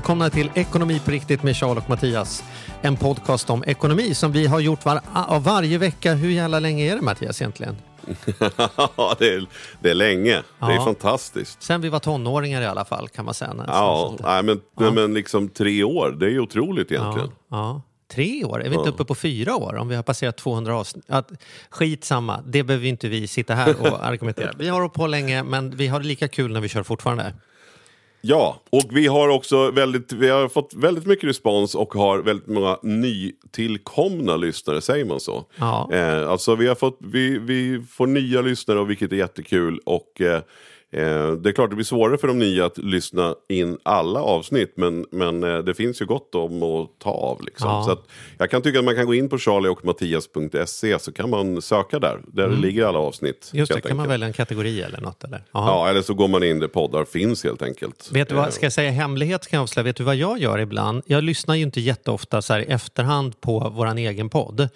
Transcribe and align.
Välkomna 0.00 0.30
till 0.30 0.50
Ekonomi 0.54 1.00
på 1.04 1.10
riktigt 1.10 1.42
med 1.42 1.56
Charles 1.56 1.84
och 1.84 1.90
Mattias. 1.90 2.44
En 2.82 2.96
podcast 2.96 3.50
om 3.50 3.64
ekonomi 3.66 4.14
som 4.14 4.32
vi 4.32 4.46
har 4.46 4.60
gjort 4.60 4.84
var, 4.84 5.00
varje 5.40 5.78
vecka. 5.78 6.14
Hur 6.14 6.30
jävla 6.30 6.58
länge 6.60 6.92
är 6.92 6.96
det 6.96 7.02
Mattias 7.02 7.40
egentligen? 7.42 7.76
Ja, 8.96 9.16
det 9.18 9.34
är, 9.34 9.46
det 9.80 9.90
är 9.90 9.94
länge. 9.94 10.42
Det 10.58 10.66
är 10.66 10.70
Ja. 10.70 10.84
fantastiskt. 10.84 11.62
Sen 11.62 11.80
vi 11.80 11.88
var 11.88 11.98
tonåringar 11.98 12.62
i 12.62 12.66
alla 12.66 12.84
fall 12.84 13.08
kan 13.08 13.24
man 13.24 13.34
säga. 13.34 13.54
Ja, 13.66 14.16
nej, 14.20 14.42
men, 14.42 14.60
nej, 14.80 14.92
men 14.92 15.14
liksom 15.14 15.48
tre 15.48 15.84
år, 15.84 16.10
det 16.20 16.26
är 16.26 16.30
ju 16.30 16.40
otroligt 16.40 16.92
egentligen. 16.92 17.28
ja, 17.50 17.56
ja. 17.56 17.82
Tre 18.14 18.44
år? 18.44 18.62
Är 18.64 18.68
vi 18.68 18.76
inte 18.76 18.88
uppe 18.90 19.04
på 19.04 19.14
fyra 19.14 19.56
år 19.56 19.76
om 19.76 19.88
vi 19.88 19.96
har 19.96 20.02
passerat 20.02 20.36
200 20.36 20.76
avsnitt? 20.76 21.04
Ja, 21.08 21.22
skitsamma, 21.70 22.42
det 22.46 22.62
behöver 22.62 22.86
inte 22.86 23.08
vi 23.08 23.26
sitta 23.28 23.54
här 23.54 23.74
och 23.80 24.04
argumentera. 24.06 24.52
Vi 24.58 24.68
har 24.68 24.80
hållit 24.80 24.92
på 24.94 25.06
länge 25.06 25.42
men 25.42 25.76
vi 25.76 25.86
har 25.86 26.00
lika 26.00 26.28
kul 26.28 26.52
när 26.52 26.60
vi 26.60 26.68
kör 26.68 26.82
fortfarande. 26.82 27.34
Ja, 28.20 28.60
och 28.70 28.84
vi 28.90 29.06
har 29.06 29.28
också 29.28 29.70
väldigt, 29.70 30.12
vi 30.12 30.28
har 30.28 30.48
fått 30.48 30.74
väldigt 30.74 31.06
mycket 31.06 31.28
respons 31.28 31.74
och 31.74 31.94
har 31.94 32.18
väldigt 32.18 32.46
många 32.46 32.78
nytillkomna 32.82 34.36
lyssnare, 34.36 34.80
säger 34.80 35.04
man 35.04 35.20
så? 35.20 35.44
Ja. 35.56 35.88
Eh, 35.92 36.30
alltså 36.30 36.54
vi, 36.54 36.66
har 36.66 36.74
fått, 36.74 36.98
vi, 37.00 37.38
vi 37.38 37.82
får 37.90 38.06
nya 38.06 38.40
lyssnare 38.40 38.78
och 38.78 38.90
vilket 38.90 39.12
är 39.12 39.16
jättekul. 39.16 39.80
Och 39.84 40.20
eh, 40.20 40.34
eh, 40.34 40.42
det 40.90 41.48
är 41.48 41.52
klart 41.52 41.70
det 41.70 41.76
blir 41.76 41.84
svårare 41.84 42.18
för 42.18 42.28
de 42.28 42.38
nya 42.38 42.66
att 42.66 42.78
lyssna 42.78 43.34
in 43.48 43.78
alla 43.82 44.20
avsnitt 44.22 44.72
men, 44.76 45.06
men 45.10 45.44
eh, 45.44 45.58
det 45.58 45.74
finns 45.74 46.02
ju 46.02 46.06
gott 46.06 46.34
om 46.34 46.62
att 46.62 46.98
ta 46.98 47.10
av. 47.10 47.42
Liksom. 47.42 47.68
Ja. 47.68 47.84
Så 47.84 47.98
jag 48.38 48.50
kan 48.50 48.62
tycka 48.62 48.78
att 48.78 48.84
man 48.84 48.96
kan 48.96 49.06
gå 49.06 49.14
in 49.14 49.28
på 49.28 49.38
charlieochmattias.se 49.38 50.98
så 50.98 51.12
kan 51.12 51.30
man 51.30 51.62
söka 51.62 51.98
där. 51.98 52.20
Där 52.26 52.48
ligger 52.48 52.86
alla 52.86 52.98
avsnitt. 52.98 53.50
Mm. 53.52 53.58
Just 53.58 53.74
det, 53.74 53.80
kan 53.80 53.96
man 53.96 54.08
välja 54.08 54.26
en 54.26 54.32
kategori 54.32 54.82
eller 54.82 55.00
något? 55.00 55.24
Eller? 55.24 55.42
Ja, 55.52 55.88
eller 55.88 56.02
så 56.02 56.14
går 56.14 56.28
man 56.28 56.42
in 56.42 56.58
där 56.58 56.68
poddar 56.68 57.04
finns 57.04 57.44
helt 57.44 57.62
enkelt. 57.62 58.08
Vet 58.12 58.28
du 58.28 58.34
Eh, 58.40 58.44
vad, 58.44 58.54
ska 58.54 58.66
jag 58.66 58.72
säga 58.72 58.90
hemlighet 58.90 59.46
kan 59.46 59.56
jag 59.56 59.62
avslöja? 59.62 59.84
Vet 59.84 59.96
du 59.96 60.04
vad 60.04 60.16
jag 60.16 60.38
gör 60.38 60.58
ibland? 60.58 61.02
Jag 61.06 61.24
lyssnar 61.24 61.54
ju 61.54 61.62
inte 61.62 61.80
jätteofta 61.80 62.42
så 62.42 62.52
här 62.52 62.60
i 62.60 62.64
efterhand 62.64 63.40
på 63.40 63.58
våran 63.68 63.98
egen 63.98 64.28
podd. 64.28 64.68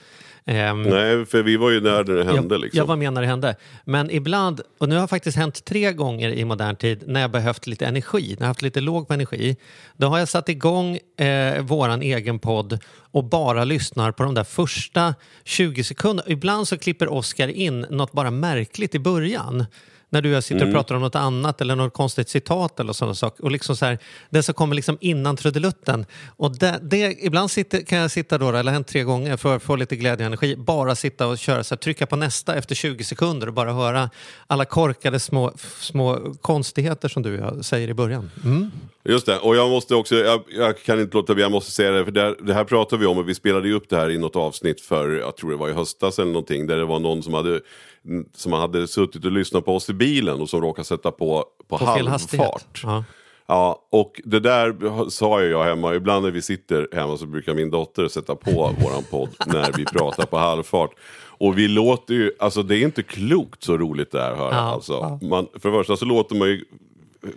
Ehm, 0.46 0.82
Nej, 0.82 1.26
för 1.26 1.42
vi 1.42 1.56
var 1.56 1.70
ju 1.70 1.80
där 1.80 2.04
när 2.04 2.14
det 2.14 2.24
hände. 2.24 2.54
jag, 2.54 2.60
liksom. 2.60 2.78
jag 2.78 2.86
var 2.86 2.96
med 2.96 3.12
när 3.12 3.20
det 3.20 3.26
hände. 3.26 3.56
Men 3.84 4.10
ibland, 4.10 4.60
och 4.78 4.88
nu 4.88 4.94
har 4.94 5.02
det 5.02 5.08
faktiskt 5.08 5.36
hänt 5.36 5.64
tre 5.64 5.92
gånger 5.92 6.30
i 6.30 6.44
modern 6.44 6.76
tid 6.76 7.04
när 7.06 7.20
jag 7.20 7.30
behövt 7.30 7.66
lite 7.66 7.86
energi, 7.86 8.36
när 8.38 8.42
jag 8.44 8.48
haft 8.48 8.62
lite 8.62 8.80
låg 8.80 9.08
på 9.08 9.14
energi. 9.14 9.56
Då 9.96 10.06
har 10.06 10.18
jag 10.18 10.28
satt 10.28 10.48
igång 10.48 10.98
eh, 11.16 11.62
våran 11.62 12.02
egen 12.02 12.38
podd 12.38 12.78
och 13.12 13.24
bara 13.24 13.64
lyssnar 13.64 14.12
på 14.12 14.22
de 14.22 14.34
där 14.34 14.44
första 14.44 15.14
20 15.44 15.84
sekunderna. 15.84 16.30
Ibland 16.30 16.68
så 16.68 16.78
klipper 16.78 17.12
Oscar 17.12 17.48
in 17.48 17.80
något 17.80 18.12
bara 18.12 18.30
märkligt 18.30 18.94
i 18.94 18.98
början. 18.98 19.64
När 20.14 20.22
du 20.22 20.28
och 20.28 20.36
jag 20.36 20.44
sitter 20.44 20.60
Mm. 20.60 20.68
och 20.68 20.74
pratar 20.74 20.94
om 20.94 21.00
något 21.00 21.14
annat 21.14 21.60
eller 21.60 21.76
något 21.76 21.92
konstigt 21.92 22.28
citat 22.28 22.80
eller 22.80 22.92
sådana 22.92 23.14
saker. 23.14 23.44
Och 23.44 23.50
liksom 23.50 23.76
så 23.76 23.84
här, 23.84 23.98
det 24.30 24.42
som 24.42 24.54
kommer 24.54 24.74
liksom 24.74 24.98
innan 25.00 25.36
trudelutten. 25.36 26.06
Och 26.36 26.58
det, 26.58 26.78
det, 26.82 27.16
ibland 27.20 27.50
sitter, 27.50 27.80
kan 27.82 27.98
jag 27.98 28.10
sitta 28.10 28.38
då, 28.38 28.50
eller 28.50 28.72
hänt 28.72 28.86
tre 28.86 29.02
gånger 29.02 29.36
för 29.36 29.56
att 29.56 29.62
få 29.62 29.76
lite 29.76 29.96
glädje 29.96 30.24
och 30.24 30.26
energi, 30.26 30.56
bara 30.56 30.94
sitta 30.94 31.26
och 31.26 31.38
köra, 31.38 31.64
så 31.64 31.74
här, 31.74 31.78
trycka 31.80 32.06
på 32.06 32.16
nästa 32.16 32.54
efter 32.54 32.74
20 32.74 33.04
sekunder 33.04 33.46
och 33.46 33.52
bara 33.54 33.72
höra 33.72 34.10
alla 34.46 34.64
korkade 34.64 35.20
små, 35.20 35.52
små 35.78 36.34
konstigheter 36.40 37.08
som 37.08 37.22
du 37.22 37.40
och 37.42 37.56
jag 37.56 37.64
säger 37.64 37.88
i 37.88 37.94
början. 37.94 38.30
Mm. 38.44 38.70
Just 39.08 39.26
det, 39.26 39.38
och 39.38 39.56
jag 39.56 39.70
måste 39.70 39.94
också, 39.94 40.14
jag, 40.14 40.42
jag 40.48 40.82
kan 40.82 41.00
inte 41.00 41.16
låta 41.16 41.34
bli, 41.34 41.42
jag 41.42 41.52
måste 41.52 41.70
säga 41.70 41.90
det, 41.90 42.04
för 42.04 42.12
det, 42.12 42.34
det 42.40 42.54
här 42.54 42.64
pratade 42.64 43.00
vi 43.00 43.06
om 43.06 43.18
och 43.18 43.28
vi 43.28 43.34
spelade 43.34 43.68
ju 43.68 43.74
upp 43.74 43.88
det 43.88 43.96
här 43.96 44.10
i 44.10 44.18
något 44.18 44.36
avsnitt 44.36 44.80
för, 44.80 45.10
jag 45.10 45.36
tror 45.36 45.50
det 45.50 45.56
var 45.56 45.68
i 45.68 45.72
höstas 45.72 46.18
eller 46.18 46.32
någonting, 46.32 46.66
där 46.66 46.76
det 46.76 46.84
var 46.84 46.98
någon 47.00 47.22
som 47.22 47.34
hade, 47.34 47.60
som 48.34 48.52
hade 48.52 48.88
suttit 48.88 49.24
och 49.24 49.32
lyssnat 49.32 49.64
på 49.64 49.76
oss 49.76 49.90
i 49.90 49.94
bilen 49.94 50.40
och 50.40 50.50
som 50.50 50.60
råkade 50.60 50.84
sätta 50.84 51.10
på, 51.10 51.44
på, 51.68 51.78
På 51.78 51.84
halvfart. 51.84 52.80
Ja. 52.82 53.04
Ja, 53.46 53.86
och 53.90 54.20
det 54.24 54.40
där 54.40 55.10
sa 55.10 55.42
jag 55.42 55.64
hemma, 55.64 55.94
ibland 55.94 56.24
när 56.24 56.30
vi 56.30 56.42
sitter 56.42 56.88
hemma 56.92 57.16
så 57.16 57.26
brukar 57.26 57.54
min 57.54 57.70
dotter 57.70 58.08
sätta 58.08 58.34
på 58.34 58.50
våran 58.80 59.02
podd 59.10 59.28
när 59.46 59.72
vi 59.76 59.84
pratar 59.84 60.26
på 60.26 60.36
halvfart. 60.36 60.90
Och 61.38 61.58
vi 61.58 61.68
låter 61.68 62.14
ju, 62.14 62.32
alltså 62.38 62.62
det 62.62 62.76
är 62.76 62.84
inte 62.84 63.02
klokt 63.02 63.62
så 63.62 63.76
roligt 63.78 64.10
det 64.10 64.20
här 64.20 64.32
att 64.32 64.38
höra. 64.38 64.54
Ja, 64.54 64.60
alltså. 64.60 65.18
Man, 65.22 65.46
för 65.58 65.70
det 65.70 65.78
första 65.78 65.96
så 65.96 66.04
låter 66.04 66.36
man 66.36 66.48
ju 66.48 66.64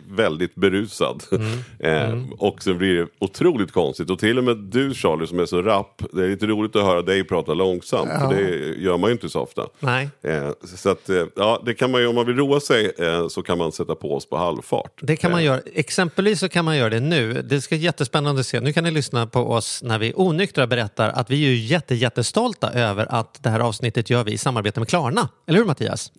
väldigt 0.10 0.56
berusad. 0.56 1.24
eh, 1.80 2.22
och 2.38 2.64
sen 2.64 2.78
blir 2.78 2.94
det 2.94 3.08
otroligt 3.20 3.72
konstigt. 3.72 4.10
Och 4.10 4.20
till 4.20 4.38
och 4.38 4.44
med 4.44 4.58
du 4.58 4.94
Charlie 4.94 5.28
som 5.28 5.40
är 5.40 5.46
så 5.46 5.62
rapp, 5.62 6.02
det 6.14 6.24
är 6.24 6.30
lite 6.30 6.46
roligt 6.46 6.76
att 6.76 6.84
höra 6.84 7.02
dig 7.02 7.24
prata 7.24 7.54
långsamt. 7.54 8.10
För 8.20 8.34
det 8.36 8.82
gör 8.82 8.98
man 8.98 9.10
ju 9.10 9.12
inte 9.12 9.30
så 9.30 9.40
ofta. 9.40 9.68
Nej. 9.80 10.10
Eh, 10.22 10.50
så 10.76 10.90
att, 10.90 11.10
eh, 11.10 11.26
ja, 11.36 11.62
det 11.66 11.74
kan 11.74 11.92
man 11.92 12.02
ju, 12.02 12.08
om 12.08 12.16
man 12.16 12.26
vill 12.26 12.36
roa 12.36 12.60
sig 12.60 12.92
eh, 12.98 13.28
så 13.28 13.42
kan 13.42 13.58
man 13.58 13.72
sätta 13.72 13.96
på 13.96 14.16
oss 14.16 14.30
på 14.30 14.38
halvfart. 14.38 15.00
Det 15.02 15.16
kan 15.16 15.32
man 15.32 15.38
Eh, 15.38 15.46
göra. 15.46 15.62
Exempelvis 15.74 16.40
så 16.40 16.50
kan 16.50 16.66
man 16.66 16.78
göra 16.78 16.90
det 16.90 17.00
nu. 17.00 17.42
Det 17.42 17.62
ska 17.62 17.76
bli 17.76 17.84
jättespännande 17.84 18.40
att 18.40 18.48
se. 18.48 18.60
Nu 18.60 18.74
kan 18.74 18.84
ni 18.84 18.92
lyssna 18.92 19.28
på 19.28 19.52
oss 19.52 19.84
när 19.84 20.00
vi 20.00 20.14
onyktra 20.16 20.68
berättar 20.68 21.10
att 21.10 21.30
vi 21.30 21.46
är 21.46 21.56
jätte, 21.56 21.96
jättestolta 21.96 22.72
över 22.72 23.06
att 23.10 23.44
det 23.44 23.50
här 23.50 23.60
avsnittet 23.60 24.10
gör 24.10 24.24
vi 24.24 24.32
i 24.32 24.38
samarbete 24.38 24.80
med 24.80 24.90
Klarna. 24.90 25.30
Eller 25.48 25.60
hur 25.60 25.66
Mattias? 25.66 26.12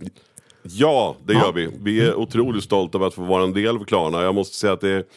Ja, 0.70 1.16
det 1.24 1.32
gör 1.32 1.52
vi. 1.52 1.70
Vi 1.82 2.00
är 2.00 2.14
otroligt 2.14 2.64
stolta 2.64 2.98
över 2.98 3.06
att 3.06 3.14
få 3.14 3.22
vara 3.22 3.44
en 3.44 3.52
del 3.52 3.76
av 3.76 3.84
Klarna. 3.84 4.22
Jag 4.22 4.34
måste 4.34 4.56
säga 4.56 4.72
att 4.72 4.80
det, 4.80 5.08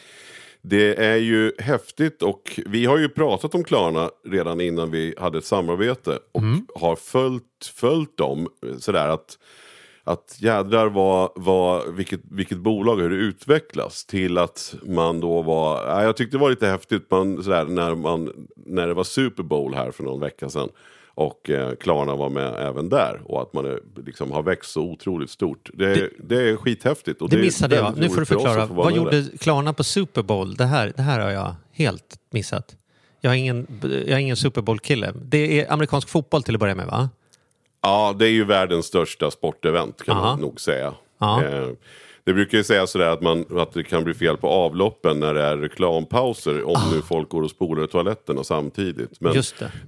det 0.62 1.04
är 1.04 1.16
ju 1.16 1.52
häftigt 1.58 2.22
och 2.22 2.60
vi 2.66 2.86
har 2.86 2.98
ju 2.98 3.08
pratat 3.08 3.54
om 3.54 3.64
Klarna 3.64 4.10
redan 4.28 4.60
innan 4.60 4.90
vi 4.90 5.14
hade 5.18 5.38
ett 5.38 5.44
samarbete 5.44 6.18
och 6.32 6.42
har 6.80 6.96
följt, 6.96 7.72
följt 7.74 8.16
dem 8.16 8.48
sådär 8.78 9.08
att 9.08 9.38
att 10.04 10.36
jädrar 10.38 10.86
vad, 10.86 11.32
vad, 11.34 11.94
vilket, 11.94 12.20
vilket 12.30 12.58
bolag 12.58 12.96
hur 12.96 13.10
det 13.10 13.16
utvecklas 13.16 14.04
till 14.04 14.38
att 14.38 14.74
man 14.82 15.20
då 15.20 15.42
var, 15.42 15.86
ja, 15.86 16.02
jag 16.02 16.16
tyckte 16.16 16.36
det 16.36 16.40
var 16.40 16.50
lite 16.50 16.66
häftigt 16.66 17.10
man, 17.10 17.42
sådär, 17.42 17.64
när, 17.64 17.94
man, 17.94 18.46
när 18.56 18.86
det 18.86 18.94
var 18.94 19.04
Super 19.04 19.42
Bowl 19.42 19.74
här 19.74 19.90
för 19.90 20.04
någon 20.04 20.20
vecka 20.20 20.48
sedan 20.48 20.68
och 21.14 21.50
eh, 21.50 21.74
Klarna 21.74 22.16
var 22.16 22.30
med 22.30 22.54
även 22.58 22.88
där 22.88 23.20
och 23.24 23.42
att 23.42 23.52
man 23.52 23.64
är, 23.64 23.80
liksom, 24.06 24.32
har 24.32 24.42
växt 24.42 24.70
så 24.70 24.82
otroligt 24.82 25.30
stort. 25.30 25.70
Det, 25.74 26.10
det, 26.18 26.50
är 26.50 26.56
skithäftigt. 26.56 27.22
Och 27.22 27.30
Det 27.30 27.36
är 27.36 27.40
missade 27.40 27.76
jag. 27.76 27.96
Nu 27.96 28.08
får 28.08 28.20
du 28.20 28.26
för 28.26 28.34
förklara. 28.34 28.66
vara 28.66 28.84
Vad 28.84 28.96
gjorde. 28.96 29.24
Klarna 29.40 29.72
på 29.72 29.84
Super 29.84 30.22
Bowl? 30.22 30.54
Det 30.54 30.64
här, 30.64 30.92
det 30.96 31.02
här 31.02 31.20
har 31.20 31.30
jag 31.30 31.54
helt 31.72 32.18
missat. 32.30 32.76
Jag 33.20 33.32
är 33.32 33.36
ingen, 33.36 33.66
jag 33.82 34.08
är 34.08 34.18
ingen 34.18 34.36
Super 34.36 34.62
Bowl-kille. 34.62 35.12
Det 35.24 35.60
är 35.60 35.72
amerikansk 35.72 36.08
fotboll 36.08 36.42
till 36.42 36.54
att 36.54 36.60
börja 36.60 36.74
med 36.74 36.86
va? 36.86 37.10
Ja, 37.82 38.14
det 38.18 38.26
är 38.26 38.30
ju 38.30 38.44
världens 38.44 38.86
största 38.86 39.30
sportevent 39.30 40.02
kan 40.02 40.16
Aha. 40.16 40.26
man 40.26 40.40
nog 40.40 40.60
säga. 40.60 40.94
Eh, 41.20 41.68
det 42.24 42.32
brukar 42.34 42.58
ju 42.58 42.64
säga 42.64 42.86
sådär 42.86 43.06
att, 43.08 43.20
man, 43.22 43.44
att 43.58 43.72
det 43.72 43.82
kan 43.84 44.04
bli 44.04 44.14
fel 44.14 44.36
på 44.36 44.48
avloppen 44.48 45.20
när 45.20 45.34
det 45.34 45.42
är 45.42 45.56
reklampauser 45.56 46.62
om 46.68 46.76
nu 46.94 47.02
folk 47.02 47.28
går 47.28 47.42
och 47.42 47.50
spolar 47.50 47.84
i 47.84 47.88
toaletterna 47.88 48.44
samtidigt. 48.44 49.20
Men 49.20 49.32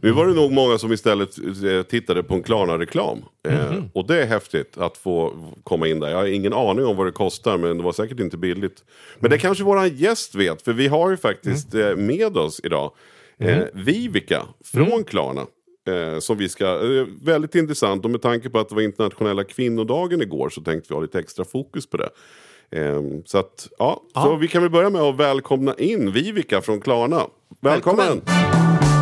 nu 0.03 0.11
var 0.11 0.27
det 0.27 0.35
nog 0.35 0.53
många 0.53 0.79
som 0.79 0.93
istället 0.93 1.39
eh, 1.65 1.83
tittade 1.83 2.23
på 2.23 2.35
en 2.35 2.43
Klarna-reklam. 2.43 3.19
Eh, 3.49 3.73
Mhm. 3.73 3.91
och 3.95 4.07
det 4.07 4.23
är 4.23 4.27
häftigt 4.27 4.79
att 4.79 4.97
få 4.97 5.33
komma 5.65 5.89
in 5.89 6.01
där. 6.01 6.09
Jag 6.11 6.17
har 6.17 6.27
ingen 6.27 6.53
aning 6.53 6.85
om 6.87 6.97
vad 6.97 7.07
det 7.07 7.13
kostar 7.13 7.59
men 7.59 7.77
det 7.79 7.83
var 7.85 7.93
säkert 7.93 8.21
inte 8.21 8.37
billigt. 8.37 8.85
Men 9.19 9.27
Mm. 9.27 9.31
det 9.31 9.39
kanske 9.39 9.65
våran 9.65 9.97
gäst 9.97 10.35
vet 10.35 10.63
för 10.63 10.73
vi 10.73 10.87
har 10.89 11.11
ju 11.11 11.17
faktiskt 11.17 11.75
eh, 11.75 11.97
med 11.97 12.37
oss 12.37 12.61
idag 12.65 12.91
Mm. 13.39 13.61
eh, 13.61 13.67
Vivica 13.75 14.43
från 14.65 15.05
Klarna. 15.05 15.47
Eh, 15.87 16.19
som 16.19 16.37
vi 16.37 16.49
ska, 16.49 16.65
eh, 16.67 17.07
väldigt 17.23 17.55
intressant 17.55 18.05
och 18.05 18.11
med 18.11 18.23
tanke 18.23 18.51
på 18.51 18.59
att 18.59 18.69
det 18.69 18.75
var 18.75 18.83
internationella 18.83 19.45
kvinnodagen 19.45 20.23
igår 20.23 20.49
så 20.49 20.61
tänkte 20.61 20.89
vi 20.89 20.95
ha 20.95 21.03
lite 21.03 21.19
extra 21.19 21.45
fokus 21.45 21.87
på 21.87 21.97
det. 21.97 22.09
Eh, 22.71 23.03
så 23.25 23.39
att, 23.39 23.69
ja, 23.79 24.03
så 24.15 24.37
vi 24.37 24.49
kan 24.49 24.63
väl 24.63 24.71
börja 24.71 24.91
med 24.91 25.03
att 25.03 25.17
välkomna 25.17 25.75
in 25.75 26.13
Vivica 26.13 26.61
från 26.61 26.81
Klarna. 26.81 27.23
Välkommen! 27.61 28.07
Välkommen. 28.07 28.94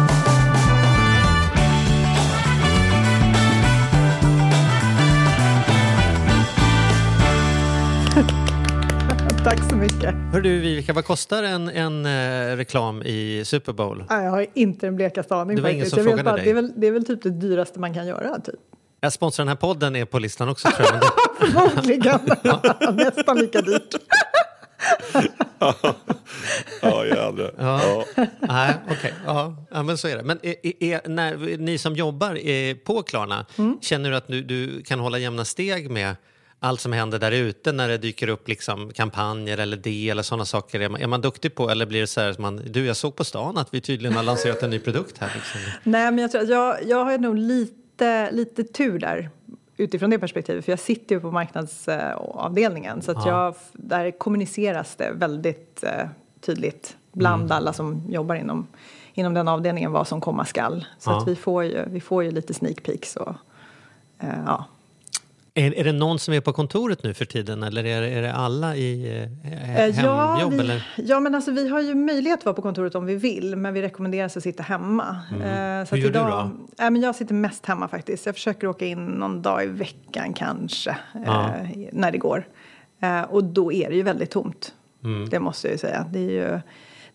Tack 9.53 9.71
så 9.71 9.77
mycket. 9.77 10.15
Hör 10.33 10.41
du 10.41 10.61
Vivica, 10.61 10.93
vad 10.93 11.05
kostar 11.05 11.43
en, 11.43 11.69
en 11.69 12.07
eh, 12.07 12.57
reklam 12.57 13.03
i 13.03 13.43
Super 13.45 13.73
Bowl? 13.73 14.05
Nej, 14.11 14.25
jag 14.25 14.31
har 14.31 14.47
inte 14.55 14.87
den 14.87 14.97
blekaste 14.97 15.35
aning. 15.35 15.57
Det 15.57 15.63
var 15.63 15.69
ingen 15.69 15.91
som 15.91 16.05
frågade 16.05 16.23
bara, 16.23 16.37
dig. 16.37 16.45
Det 16.45 16.51
är, 16.51 16.55
väl, 16.55 16.73
det 16.77 16.87
är 16.87 16.91
väl 16.91 17.05
typ 17.07 17.23
det 17.23 17.31
dyraste 17.31 17.81
man 17.81 17.95
kan 17.95 18.07
göra. 18.07 18.41
Typ. 18.41 18.55
Jag 19.01 19.13
sponsrar 19.13 19.45
den 19.45 19.49
här 19.49 19.57
podden 19.57 19.97
är 19.97 20.05
på 20.05 20.19
listan 20.19 20.49
också 20.49 20.69
tror 20.71 20.89
jag. 20.93 21.03
Förmodligen. 21.39 22.21
Nästan 22.97 23.39
lika 23.39 23.61
dyrt. 23.61 23.95
Ja, 26.83 27.07
jädrar. 27.07 27.55
Ja. 27.59 28.05
nej, 28.41 28.75
okej. 28.91 29.15
Ja, 29.27 29.57
ja, 29.71 29.83
men 29.83 29.99
så 29.99 30.09
är 30.09 30.17
det. 30.17 30.23
Men 30.23 30.39
är, 30.43 30.55
är, 30.63 30.83
är, 30.83 31.09
när, 31.09 31.57
ni 31.57 31.79
som 31.79 31.97
jobbar 31.97 32.49
eh, 32.49 32.75
på 32.75 33.03
Klarna, 33.03 33.47
Mm. 33.59 33.79
känner 33.81 34.11
du 34.11 34.17
att 34.17 34.29
du, 34.29 34.43
du 34.43 34.83
kan 34.83 35.01
hålla 35.01 35.19
jämna 35.19 35.45
steg 35.45 35.91
med 35.91 36.17
allt 36.63 36.81
som 36.81 36.93
händer 36.93 37.19
där 37.19 37.33
ute 37.33 37.73
när 37.73 37.89
det 37.89 37.99
dyker 37.99 38.29
upp 38.29 38.49
liksom 38.49 38.91
kampanjer 38.93 39.59
eller 39.59 39.77
det 39.77 40.11
eller 40.11 40.23
sådana 40.23 40.45
saker? 40.45 40.81
Är 40.81 40.89
man, 40.89 41.01
är 41.01 41.07
man 41.07 41.21
duktig 41.21 41.55
på 41.55 41.71
eller 41.71 41.87
blir 41.87 42.01
det 42.01 42.07
så 42.07 42.21
här 42.21 42.31
att 42.31 42.39
man, 42.39 42.57
du 42.71 42.87
jag 42.87 42.97
såg 42.97 43.17
på 43.17 43.25
stan 43.25 43.59
att 43.59 43.75
vi 43.75 43.81
tydligen 43.81 44.17
har 44.17 44.23
lanserat 44.23 44.63
en 44.63 44.71
ny 44.71 44.79
produkt 44.79 45.19
här. 45.19 45.31
Liksom. 45.35 45.61
Nej, 45.83 46.11
men 46.11 46.19
jag, 46.19 46.31
tror 46.33 46.43
att 46.43 46.49
jag, 46.49 46.77
jag 46.87 47.05
har 47.05 47.19
nog 47.19 47.37
lite, 47.39 48.31
lite 48.33 48.65
tur 48.65 48.99
där 48.99 49.31
utifrån 49.77 50.11
det 50.11 50.19
perspektivet. 50.19 50.65
För 50.65 50.73
jag 50.73 50.79
sitter 50.79 51.15
ju 51.15 51.21
på 51.21 51.31
marknadsavdelningen. 51.31 53.03
Så 53.03 53.11
att 53.11 53.27
Ja. 53.27 53.45
jag, 53.45 53.55
där 53.73 54.11
kommuniceras 54.11 54.97
det 54.97 55.11
väldigt 55.15 55.85
eh, 55.85 56.07
tydligt 56.41 56.97
bland 57.13 57.43
Mm. 57.43 57.57
alla 57.57 57.73
som 57.73 58.03
jobbar 58.09 58.35
inom, 58.35 58.67
inom 59.15 59.35
den 59.35 59.49
avdelningen 59.49 59.93
vad 59.93 60.09
som 60.09 60.21
komma 60.21 60.45
skall. 60.45 60.87
Så 60.99 61.11
Ja. 61.11 61.19
att 61.23 61.29
vi 61.29 61.37
får, 61.37 61.65
ju, 61.65 61.85
vi 61.89 62.01
får 62.01 62.25
ju 62.25 62.31
lite 62.31 62.55
sneak 62.55 62.83
peeks. 62.83 63.17
Och, 63.17 63.35
eh, 64.19 64.29
ja. 64.47 64.65
Är, 65.55 65.75
är 65.79 65.85
det 65.85 65.93
någon 65.93 66.19
som 66.19 66.35
är 66.35 66.41
på 66.41 66.53
kontoret 66.53 67.03
nu 67.03 67.15
för 67.15 67.25
tiden 67.25 67.63
eller 67.63 67.85
är, 67.85 68.03
är 68.03 68.23
det 68.23 68.33
alla 68.33 68.77
i 68.77 69.17
eh, 69.45 69.53
Eh, 69.79 69.87
ja, 70.05 70.35
hemjobb? 70.35 70.53
vi, 70.53 70.59
eller? 70.59 70.87
ja, 70.97 71.21
men 71.21 71.35
alltså 71.35 71.51
vi 71.51 71.69
har 71.69 71.81
ju 71.81 71.95
möjlighet 71.95 72.39
att 72.39 72.45
vara 72.45 72.55
på 72.55 72.63
kontoret 72.63 72.95
om 72.95 73.07
vi 73.07 73.15
vill, 73.17 73.57
men 73.57 73.75
vi 73.75 73.83
rekommenderas 73.83 74.37
att 74.37 74.43
sitta 74.43 74.63
hemma. 74.63 75.17
Eh, 75.31 75.37
så 75.37 75.37
Mm. 75.37 75.87
Hur 75.91 75.97
gör 75.97 76.03
du 76.03 76.09
idag, 76.09 76.51
då? 76.79 76.85
Eh, 76.85 76.91
men 76.91 77.03
jag 77.03 77.15
sitter 77.15 77.35
mest 77.35 77.67
hemma 77.67 77.89
faktiskt. 77.89 78.27
Jag 78.27 78.35
försöker 78.35 78.67
åka 78.67 78.87
in 78.87 79.07
någon 79.07 79.43
dag 79.43 79.65
i 79.65 79.67
veckan 79.67 80.33
kanske, 80.33 80.91
eh, 80.91 81.23
Ja. 81.27 81.51
när 81.93 82.13
det 82.13 82.19
går. 82.19 82.45
Eh, 83.01 83.23
och 83.23 83.45
då 83.45 83.73
är 83.73 83.91
det 83.91 83.97
ju 83.97 84.03
väldigt 84.03 84.31
tomt. 84.31 84.75
Mm. 85.05 85.29
Det 85.29 85.41
måste 85.41 85.67
jag 85.67 85.73
ju 85.73 85.79
säga. 85.79 86.07
Det 86.13 86.19
är 86.19 86.31
ju 86.31 86.61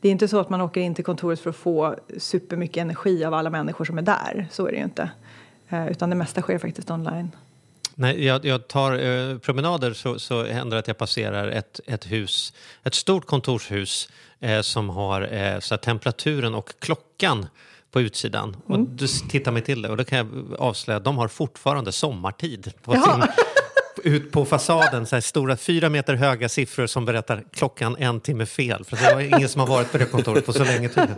det 0.01 0.07
är 0.07 0.12
inte 0.12 0.28
så 0.28 0.39
att 0.39 0.50
man 0.50 0.62
åker 0.62 0.81
in 0.81 0.95
till 0.95 1.06
kontoret 1.06 1.39
för 1.39 1.50
att 1.50 1.56
få 1.56 1.95
supermycket 2.18 2.81
energi 2.81 3.25
av 3.25 3.34
alla 3.34 3.50
människor 3.50 3.86
som 3.86 3.98
är 3.98 4.01
där. 4.01 4.48
Så 4.51 4.68
är 4.68 4.72
det 4.72 4.78
ju 4.78 4.84
inte. 4.84 5.10
Eh, 5.69 5.88
utan 5.92 6.10
det 6.10 6.16
mesta 6.16 6.42
sker 6.42 6.57
faktiskt 6.57 6.92
online. 6.92 7.31
När 7.99 8.13
jag, 8.13 8.45
jag 8.45 8.67
tar 8.67 8.91
eh, 8.99 9.38
promenader 9.38 9.94
så, 9.94 10.19
så 10.19 10.44
händer 10.45 10.75
det 10.75 10.79
att 10.79 10.88
jag 10.88 10.97
passerar 10.97 11.47
ett, 11.47 11.79
ett 11.88 12.11
hus, 12.11 12.53
ett 12.83 12.94
stort 12.95 13.25
kontorshus 13.25 14.09
eh, 14.39 14.61
som 14.61 14.89
har 14.89 15.33
eh, 15.33 15.59
så 15.59 15.77
temperaturen 15.77 16.55
och 16.55 16.69
klockan 16.79 17.45
på 17.91 18.01
utsidan. 18.01 18.57
Och 18.65 18.75
Mm. 18.75 18.95
du 18.97 19.05
s- 19.05 19.21
tittar 19.29 19.51
mig 19.51 19.61
till 19.61 19.81
det 19.81 19.89
och 19.89 19.97
då 19.97 20.03
kan 20.03 20.17
jag 20.17 20.27
avslöja 20.59 20.97
att 20.97 21.03
de 21.03 21.17
har 21.17 21.27
fortfarande 21.27 21.91
sommartid 21.91 22.73
på 22.83 22.94
sin, 22.94 23.23
ut 24.03 24.31
på 24.31 24.45
fasaden. 24.45 25.05
Så 25.05 25.21
stora 25.21 25.57
fyra 25.57 25.89
meter 25.89 26.13
höga 26.15 26.50
siffror 26.50 26.88
som 26.88 27.05
berättar 27.05 27.43
klockan 27.53 27.95
en 28.00 28.19
timme 28.19 28.45
fel. 28.45 28.85
För 28.85 28.97
det 28.97 29.13
var 29.13 29.21
ingen 29.21 29.50
som 29.50 29.61
har 29.61 29.67
varit 29.67 29.91
på 29.91 29.97
det 29.97 30.05
kontoret 30.05 30.45
på 30.45 30.53
så 30.53 30.63
länge 30.63 30.89
tydligen. 30.89 31.17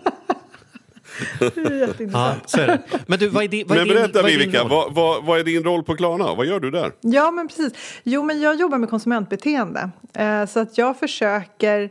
Det 1.39 1.57
är 1.57 1.71
Ja, 1.71 1.87
jätteintressant. 1.87 2.49
så 2.49 2.59
är 2.61 2.67
det. 2.67 2.81
Men 3.07 3.19
du, 3.19 3.27
vad 3.27 3.43
är 3.43 3.47
din, 3.47 3.67
vad 3.67 3.77
är 3.77 3.81
Men 3.81 3.87
din, 3.87 3.97
berätta 3.97 4.21
vad 4.21 4.31
är 4.31 4.37
din 4.37 4.39
Vivica, 4.39 4.61
roll? 4.61 4.69
vad, 4.69 4.93
vad, 4.93 5.23
vad 5.25 5.39
är 5.39 5.43
din 5.43 5.63
roll 5.63 5.83
på 5.83 5.95
Klarna? 5.95 6.35
Vad 6.35 6.45
gör 6.45 6.59
du 6.59 6.71
där? 6.71 6.91
Ja, 7.01 7.31
men 7.31 7.47
precis. 7.47 7.73
Jo, 8.03 8.23
men 8.23 8.41
jag 8.41 8.55
jobbar 8.55 8.77
med 8.77 8.89
konsumentbeteende. 8.89 9.89
Eh, 10.13 10.45
så 10.45 10.59
att 10.59 10.77
jag 10.77 10.99
försöker 10.99 11.89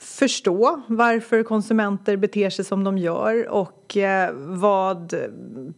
förstå 0.00 0.80
varför 0.86 1.42
konsumenter 1.42 2.16
beter 2.16 2.50
sig 2.50 2.64
som 2.64 2.84
de 2.84 2.98
gör 2.98 3.48
och 3.48 3.96
eh, 3.96 4.30
vad, 4.34 5.14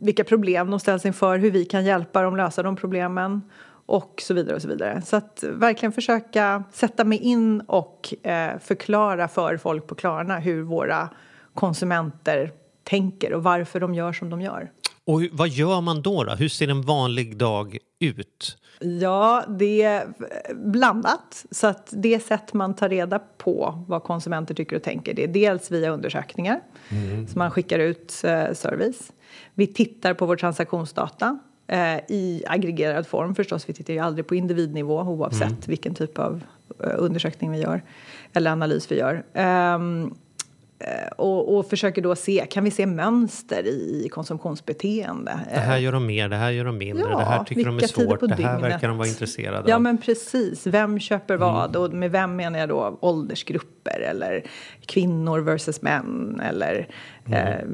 vilka 0.01 0.25
problem 0.25 0.71
de 0.71 0.81
ställs 0.81 1.07
inför, 1.07 1.39
hur 1.39 1.51
vi 1.51 1.65
kan 1.65 1.85
hjälpa 1.85 2.23
dem 2.23 2.37
lösa 2.37 2.63
de 2.63 2.77
problemen 2.77 3.43
och 3.87 4.23
så 4.23 4.35
vidare 4.35 4.57
och 4.57 4.63
så 4.63 4.69
vidare. 4.69 5.03
Så 5.07 5.17
att 5.17 5.45
verkligen 5.49 5.93
försöka 5.93 6.65
sätta 6.73 7.05
mig 7.05 7.19
in 7.19 7.61
och 7.61 8.15
eh, 8.23 8.51
förklara 8.61 9.29
för 9.29 9.57
folk 9.57 9.87
på 9.87 9.95
Klarna 9.95 10.39
hur 10.39 10.63
våra 10.63 11.09
konsumenter 11.55 12.51
tänker 12.91 13.33
och 13.33 13.43
varför 13.43 13.81
de 13.81 13.95
gör 13.95 14.13
som 14.13 14.31
de 14.31 14.41
gör. 14.41 14.71
Och 15.05 15.23
vad 15.33 15.49
gör 15.49 15.81
man 15.81 16.03
då, 16.03 16.25
då? 16.25 16.35
Hur 16.35 16.49
ser 16.49 16.69
en 16.69 16.83
vanlig 16.83 17.37
dag 17.37 17.79
ut? 17.99 18.57
Ja, 18.81 19.45
det 19.49 19.83
är 19.83 20.07
blandat. 20.55 21.47
Så 21.51 21.67
att 21.67 21.89
det 21.93 22.21
sätt 22.21 22.53
man 22.53 22.75
tar 22.75 22.89
reda 22.89 23.19
på 23.19 23.85
vad 23.89 24.03
konsumenter 24.03 24.55
tycker 24.55 24.77
och 24.77 24.83
tänker 24.83 25.15
det 25.15 25.25
är 25.25 25.29
dels 25.29 25.71
via 25.71 25.91
undersökningar 25.91 26.61
som 27.29 27.39
man 27.39 27.51
skickar 27.51 27.79
ut 27.79 28.25
eh, 28.25 28.53
service. 28.53 29.13
Vi 29.55 29.67
tittar 29.67 30.15
på 30.15 30.27
vår 30.27 30.37
transaktionsdata 30.37 31.39
eh, 31.67 31.97
i 32.09 32.45
aggregerad 32.47 33.07
form 33.07 33.35
förstås. 33.35 33.69
Vi 33.69 33.73
tittar 33.73 33.95
ju 33.95 34.01
aldrig 34.01 34.27
på 34.27 34.35
individnivå 34.35 35.03
oavsett 35.03 35.69
vilken 35.69 35.95
typ 35.95 36.19
av 36.19 36.43
eh, 36.85 36.91
undersökning 36.97 37.51
vi 37.51 37.59
gör 37.59 37.83
eller 38.33 38.51
analys 38.51 38.93
vi 38.93 38.99
gör. 38.99 39.25
Eh, 40.81 41.07
och, 41.17 41.57
och 41.59 41.67
försöker 41.67 42.03
då 42.03 42.15
se, 42.17 42.47
kan 42.51 42.65
vi 42.65 42.71
se 42.71 42.87
mönster 42.87 43.67
i 43.67 44.09
konsumtionsbeteende? 44.11 45.41
Det 45.55 45.61
här 45.61 45.79
gör 45.79 45.93
de 45.93 46.07
mer, 46.07 46.29
det 46.29 46.37
här 46.37 46.51
gör 46.51 46.65
de 46.65 46.79
mindre, 46.79 47.05
Ja, 47.11 47.19
det 47.19 47.25
här 47.25 47.45
tycker 47.45 47.65
de 47.65 47.77
är 47.77 47.81
svårt, 47.87 48.21
det 48.21 48.29
här 48.29 48.37
dygnet. 48.37 48.63
verkar 48.73 48.89
de 48.89 48.99
vara 48.99 49.09
intresserade 49.09 49.69
Ja 49.71 49.75
av. 49.77 49.83
men 49.83 49.99
precis, 49.99 50.67
vem 50.67 50.99
köper 51.01 51.37
vad? 51.37 51.77
Och 51.77 51.93
med 51.93 52.11
vem 52.11 52.37
menar 52.37 52.59
jag 52.59 52.69
då 52.69 52.99
åldersgrupper 53.81 54.01
eller 54.01 54.43
kvinnor 54.87 55.41
versus 55.41 55.83
män 55.83 56.41
eller 56.45 56.89
eh, 57.33 57.67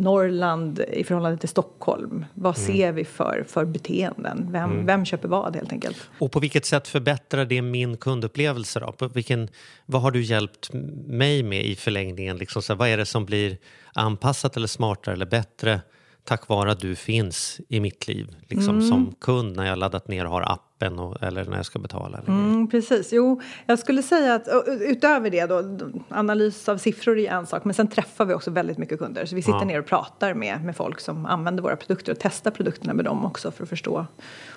Norrland 0.00 0.80
i 0.92 1.04
förhållande 1.04 1.38
till 1.38 1.48
Stockholm. 1.48 2.24
Vad 2.34 2.56
ser 2.56 2.92
vi 2.92 3.04
för, 3.04 3.44
för 3.48 3.64
beteenden? 3.64 4.48
Vem, 4.52 4.86
vem 4.86 5.04
köper 5.04 5.28
vad 5.28 5.56
helt 5.56 5.72
enkelt? 5.72 6.10
Och 6.18 6.32
på 6.32 6.40
vilket 6.40 6.66
sätt 6.66 6.88
förbättrar 6.88 7.44
det 7.44 7.62
min 7.62 7.96
kundupplevelse? 7.96 8.80
Då? 8.80 8.92
På 8.92 9.08
vilken, 9.08 9.48
vad 9.86 10.02
har 10.02 10.10
du 10.10 10.22
hjälpt 10.22 10.72
mig 11.06 11.42
med 11.42 11.64
i 11.64 11.74
förlängningen? 11.74 12.36
Liksom 12.36 12.62
så 12.62 12.72
här, 12.72 12.78
vad 12.78 12.88
är 12.88 12.96
det 12.96 13.06
som 13.06 13.24
blir 13.24 13.56
anpassat 13.94 14.56
eller 14.56 14.66
smartare 14.66 15.14
eller 15.14 15.26
bättre 15.26 15.80
tack 16.24 16.48
vare 16.48 16.72
att 16.72 16.80
du 16.80 16.96
finns 16.96 17.60
i 17.68 17.80
mitt 17.80 18.08
liv 18.08 18.36
liksom, 18.48 18.74
Mm. 18.76 18.88
som 18.88 19.14
kund 19.20 19.56
när 19.56 19.66
jag 19.66 19.78
laddat 19.78 20.08
ner 20.08 20.24
och 20.24 20.30
har 20.30 20.42
appen 20.52 20.98
och, 20.98 21.22
eller 21.22 21.44
när 21.44 21.56
jag 21.56 21.66
ska 21.66 21.78
betala? 21.78 22.20
Mm, 22.26 22.68
precis. 22.68 23.12
Jo, 23.12 23.40
jag 23.66 23.78
skulle 23.78 24.02
säga 24.02 24.34
att 24.34 24.48
utöver 24.80 25.30
det 25.30 25.46
då, 25.46 25.78
analys 26.08 26.68
av 26.68 26.78
siffror 26.78 27.18
är 27.18 27.30
en 27.30 27.46
sak, 27.46 27.64
men 27.64 27.74
sen 27.74 27.88
träffar 27.88 28.24
vi 28.24 28.34
också 28.34 28.50
väldigt 28.50 28.78
mycket 28.78 28.98
kunder. 28.98 29.26
Så 29.26 29.34
vi 29.36 29.42
sitter 29.42 29.58
Ja. 29.58 29.64
ner 29.64 29.78
och 29.78 29.86
pratar 29.86 30.34
med, 30.34 30.64
med 30.64 30.76
folk 30.76 31.00
som 31.00 31.26
använder 31.26 31.62
våra 31.62 31.76
produkter 31.76 32.12
och 32.12 32.18
testar 32.20 32.50
produkterna 32.50 32.94
med 32.94 33.04
dem 33.04 33.24
också 33.24 33.50
för 33.50 33.62
att 33.62 33.68
förstå 33.68 34.06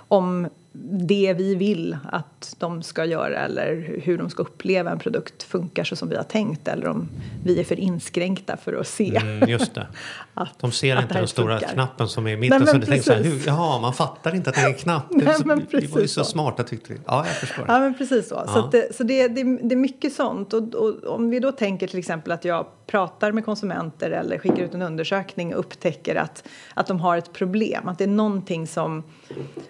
om 0.07 0.47
det 0.89 1.33
vi 1.37 1.55
vill 1.55 1.97
att 2.11 2.55
de 2.59 2.83
ska 2.83 3.05
göra 3.05 3.39
eller 3.39 3.99
hur 4.03 4.17
de 4.17 4.29
ska 4.29 4.43
uppleva 4.43 4.91
en 4.91 4.99
produkt 4.99 5.43
funkar 5.43 5.83
så 5.83 5.95
som 5.95 6.09
vi 6.09 6.15
har 6.15 6.23
tänkt 6.23 6.67
eller 6.67 6.87
om 6.87 7.07
vi 7.43 7.59
är 7.59 7.63
för 7.63 7.79
inskränkta 7.79 8.57
för 8.57 8.73
att 8.73 8.87
se. 8.87 9.15
Mm, 9.15 9.49
just 9.49 9.75
det. 9.75 9.87
Att- 10.33 10.59
De 10.59 10.71
ser 10.71 11.01
inte 11.01 11.13
den 11.13 11.27
stora 11.27 11.57
funkar. 11.59 11.73
knappen 11.73 12.07
som 12.07 12.27
är 12.27 12.31
i 12.31 12.33
Nej, 12.33 12.39
mitten. 12.41 12.57
men 12.59 12.67
så 12.67 12.87
tänker 12.87 13.03
så 13.03 13.11
här, 13.13 13.23
hur, 13.23 13.31
precis. 13.31 13.47
jaha, 13.47 13.79
man 13.81 13.93
fattar 13.93 14.35
inte 14.35 14.49
att 14.49 14.55
det 14.55 14.61
är 14.61 14.67
en 14.67 14.73
knapp. 14.83 15.03
Nej, 15.09 15.33
så, 15.35 15.47
men 15.47 15.59
det 15.59 15.65
var 15.73 15.79
ju 15.81 15.87
precis 15.87 16.11
så 16.13 16.23
så. 16.23 16.29
smarta 16.31 16.63
tyckte 16.63 16.93
vi. 16.93 16.99
Ja, 17.05 17.25
jag 17.27 17.35
förstår. 17.35 17.65
Ja, 17.67 17.79
men 17.79 17.93
precis 17.97 18.29
så. 18.29 18.35
Så, 18.35 18.43
Ja. 18.55 18.65
att 18.65 18.71
det, 18.71 18.95
så 18.95 19.03
det, 19.03 19.27
det, 19.27 19.43
det 19.43 19.75
är 19.75 19.79
mycket 19.79 20.13
sånt. 20.13 20.53
Och, 20.53 20.75
och 20.75 21.03
om 21.15 21.29
vi 21.29 21.39
då 21.39 21.51
tänker 21.51 21.87
till 21.87 21.99
exempel 21.99 22.31
att 22.31 22.45
jag 22.45 22.65
pratar 22.87 23.31
med 23.31 23.45
konsumenter 23.45 24.11
eller 24.11 24.37
skickar 24.39 24.63
ut 24.63 24.73
en 24.73 24.81
undersökning 24.81 25.53
och 25.53 25.59
upptäcker 25.59 26.15
att, 26.15 26.47
att 26.73 26.87
de 26.87 26.99
har 26.99 27.17
ett 27.17 27.33
problem, 27.33 27.87
att 27.87 27.97
det 27.97 28.03
är 28.03 28.07
någonting 28.07 28.67
som, 28.67 29.03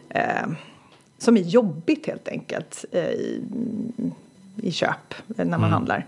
eh, 0.09 0.47
som 1.17 1.37
är 1.37 1.41
jobbigt 1.41 2.07
helt 2.07 2.27
enkelt 2.27 2.85
eh, 2.91 3.09
i, 3.09 3.41
i 4.55 4.71
köp 4.71 5.13
när 5.27 5.57
man 5.57 5.71
handlar. 5.71 6.05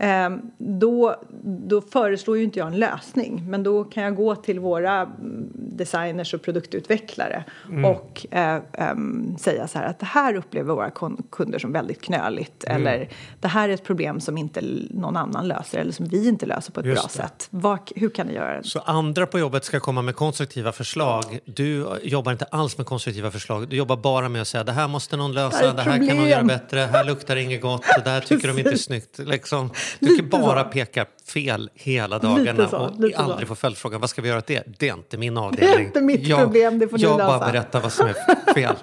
Eh, 0.00 0.30
då, 0.58 1.16
då 1.42 1.80
föreslår 1.80 2.36
ju 2.38 2.44
inte 2.44 2.58
jag 2.58 2.68
en 2.68 2.78
lösning 2.78 3.44
men 3.48 3.62
då 3.62 3.84
kan 3.84 4.02
jag 4.02 4.16
gå 4.16 4.34
till 4.36 4.60
våra 4.60 5.00
mm, 5.00 5.48
designers 5.54 6.34
och 6.34 6.42
produktutvecklare 6.42 7.44
och 7.86 8.26
eh, 8.30 8.60
ehm, 8.72 9.36
säga 9.38 9.68
så 9.68 9.78
här 9.78 9.86
att 9.86 9.98
det 9.98 10.06
här 10.06 10.34
upplever 10.34 10.74
våra 10.74 10.90
kunder 11.30 11.58
som 11.58 11.72
väldigt 11.72 12.02
knöligt 12.02 12.64
eller 12.64 13.08
det 13.40 13.48
här 13.48 13.68
är 13.68 13.72
ett 13.72 13.84
problem 13.84 14.20
som 14.20 14.38
inte 14.38 14.60
någon 14.90 15.16
annan 15.16 15.48
löser 15.48 15.78
eller 15.78 15.92
som 15.92 16.06
vi 16.06 16.28
inte 16.28 16.46
löser 16.46 16.72
på 16.72 16.80
ett 16.80 16.86
Just 16.86 17.02
bra 17.02 17.06
det. 17.06 17.28
sätt. 17.28 17.48
Vad, 17.50 17.78
hur 17.96 18.08
kan 18.08 18.26
ni 18.26 18.32
göra 18.34 18.56
det? 18.56 18.64
Så 18.64 18.78
andra 18.78 19.26
på 19.26 19.38
jobbet 19.38 19.64
ska 19.64 19.80
komma 19.80 20.02
med 20.02 20.16
konstruktiva 20.16 20.72
förslag. 20.72 21.38
Du 21.44 21.86
jobbar 22.02 22.32
inte 22.32 22.44
alls 22.44 22.78
med 22.78 22.86
konstruktiva 22.86 23.30
förslag. 23.30 23.68
Du 23.68 23.76
jobbar 23.76 23.96
bara 23.96 24.28
med 24.28 24.42
att 24.42 24.48
säga 24.48 24.64
det 24.64 24.72
här 24.72 24.88
måste 24.88 25.16
någon 25.16 25.32
Det 25.34 25.40
här 25.40 25.50
lösa, 25.50 25.64
är 25.64 25.68
ett 25.70 25.76
det 25.76 25.82
här 25.82 25.90
kan 25.90 26.00
någon 26.00 26.08
problem." 26.08 26.28
göra 26.28 26.44
bättre, 26.44 26.80
här 26.80 27.04
luktar 27.04 27.34
det 27.34 27.42
inget 27.42 27.60
gott, 27.62 27.84
det 27.96 28.10
där 28.10 28.20
tycker 28.20 28.48
de 28.48 28.58
inte 28.58 28.70
är 28.70 28.76
snyggt. 28.76 29.18
Liksom, 29.18 29.70
du 29.98 30.16
kan 30.16 30.28
bara 30.28 30.64
så. 30.64 30.70
peka 30.70 31.06
fel 31.26 31.70
hela 31.74 32.18
dagarna 32.18 32.68
så, 32.68 32.78
och 32.78 32.92
så. 32.96 33.16
aldrig 33.16 33.48
få 33.48 33.54
följdfrågan 33.54 34.00
vad 34.00 34.10
ska 34.10 34.22
vi 34.22 34.28
göra 34.28 34.38
åt 34.38 34.46
det? 34.46 34.62
Det 34.78 34.88
är 34.88 34.94
inte 34.94 35.18
min 35.18 35.36
avdelning. 35.36 35.86
inte 35.86 36.00
mitt 36.00 36.26
jag, 36.26 36.40
problem, 36.40 36.78
det 36.78 36.88
får 36.88 36.96
ni 36.98 37.02
Jag 37.02 37.18
lösa. 37.18 37.38
bara 37.38 37.52
berättar 37.52 37.80
vad 37.80 37.92
som 37.92 38.06
är 38.06 38.54
fel. 38.54 38.74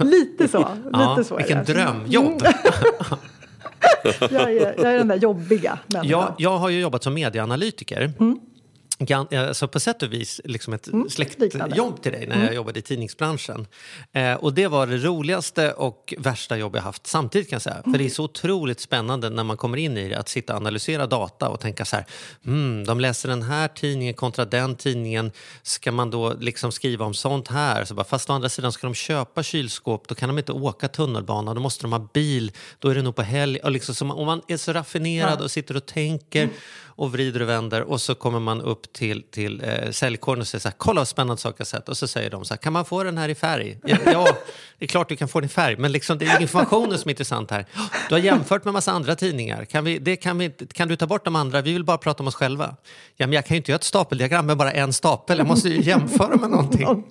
Lite 0.00 0.48
så. 0.48 0.68
Ja, 0.92 1.14
lite 1.16 1.28
så 1.28 1.34
är 1.34 1.38
vilken 1.38 1.64
det. 1.64 1.72
drömjobb! 1.72 2.42
jag, 4.20 4.32
är, 4.32 4.74
jag 4.76 4.92
är 4.94 4.98
den 4.98 5.08
där 5.08 5.16
jobbiga 5.16 5.78
människan. 5.86 6.10
Jag, 6.10 6.34
jag 6.38 6.58
har 6.58 6.68
ju 6.68 6.80
jobbat 6.80 7.02
som 7.02 7.14
medieanalytiker. 7.14 8.12
Mm. 8.20 8.40
Alltså 9.48 9.68
på 9.68 9.80
sätt 9.80 10.02
och 10.02 10.12
vis 10.12 10.40
liksom 10.44 10.72
ett 10.72 10.86
liknande. 10.86 11.10
släktjobb 11.10 12.02
till 12.02 12.12
dig 12.12 12.26
när 12.26 12.44
jag 12.44 12.54
jobbade 12.54 12.78
i 12.78 12.82
tidningsbranschen. 12.82 13.66
Eh, 14.12 14.34
och 14.34 14.54
det 14.54 14.66
var 14.66 14.86
det 14.86 14.96
roligaste 14.96 15.72
och 15.72 16.14
värsta 16.18 16.56
jobb 16.56 16.76
jag 16.76 16.82
haft 16.82 17.06
samtidigt 17.06 17.48
kan 17.50 17.54
jag 17.54 17.62
säga. 17.62 17.82
För 17.82 17.98
det 17.98 18.04
är 18.04 18.08
så 18.08 18.24
otroligt 18.24 18.80
spännande 18.80 19.30
när 19.30 19.44
man 19.44 19.56
kommer 19.56 19.76
in 19.76 19.96
i 19.96 20.08
det 20.08 20.14
att 20.14 20.28
sitta 20.28 20.52
och 20.52 20.60
analysera 20.60 21.06
data 21.06 21.48
och 21.48 21.60
tänka 21.60 21.84
så 21.84 21.96
här, 21.96 22.06
hmm, 22.44 22.84
de 22.84 23.00
läser 23.00 23.28
den 23.28 23.42
här 23.42 23.68
tidningen 23.68 24.14
kontra 24.14 24.44
den 24.44 24.76
tidningen. 24.76 25.32
Ska 25.62 25.92
man 25.92 26.10
då 26.10 26.34
liksom 26.40 26.72
skriva 26.72 27.04
om 27.04 27.14
sånt 27.14 27.48
här? 27.48 27.84
Så 27.84 27.94
bara, 27.94 28.04
fast 28.04 28.30
å 28.30 28.32
andra 28.32 28.48
sidan 28.48 28.72
ska 28.72 28.86
de 28.86 28.94
köpa 28.94 29.42
kylskåp, 29.42 30.08
då 30.08 30.14
kan 30.14 30.28
de 30.28 30.38
inte 30.38 30.52
åka 30.52 30.88
tunnelbana, 30.88 31.54
då 31.54 31.60
måste 31.60 31.84
de 31.84 31.92
ha 31.92 32.08
bil, 32.14 32.52
då 32.78 32.88
är 32.88 32.94
det 32.94 33.02
nog 33.02 33.16
på 33.16 33.22
helg. 33.22 33.58
Och 33.58 33.70
liksom, 33.70 34.10
och 34.10 34.26
man 34.26 34.42
är 34.48 34.56
så 34.56 34.72
raffinerad 34.72 35.40
och 35.40 35.50
sitter 35.50 35.76
och 35.76 35.86
tänker 35.86 36.48
och 37.00 37.12
vrider 37.12 37.42
och 37.42 37.48
vänder 37.48 37.82
och 37.82 38.00
så 38.00 38.14
kommer 38.14 38.40
man 38.40 38.60
upp 38.60 38.92
till, 38.92 39.22
till 39.22 39.62
eh, 39.64 39.90
säljkåren 39.90 40.40
och 40.40 40.48
säger 40.48 40.60
så 40.60 40.68
här, 40.68 40.74
kolla 40.78 41.00
vad 41.00 41.08
spännande 41.08 41.42
saker 41.42 41.56
jag 41.58 41.66
sett. 41.66 41.88
Och 41.88 41.96
så 41.96 42.06
säger 42.06 42.30
de 42.30 42.44
så 42.44 42.54
här, 42.54 42.58
kan 42.58 42.72
man 42.72 42.84
få 42.84 43.02
den 43.02 43.18
här 43.18 43.28
i 43.28 43.34
färg? 43.34 43.78
Ja, 43.84 43.96
ja 44.04 44.28
det 44.78 44.84
är 44.84 44.88
klart 44.88 45.08
du 45.08 45.16
kan 45.16 45.28
få 45.28 45.40
den 45.40 45.46
i 45.46 45.48
färg, 45.48 45.76
men 45.76 45.92
liksom, 45.92 46.18
det 46.18 46.26
är 46.26 46.40
informationen 46.40 46.98
som 46.98 47.08
är 47.08 47.12
intressant 47.12 47.50
här. 47.50 47.66
Du 48.08 48.14
har 48.14 48.22
jämfört 48.22 48.64
med 48.64 48.74
massa 48.74 48.92
andra 48.92 49.14
tidningar. 49.14 49.64
Kan, 49.64 49.84
vi, 49.84 49.98
det 49.98 50.16
kan, 50.16 50.38
vi, 50.38 50.50
kan 50.50 50.88
du 50.88 50.96
ta 50.96 51.06
bort 51.06 51.24
de 51.24 51.36
andra? 51.36 51.60
Vi 51.60 51.72
vill 51.72 51.84
bara 51.84 51.98
prata 51.98 52.22
om 52.22 52.26
oss 52.26 52.34
själva. 52.34 52.76
Ja, 53.16 53.26
men 53.26 53.32
jag 53.32 53.46
kan 53.46 53.54
ju 53.54 53.56
inte 53.56 53.70
göra 53.70 53.78
ett 53.78 53.84
stapeldiagram 53.84 54.46
med 54.46 54.56
bara 54.56 54.72
en 54.72 54.92
stapel. 54.92 55.38
Jag 55.38 55.46
måste 55.46 55.68
ju 55.68 55.82
jämföra 55.82 56.36
med 56.36 56.50
någonting. 56.50 57.04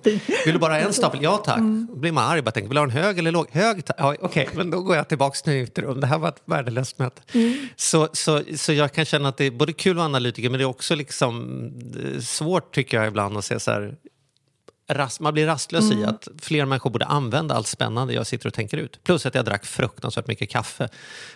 Vill 0.44 0.52
du 0.52 0.58
bara 0.58 0.72
ha 0.72 0.80
en 0.80 0.92
stapel? 0.92 1.22
Ja 1.22 1.36
tack. 1.36 1.58
Då 1.88 1.96
blir 1.96 2.12
man 2.12 2.30
arg. 2.30 2.42
Bara 2.42 2.50
tänker, 2.50 2.68
vill 2.68 2.74
du 2.74 2.80
ha 2.80 2.84
en 2.84 2.90
hög 2.90 3.18
eller 3.18 3.32
låg? 3.32 3.46
Hög 3.52 3.84
tack. 3.84 3.96
Ja, 3.98 4.16
Okej, 4.20 4.48
men 4.54 4.70
då 4.70 4.80
går 4.80 4.96
jag 4.96 5.08
tillbaka 5.08 5.36
till 5.44 5.52
mitt 5.52 5.78
rum. 5.78 6.00
Det 6.00 6.06
här 6.06 6.18
var 6.18 6.28
ett 6.28 6.42
värdelöst 6.44 6.98
möte. 6.98 7.22
Så, 7.76 8.08
så, 8.12 8.42
så 8.56 8.72
jag 8.72 8.92
kan 8.92 9.04
känna 9.04 9.28
att 9.28 9.36
det 9.36 9.44
är 9.44 9.50
både 9.50 9.72
kul 9.80 9.90
att 9.90 9.96
vara 9.96 10.06
analytiker 10.06 10.50
men 10.50 10.58
det 10.58 10.64
är 10.64 10.68
också 10.68 10.94
liksom 10.94 11.62
eh, 12.04 12.20
svårt 12.20 12.74
tycker 12.74 12.96
jag 12.96 13.06
ibland 13.06 13.36
att 13.36 13.44
se 13.44 13.60
så 13.60 13.70
här 13.70 13.96
man 15.20 15.34
blir 15.34 15.46
rastlös 15.46 15.92
i 15.92 16.04
att 16.04 16.28
fler 16.42 16.64
människor 16.64 16.90
borde 16.90 17.04
använda 17.04 17.54
allt 17.54 17.66
spännande 17.66 18.14
jag 18.14 18.26
sitter 18.26 18.46
och 18.46 18.54
tänker 18.54 18.76
ut. 18.76 19.04
Plus 19.04 19.26
att 19.26 19.34
jag 19.34 19.44
drack 19.44 19.64
fruktansvärt 19.64 20.26
mycket 20.26 20.50
kaffe. 20.50 20.88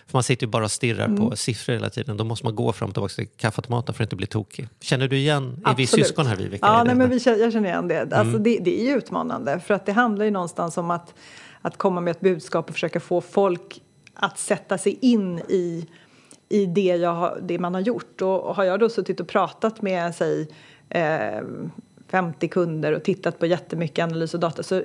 För 0.07 0.17
man 0.17 0.23
sitter 0.23 0.45
ju 0.45 0.51
bara 0.51 0.63
och 0.63 0.71
stirrar 0.71 1.17
på 1.17 1.35
siffror 1.35 1.73
hela 1.73 1.89
tiden. 1.89 2.17
Då 2.17 2.23
måste 2.23 2.45
man 2.45 2.55
gå 2.55 2.73
fram 2.73 2.89
och 2.89 2.95
tillbaka 2.95 3.13
till 3.13 3.27
kaffeautomaten 3.37 3.95
för 3.95 4.03
att 4.03 4.07
inte 4.07 4.15
bli 4.15 4.27
tokig. 4.27 4.67
Känner 4.81 5.07
du 5.07 5.17
igen? 5.17 5.61
Är 5.65 5.75
vi 5.75 5.83
Absolut. 5.83 6.05
syskon 6.07 6.25
här 6.25 6.35
Viveka? 6.35 6.67
Ja, 6.67 6.83
nej, 6.83 6.95
men 6.95 7.09
vi, 7.09 7.21
jag 7.25 7.53
känner 7.53 7.69
igen 7.69 7.87
det. 7.87 8.01
Alltså, 8.01 8.19
Mm. 8.19 8.43
det. 8.43 8.59
Det 8.59 8.81
är 8.81 8.85
ju 8.85 8.97
utmanande 8.97 9.59
för 9.59 9.73
att 9.73 9.85
det 9.85 9.91
handlar 9.91 10.25
ju 10.25 10.31
någonstans 10.31 10.77
om 10.77 10.91
att, 10.91 11.13
att 11.61 11.77
komma 11.77 12.01
med 12.01 12.11
ett 12.11 12.21
budskap 12.21 12.69
och 12.69 12.73
försöka 12.73 12.99
få 12.99 13.21
folk 13.21 13.81
att 14.13 14.39
sätta 14.39 14.77
sig 14.77 14.97
in 15.01 15.39
i, 15.39 15.85
i 16.49 16.65
det, 16.65 16.81
jag 16.81 17.13
har, 17.13 17.39
det 17.41 17.59
man 17.59 17.73
har 17.73 17.81
gjort. 17.81 18.21
Och 18.21 18.55
har 18.55 18.63
jag 18.63 18.79
då 18.79 18.89
suttit 18.89 19.19
och 19.19 19.27
pratat 19.27 19.81
med, 19.81 20.15
säg, 20.15 20.47
eh, 20.89 21.41
50 22.07 22.47
kunder 22.47 22.91
och 22.91 23.03
tittat 23.03 23.39
på 23.39 23.45
jättemycket 23.45 24.03
analys 24.03 24.33
och 24.33 24.39
data 24.39 24.63
så 24.63 24.83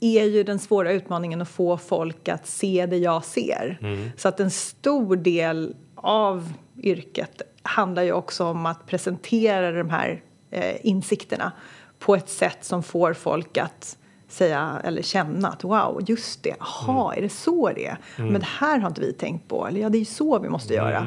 är 0.00 0.24
ju 0.24 0.42
den 0.42 0.58
svåra 0.58 0.92
utmaningen 0.92 1.42
att 1.42 1.48
få 1.48 1.76
folk 1.76 2.28
att 2.28 2.46
se 2.46 2.86
det 2.86 2.96
jag 2.96 3.24
ser. 3.24 3.78
Så 4.16 4.28
att 4.28 4.40
en 4.40 4.50
stor 4.50 5.16
del 5.16 5.76
av 5.94 6.52
yrket 6.82 7.42
handlar 7.62 8.02
ju 8.02 8.12
också 8.12 8.44
om 8.44 8.66
att 8.66 8.86
presentera 8.86 9.72
de 9.72 9.90
här 9.90 10.22
eh, 10.50 10.76
insikterna 10.86 11.52
på 11.98 12.14
ett 12.14 12.28
sätt 12.28 12.64
som 12.64 12.82
får 12.82 13.12
folk 13.12 13.58
att 13.58 13.98
säga 14.32 14.80
eller 14.84 15.02
känna 15.02 15.48
att 15.48 15.64
wow, 15.64 16.00
just 16.06 16.42
det, 16.42 16.54
aha, 16.60 17.14
är 17.14 17.22
det 17.22 17.28
så 17.28 17.70
det 17.74 17.86
är? 17.86 17.96
Men 18.16 18.32
det 18.32 18.46
här 18.58 18.78
har 18.78 18.88
inte 18.88 19.00
vi 19.00 19.12
tänkt 19.12 19.48
på, 19.48 19.66
eller 19.66 19.80
ja, 19.80 19.88
det 19.88 19.96
är 19.96 20.00
ju 20.00 20.04
så 20.04 20.38
vi 20.38 20.48
måste 20.48 20.74
göra. 20.74 21.06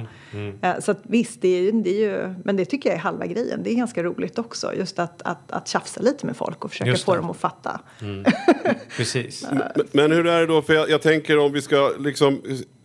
Eh, 0.61 0.79
Så 0.79 0.91
att 0.91 0.99
visst, 1.03 1.41
det 1.41 1.47
är, 1.47 1.61
ju- 1.61 1.71
det 1.71 1.89
är 1.89 1.99
ju, 2.11 2.33
men 2.43 2.55
det 2.57 2.65
tycker 2.65 2.89
jag 2.89 2.95
är 2.95 3.01
halva 3.01 3.25
grejen. 3.25 3.63
Det 3.63 3.69
är 3.71 3.75
ganska 3.75 4.03
roligt 4.03 4.39
också, 4.39 4.73
just 4.75 4.99
att, 4.99 5.21
att, 5.21 5.51
att 5.51 5.67
tjafsa 5.67 6.01
lite 6.01 6.25
med 6.25 6.37
folk 6.37 6.65
och 6.65 6.71
försöka 6.71 6.95
få 7.05 7.15
dem 7.15 7.29
att 7.29 7.37
fatta. 7.37 7.79
Precis. 8.97 9.45
Men- 9.51 9.87
Men 9.91 10.11
hur 10.11 10.27
är 10.27 10.39
det 10.39 10.45
då? 10.45 10.61
För 10.61 10.73
jag, 10.73 10.89
jag 10.89 11.01
tänker 11.01 11.37
om 11.39 11.51
vi 11.53 11.61
ska 11.61 11.91
liksom... 11.99 12.41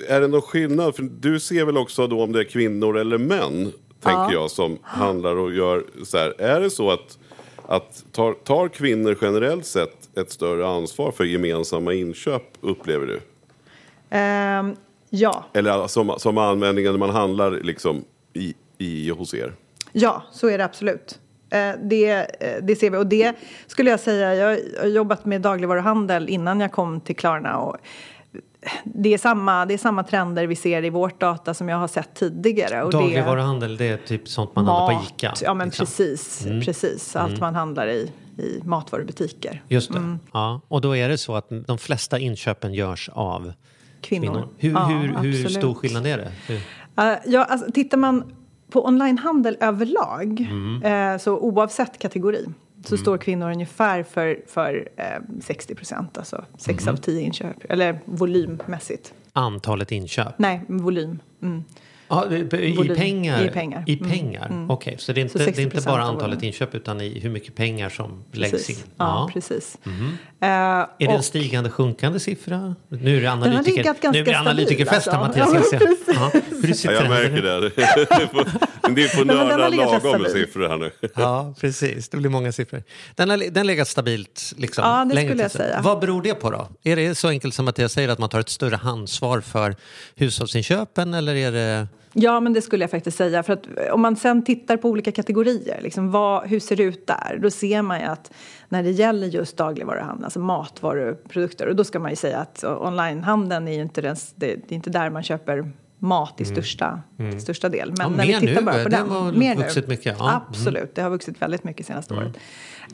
Är 0.09 0.21
det 0.21 0.29
någon 0.29 0.43
skillnad? 0.43 0.97
För 0.97 1.03
du 1.03 1.41
ser 1.41 1.65
väl 1.65 1.77
också 1.77 2.07
då 2.07 2.23
om 2.23 2.33
det 2.33 2.41
är 2.41 2.45
kvinnor 2.45 2.99
eller 2.99 3.19
män? 3.19 3.73
Tänker 4.03 4.33
jag 4.33 4.51
som 4.51 4.79
handlar 4.83 5.37
och 5.37 5.53
gör 5.53 5.85
så 6.05 6.19
här. 6.19 6.35
Är 6.41 6.61
det 6.61 6.71
så 6.71 6.91
att, 6.91 7.19
att 7.67 8.05
tar, 8.13 8.33
tar 8.33 8.69
kvinnor 8.69 9.19
generellt 9.21 9.67
sett 9.67 10.00
ett 10.17 10.31
större 10.33 10.69
ansvar 10.69 11.13
för 11.13 11.25
gemensamma 11.25 11.93
inköp 11.93 12.43
upplever 12.61 13.07
du? 13.07 13.21
Ehm, 14.11 14.77
ja, 15.11 15.45
Eller 15.53 15.87
som, 15.87 16.15
som 16.19 16.39
användningen 16.39 16.93
när 16.93 16.99
man 16.99 17.11
handlar 17.11 17.51
liksom 17.51 18.05
i, 18.33 18.55
i 18.79 19.11
hos 19.11 19.35
er? 19.35 19.53
Ja, 19.93 20.23
så 20.33 20.49
är 20.49 20.59
det 20.59 20.65
absolut. 20.65 21.19
Eh, 21.51 21.73
Det, 21.83 22.07
eh, 22.41 22.63
det 22.63 22.77
ser 22.77 22.91
vi. 22.91 22.97
Och 22.99 23.07
det 23.07 23.35
skulle 23.67 23.91
jag 23.91 24.01
säga, 24.01 24.35
jag 24.35 24.59
har 24.81 24.87
jobbat 24.87 25.25
med 25.25 25.41
dagligvaruhandel 25.41 26.29
innan 26.29 26.61
jag 26.61 26.73
kom 26.73 27.01
till 27.01 27.17
Klarna. 27.17 27.59
Och 27.59 27.77
det, 28.85 29.15
är 29.15 29.19
samma, 29.19 29.67
det 29.67 29.75
är 29.75 29.79
samma 29.79 30.03
trender 30.03 30.47
vi 30.47 30.57
ser 30.57 30.85
i 30.85 30.91
vårt 30.91 31.21
data 31.21 31.55
som 31.55 31.69
jag 31.69 31.77
har 31.77 31.89
sett 31.89 32.15
tidigare. 32.15 32.83
Och 32.83 32.91
det- 32.93 32.99
Dagligvaruhandel, 32.99 33.77
det 33.77 33.85
är 33.85 33.97
typ 33.97 34.29
sånt 34.29 34.57
man 34.57 34.67
handlar 34.67 34.99
på 34.99 35.05
Ica. 35.05 35.35
Ja, 35.43 35.55
men 35.55 35.69
liksom. 35.69 35.87
precis. 35.87 36.47
precis. 36.65 37.17
Allt 37.17 37.41
man 37.41 37.55
handlar 37.55 37.89
i, 37.89 38.11
i 38.41 38.63
matvarubutiker. 38.65 39.63
Just 39.69 39.93
det. 39.93 39.99
Mm. 39.99 40.19
Ja. 40.33 40.61
Och 40.69 40.81
då 40.81 40.97
är 40.97 41.09
det 41.09 41.19
så 41.19 41.35
att 41.37 41.47
de 41.67 41.79
flesta 41.79 42.19
inköpen 42.19 42.75
görs 42.75 43.09
av 43.13 43.53
Kvinnor. 44.01 44.25
kvinnor. 44.27 44.49
Hur, 44.59 44.71
Ja, 44.73 44.85
hur, 44.87 45.09
hur 45.33 45.49
stor 45.49 45.75
skillnad 45.75 46.07
är 46.07 46.19
det? 46.19 46.33
Hur? 46.47 46.57
Uh, 46.57 47.19
ja, 47.27 47.45
alltså, 47.45 47.73
tittar 47.73 47.99
man 47.99 48.35
på 48.71 48.87
onlinehandel 48.87 49.57
överlag, 49.61 50.41
Mm. 50.51 50.83
eh, 51.15 51.19
så 51.19 51.39
oavsett 51.39 51.99
kategori, 51.99 52.47
så 52.85 52.97
står 52.97 53.19
kvinnor 53.19 53.51
ungefär 53.51 54.03
för, 54.03 54.41
för 54.47 54.89
eh, 54.97 55.05
60 55.41 55.75
procent, 55.75 56.19
alltså 56.19 56.45
6 56.59 56.83
Mm. 56.85 56.95
av 56.95 56.99
10 56.99 57.21
inköp, 57.21 57.57
eller 57.69 58.01
volymmässigt. 58.05 59.13
Antalet 59.33 59.93
inköp? 59.93 60.39
Nej, 60.39 60.61
volym. 60.69 61.19
Mm. 61.43 61.65
Ja, 62.11 62.27
i, 62.33 62.77
Volym. 62.77 62.97
pengar? 62.97 63.45
I 63.45 63.49
pengar. 63.49 63.85
I 63.87 63.97
Mm. 63.99 64.11
pengar. 64.11 64.67
Okej, 64.69 64.95
så 64.99 65.13
det 65.13 65.21
är, 65.21 65.29
Så 65.29 65.39
inte, 65.39 65.51
det 65.51 65.59
är 65.59 65.63
inte 65.63 65.77
60% 65.77 65.85
bara 65.87 66.03
antalet 66.03 66.43
inköp 66.43 66.75
utan 66.75 67.01
i 67.01 67.21
hur 67.21 67.31
mycket 67.31 67.55
pengar 67.55 67.89
som 67.89 68.25
läggs 68.33 68.51
Precis. 68.53 68.79
in? 68.79 68.85
Ja, 68.97 69.31
precis. 69.33 69.79
Eh, 69.85 70.49
Är 70.49 70.87
det 70.99 71.07
en 71.07 71.23
stigande, 71.23 71.71
sjunkande 71.71 72.21
siffra? 72.21 72.75
Nu 72.89 73.17
är 73.17 73.21
det 73.21 73.31
analytiker. 73.33 73.95
nu 74.13 74.23
blir 74.23 74.25
det 74.33 74.39
analytikerfest 74.39 75.09
här, 75.09 75.19
Mattias. 75.21 75.55
alltså. 75.55 75.71
Ser. 75.71 75.81
Ja, 76.07 76.31
Ja, 76.35 76.41
hur 76.63 76.87
Ja, 76.87 76.93
jag 76.93 77.09
märker 77.11 77.43
det. 77.43 77.61
Det 78.97 79.09
får- 79.09 79.25
nörda 79.25 79.69
lagom 79.69 80.23
med 80.23 80.31
siffror 80.31 80.69
här 80.69 80.77
nu. 80.77 80.91
Ja, 81.17 81.55
precis. 81.61 82.09
Det 82.09 82.17
blir 82.17 82.31
många 82.31 82.53
siffror. 82.53 82.83
Den 83.15 83.31
har, 83.31 83.37
den 83.37 83.57
har 83.57 83.65
legat 83.65 83.89
stabilt 83.89 84.53
liksom, 84.57 84.85
Ja, 84.85 85.05
det 85.15 85.23
skulle 85.27 85.43
jag 85.43 85.51
säga. 85.51 85.81
Vad 85.83 86.01
beror 86.01 86.23
det 86.23 86.35
på 86.35 86.51
då? 86.51 86.69
Är 86.83 86.97
det 86.97 87.15
så 87.15 87.29
enkelt 87.29 87.55
som 87.55 87.69
att 87.69 87.79
jag 87.79 87.91
säger 87.91 88.09
att 88.09 88.19
man 88.19 88.29
tar 88.29 88.41
ett 88.41 88.49
större 88.49 88.77
ansvar 88.83 89.41
för 89.41 89.77
hushållsinköpen 90.17 91.15
eller 91.15 91.35
är 91.35 91.53
det... 91.53 91.89
Ja, 92.13 92.41
men 92.41 92.53
det 92.53 92.63
skulle 92.63 92.83
jag 92.83 92.91
faktiskt 92.91 93.17
säga. 93.17 93.43
För 93.43 93.53
att 93.53 93.67
eh, 93.67 93.95
om 93.95 94.01
man 94.01 94.17
sen 94.17 94.45
tittar 94.45 94.77
på 94.77 94.89
olika 94.89 95.13
kategorier, 95.13 95.81
liksom 95.83 96.11
vad, 96.11 96.49
hur 96.49 96.61
ser 96.61 96.77
det 96.77 96.83
ut 96.83 97.07
där? 97.07 97.39
Då 97.43 97.51
ser 97.51 97.83
man 97.83 98.01
ju 98.01 98.07
att 98.07 98.33
när 98.69 98.83
det 98.83 98.91
gäller 98.91 99.27
just 99.27 99.57
dagligvaruhandeln, 99.57 100.25
alltså 100.25 100.41
matvaruprodukter, 100.41 101.67
och 101.67 101.77
då 101.77 101.85
ska 101.85 101.99
man 101.99 102.11
ju 102.11 102.17
säga 102.17 102.39
att 102.39 102.63
eh, 102.63 102.83
onlinehandeln 102.83 103.69
är 103.69 103.73
ju 103.73 103.83
inte, 103.83 104.01
den, 104.01 104.17
det, 104.35 104.47
det 104.47 104.73
är 104.75 104.77
inte 104.77 104.91
där 104.91 105.11
man 105.11 105.23
köper 105.23 105.71
mat 105.99 106.41
i 106.41 106.45
största, 106.45 107.01
till 107.17 107.41
största 107.41 107.69
del. 107.69 107.95
Men 107.99 108.07
Mm. 108.07 108.19
Ja, 108.19 108.25
när 108.25 108.41
vi 108.41 108.47
tittar 108.47 108.61
nu, 108.61 108.67
bara 108.67 108.83
på 108.83 108.89
det 108.89 108.97
den, 108.97 109.11
har 109.11 109.33
mer 109.33 109.57
vuxit 109.57 109.85
nu. 109.85 109.91
mycket, 109.91 110.17
ja. 110.19 110.31
Mm. 110.31 110.43
Absolut, 110.49 110.95
det 110.95 111.03
har 111.03 111.11
vuxit 111.11 111.43
väldigt 111.43 111.65
mycket 111.65 111.87
senaste 111.87 112.15
året. 112.15 112.33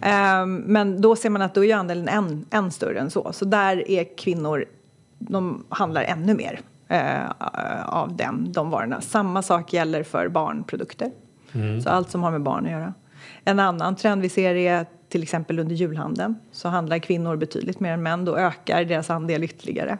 Ehm, 0.00 0.56
men 0.56 1.00
då 1.00 1.16
ser 1.16 1.30
man 1.30 1.42
att 1.42 1.54
då 1.54 1.64
är 1.64 1.74
andelen 1.74 2.08
än, 2.08 2.46
än 2.50 2.70
större 2.70 2.98
än 3.00 3.10
så. 3.10 3.32
Så 3.32 3.44
där 3.44 3.90
är 3.90 4.16
kvinnor 4.16 4.64
de 5.18 5.64
handlar 5.68 6.02
ännu 6.02 6.34
mer 6.34 6.60
eh, 6.88 7.30
av 7.86 8.16
dem, 8.16 8.52
de 8.52 8.70
varorna. 8.70 9.00
Samma 9.00 9.42
sak 9.42 9.72
gäller 9.72 10.02
för 10.02 10.28
barnprodukter. 10.28 11.10
Så 11.82 11.88
allt 11.88 12.10
som 12.10 12.22
har 12.22 12.30
med 12.30 12.42
barn 12.42 12.64
att 12.64 12.70
göra. 12.70 12.94
En 13.44 13.60
annan 13.60 13.96
trend 13.96 14.22
vi 14.22 14.28
ser 14.28 14.54
är 14.54 14.86
till 15.08 15.22
exempel 15.22 15.58
under 15.58 15.74
julhandeln 15.74 16.34
så 16.52 16.68
handlar 16.68 16.98
kvinnor 16.98 17.36
betydligt 17.36 17.80
mer 17.80 17.92
än 17.92 18.02
män. 18.02 18.24
Då 18.24 18.36
ökar 18.36 18.84
deras 18.84 19.10
andel 19.10 19.44
ytterligare. 19.44 19.98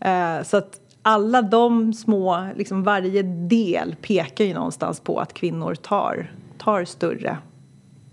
Eh, 0.00 0.42
så 0.42 0.56
att 0.56 0.80
alla 1.02 1.42
de 1.42 1.92
små, 1.92 2.48
liksom 2.56 2.82
varje 2.82 3.22
del 3.22 3.96
pekar 4.02 4.44
ju 4.44 4.54
någonstans 4.54 5.00
på 5.00 5.18
att 5.20 5.34
kvinnor 5.34 5.74
tar, 5.74 6.32
tar 6.58 6.84
större 6.84 7.38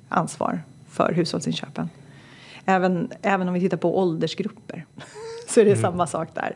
ansvar 0.09 0.61
för 0.89 1.13
hushållsinköpen. 1.13 1.89
Även, 2.65 3.11
även 3.21 3.47
om 3.47 3.53
vi 3.53 3.59
tittar 3.59 3.77
på 3.77 3.99
åldersgrupper 3.99 4.85
så 5.47 5.59
är 5.59 5.65
det 5.65 5.75
samma 5.75 6.07
sak 6.07 6.29
där. 6.33 6.55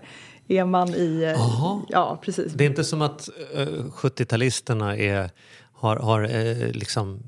Är 0.50 0.66
man 0.66 0.90
i... 0.90 1.24
eh, 1.24 1.30
Jaha. 1.30 1.82
Ja, 1.90 2.20
precis. 2.22 2.54
Det 2.54 2.64
är 2.64 2.70
inte 2.70 2.84
som 2.84 3.02
att 3.02 3.30
eh, 3.54 3.68
70-talisterna 3.68 4.98
är, 4.98 5.30
har, 5.74 5.96
har 5.96 6.24
eh, 6.24 6.72
liksom, 6.72 7.20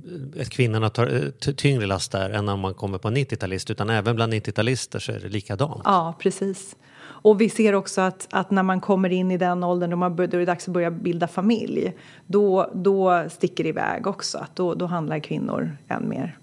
att 0.42 0.50
kvinnorna 0.50 0.90
tar 0.90 1.08
eh, 1.08 1.22
ty- 1.40 1.54
tyngre 1.54 1.86
last 1.86 2.12
där 2.12 2.30
än 2.30 2.50
om 2.50 2.60
man 2.60 2.74
kommer 2.74 2.98
på 2.98 3.10
90-talist 3.10 3.72
utan 3.72 3.90
även 3.90 4.16
bland 4.16 4.34
90-talister 4.34 5.00
så 5.00 5.12
är 5.12 5.20
det 5.20 5.30
likadant. 5.30 5.82
Ja, 5.86 6.16
precis. 6.20 6.76
Och 7.24 7.42
vi 7.42 7.50
ser 7.50 7.76
också 7.76 8.02
att, 8.02 8.28
att 8.32 8.52
när 8.52 8.64
man 8.64 8.82
kommer 8.82 9.10
in 9.10 9.32
i 9.32 9.38
den 9.38 9.64
åldern 9.64 9.90
då, 9.90 9.96
man, 9.98 10.16
då 10.16 10.24
är 10.24 10.28
det 10.28 10.46
dags 10.46 10.68
att 10.68 10.74
börja 10.74 10.92
bilda 10.92 11.28
familj, 11.28 11.94
då, 12.28 12.72
då 12.74 13.26
sticker 13.30 13.64
det 13.64 13.70
iväg 13.70 14.08
också. 14.08 14.38
Att 14.38 14.56
då, 14.56 14.74
då 14.74 14.86
handlar 14.86 15.20
kvinnor 15.20 15.78
än 15.88 16.10
mer. 16.10 16.38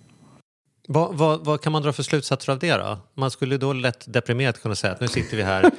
Vad, 0.88 1.14
vad, 1.14 1.44
vad 1.44 1.60
kan 1.60 1.72
man 1.72 1.82
dra 1.82 1.92
för 1.92 2.02
slutsatser 2.02 2.52
av 2.52 2.58
det 2.58 2.72
då? 2.76 2.98
Man 3.14 3.30
skulle 3.30 3.56
då 3.56 3.72
lätt 3.72 4.12
deprimerat 4.12 4.62
kunna 4.62 4.74
säga 4.74 4.92
att 4.92 5.00
nu 5.00 5.08
sitter 5.08 5.36
vi 5.36 5.42
här 5.42 5.70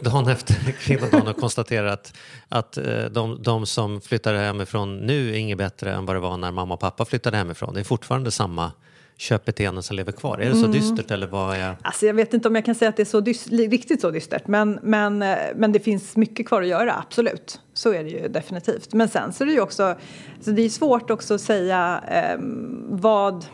dagen 0.00 0.28
efter 0.28 0.54
kvinnodagen 0.80 1.28
och 1.28 1.36
konstaterar 1.36 1.86
att, 1.86 2.12
att 2.48 2.76
eh, 2.76 3.04
de, 3.10 3.42
de 3.42 3.66
som 3.66 4.00
flyttar 4.00 4.34
hemifrån 4.34 4.96
nu 4.96 5.30
är 5.30 5.34
inget 5.38 5.58
bättre 5.58 5.92
än 5.92 6.06
vad 6.06 6.16
det 6.16 6.20
var 6.20 6.36
när 6.36 6.52
mamma 6.52 6.74
och 6.74 6.80
pappa 6.80 7.04
flyttade 7.04 7.36
hemifrån. 7.36 7.74
Det 7.74 7.80
är 7.80 7.84
fortfarande 7.84 8.30
samma 8.30 8.72
köpbeteenden 9.16 9.82
som 9.82 9.96
lever 9.96 10.12
kvar. 10.12 10.38
Är 10.38 10.48
det 10.50 10.56
så 10.56 10.66
dystert 10.66 11.10
eller 11.10 11.26
vad 11.26 11.56
är... 11.56 11.76
Alltså 11.82 12.06
jag 12.06 12.14
vet 12.14 12.34
inte 12.34 12.48
om 12.48 12.54
jag 12.54 12.64
kan 12.64 12.74
säga 12.74 12.88
att 12.88 12.96
det 12.96 13.02
är 13.02 13.04
så 13.04 13.20
dys- 13.20 13.50
li- 13.50 13.68
riktigt 13.68 14.00
så 14.00 14.10
dystert 14.10 14.46
men, 14.46 14.78
men, 14.82 15.22
eh, 15.22 15.36
men 15.56 15.72
det 15.72 15.80
finns 15.80 16.16
mycket 16.16 16.48
kvar 16.48 16.62
att 16.62 16.68
göra, 16.68 16.94
absolut. 17.06 17.60
Så 17.74 17.92
är 17.94 18.04
det 18.04 18.10
ju 18.10 18.28
definitivt. 18.28 18.92
Men 18.92 19.08
sen 19.08 19.32
så 19.32 19.44
är 19.44 19.46
det 19.46 19.52
ju 19.52 19.60
också, 19.60 19.96
så 20.40 20.50
det 20.50 20.62
är 20.62 20.68
svårt 20.68 21.10
också 21.10 21.34
att 21.34 21.40
säga 21.40 22.02
ehm, 22.08 22.86
vad 22.90 23.44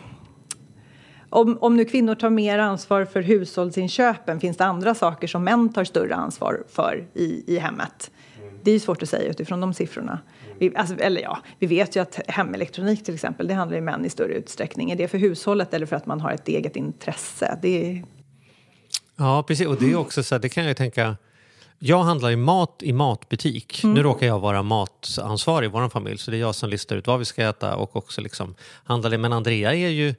om, 1.31 1.59
om 1.61 1.77
nu 1.77 1.85
kvinnor 1.85 2.15
tar 2.15 2.31
mer 2.31 2.59
ansvar 2.59 3.05
för 3.05 3.23
hushållsinköpen 3.23 4.41
finns 4.41 4.57
det 4.57 4.65
andra 4.65 4.95
saker 4.95 5.27
som 5.27 5.45
män 5.45 5.73
tar 5.73 5.85
större 5.85 6.15
ansvar 6.15 6.65
för 6.69 7.05
i, 7.15 7.55
i 7.55 7.59
hemmet? 7.59 8.11
Det 8.63 8.71
är 8.71 8.75
ju 8.75 8.81
svårt 8.81 9.03
att 9.03 9.09
säga 9.09 9.31
utifrån 9.31 9.61
de 9.61 9.75
siffrorna. 9.75 10.19
Vi, 10.59 10.77
alltså, 10.77 10.95
eller 10.95 11.23
ja, 11.23 11.39
vi 11.59 11.67
vet 11.67 11.97
ju 11.97 12.01
att 12.01 12.21
hemelektronik 12.29 13.05
till 13.05 13.15
exempel, 13.15 13.49
det 13.49 13.55
handlar 13.55 13.77
ju 13.77 13.83
män 13.83 14.05
i 14.05 14.11
större 14.11 14.33
utsträckning. 14.33 14.91
Är 14.91 14.97
det 14.97 15.09
för 15.09 15.19
hushållet 15.19 15.75
eller 15.75 15.87
för 15.87 15.97
att 15.97 16.07
man 16.07 16.21
har 16.21 16.33
ett 16.33 16.49
eget 16.49 16.77
intresse? 16.77 17.59
Det 17.63 17.91
är, 17.91 18.05
Ja, 19.17 19.43
precis. 19.43 19.67
Och 19.67 19.77
det 19.77 19.93
är 19.93 19.97
också 19.97 20.23
så 20.23 20.35
här, 20.35 20.41
det 20.43 20.49
kan 20.49 20.65
jag 20.65 20.77
tänka... 20.77 21.17
Jag 21.79 22.03
handlar 22.03 22.31
ju 22.31 22.37
mat 22.37 22.81
i 22.83 22.93
matbutik. 22.93 23.81
Nu 23.85 24.03
råkar 24.03 24.27
jag 24.27 24.41
vara 24.41 24.63
matansvarig 24.63 25.67
i 25.67 25.71
vår 25.71 25.89
familj 25.89 26.19
så 26.19 26.31
det 26.31 26.37
är 26.37 26.41
jag 26.41 26.55
som 26.55 26.71
listar 26.71 26.97
ut 26.97 27.07
vad 27.07 27.19
vi 27.19 27.25
ska 27.25 27.43
äta 27.43 27.77
och 27.77 27.97
också 27.97 28.21
liksom 28.21 28.55
handlar 28.85 29.11
det. 29.11 29.19
Men 29.19 29.33
Andrea 29.33 29.75
är 29.75 29.89
ju, 29.89 30.15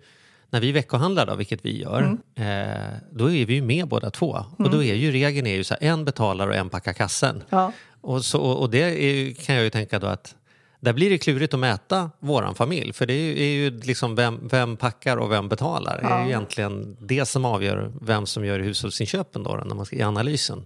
när 0.56 0.62
vi 0.62 0.72
veckohandlar 0.72 1.26
då, 1.26 1.36
vilket 1.36 1.66
vi 1.66 1.82
gör, 1.82 2.18
eh, 2.36 2.94
då 3.12 3.32
är 3.32 3.46
vi 3.46 3.54
ju 3.54 3.62
med 3.62 3.88
båda 3.88 4.10
två. 4.10 4.46
Och 4.58 4.70
då 4.70 4.84
är 4.84 4.94
ju 4.94 5.12
regeln 5.12 5.48
är 5.48 5.56
ju 5.56 5.64
så 5.64 5.74
här, 5.80 5.88
en 5.88 6.06
betalar 6.06 6.48
och 6.48 6.56
en 6.56 6.70
packar 6.70 6.94
kassen. 6.94 7.44
Ja. 7.50 7.72
Och, 8.02 8.26
så, 8.26 8.42
och 8.42 8.70
det 8.70 8.90
ju- 8.94 9.34
kan 9.34 9.56
jag 9.56 9.64
ju 9.64 9.70
tänka 9.70 10.00
då 10.00 10.08
att 10.08 10.36
där 10.80 10.94
blir 10.94 11.10
det 11.10 11.18
klurigt 11.18 11.54
att 11.54 11.60
mäta 11.60 12.12
våran 12.20 12.56
familj. 12.56 12.94
För 12.94 13.06
det 13.06 13.14
är 13.14 13.22
ju, 13.22 13.40
är 13.44 13.48
ju 13.48 13.80
liksom 13.82 14.16
vem, 14.16 14.48
vem 14.48 14.78
packar 14.78 15.18
och 15.18 15.32
vem 15.32 15.50
betalar. 15.50 16.02
Det 16.02 16.08
är 16.08 16.22
ju 16.24 16.28
egentligen 16.30 16.98
det 17.00 17.26
som 17.26 17.46
avgör 17.46 17.92
vem 18.02 18.26
som 18.26 18.46
gör 18.46 18.60
hushållsinköpen 18.60 19.44
då, 19.44 19.64
när 19.66 19.76
man 19.76 19.86
ska, 19.86 19.96
i 19.96 20.02
analysen. 20.04 20.66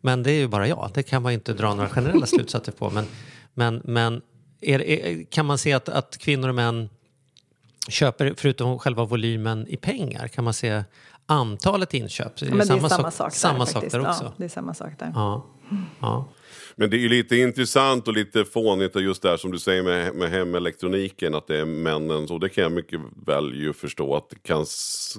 Men 0.00 0.22
det 0.22 0.30
är 0.32 0.38
ju 0.38 0.48
bara 0.48 0.68
jag. 0.68 0.90
Det 0.94 1.02
kan 1.02 1.22
man 1.22 1.32
ju 1.32 1.34
inte 1.34 1.52
dra 1.52 1.74
några 1.74 1.88
generella 1.88 2.26
slutsatser 2.36 2.72
på. 2.72 2.90
Men, 2.90 3.04
men, 3.54 3.80
men 3.84 4.20
är, 4.60 4.80
är, 4.82 5.24
kan 5.30 5.46
man 5.46 5.58
se 5.58 5.72
att, 5.72 5.88
att 5.88 6.18
kvinnor 6.18 6.48
och 6.48 6.54
män 6.54 6.88
köper, 7.88 8.34
förutom 8.36 8.78
själva 8.78 9.04
volymen 9.04 9.68
i 9.68 9.76
pengar, 9.76 10.28
kan 10.28 10.44
man 10.44 10.54
se 10.54 10.84
antalet 11.26 11.94
inköp? 11.94 12.42
Är 12.42 12.46
Ja, 12.46 12.54
men 12.54 12.66
det 12.66 12.74
är 12.74 12.88
samma 12.88 13.10
sak 13.10 13.32
där, 13.32 13.38
samma 13.38 13.66
sak 13.66 13.84
där 13.90 14.00
också? 14.00 14.24
Ja, 14.24 14.32
det 14.36 14.44
är 14.44 14.48
samma 14.48 14.74
sak 14.74 14.92
där. 14.98 15.12
Ja. 15.14 15.46
ja. 16.00 16.28
Men 16.76 16.90
det 16.90 16.96
är 16.96 16.98
ju 16.98 17.08
lite 17.08 17.36
intressant 17.36 18.08
och 18.08 18.14
lite 18.14 18.44
fånigt 18.44 18.96
och 18.96 19.02
just 19.02 19.22
det 19.22 19.28
här 19.28 19.36
som 19.36 19.50
du 19.50 19.58
säger 19.58 19.82
med, 19.82 20.14
med 20.14 20.30
hemelektroniken 20.30 21.34
att 21.34 21.46
det 21.46 21.56
är 21.60 21.64
männen. 21.64 22.26
Och 22.30 22.40
det 22.40 22.48
kan 22.48 22.62
jag 22.62 22.72
mycket 22.72 23.00
väl 23.26 23.54
ju 23.54 23.72
förstå 23.72 24.16
att 24.16 24.30
det 24.30 24.42
kan, 24.42 24.66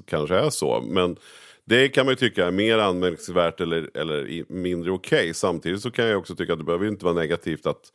kanske 0.06 0.36
är 0.36 0.50
så. 0.50 0.82
Men 0.82 1.18
det 1.66 1.90
kan 1.90 2.06
man 2.06 2.12
ju 2.12 2.16
tycka 2.16 2.48
är 2.48 2.52
mer 2.52 2.78
anmärkningsvärt 2.78 3.62
eller, 3.62 3.98
eller 3.98 4.44
mindre 4.54 4.92
okej. 4.92 5.34
Samtidigt 5.34 5.82
så 5.82 5.92
kan 5.92 6.08
jag 6.08 6.20
också 6.20 6.36
tycka 6.36 6.54
att 6.54 6.60
det 6.60 6.66
behöver 6.66 6.88
inte 6.88 7.06
vara 7.06 7.16
negativt 7.16 7.66
att, 7.66 7.92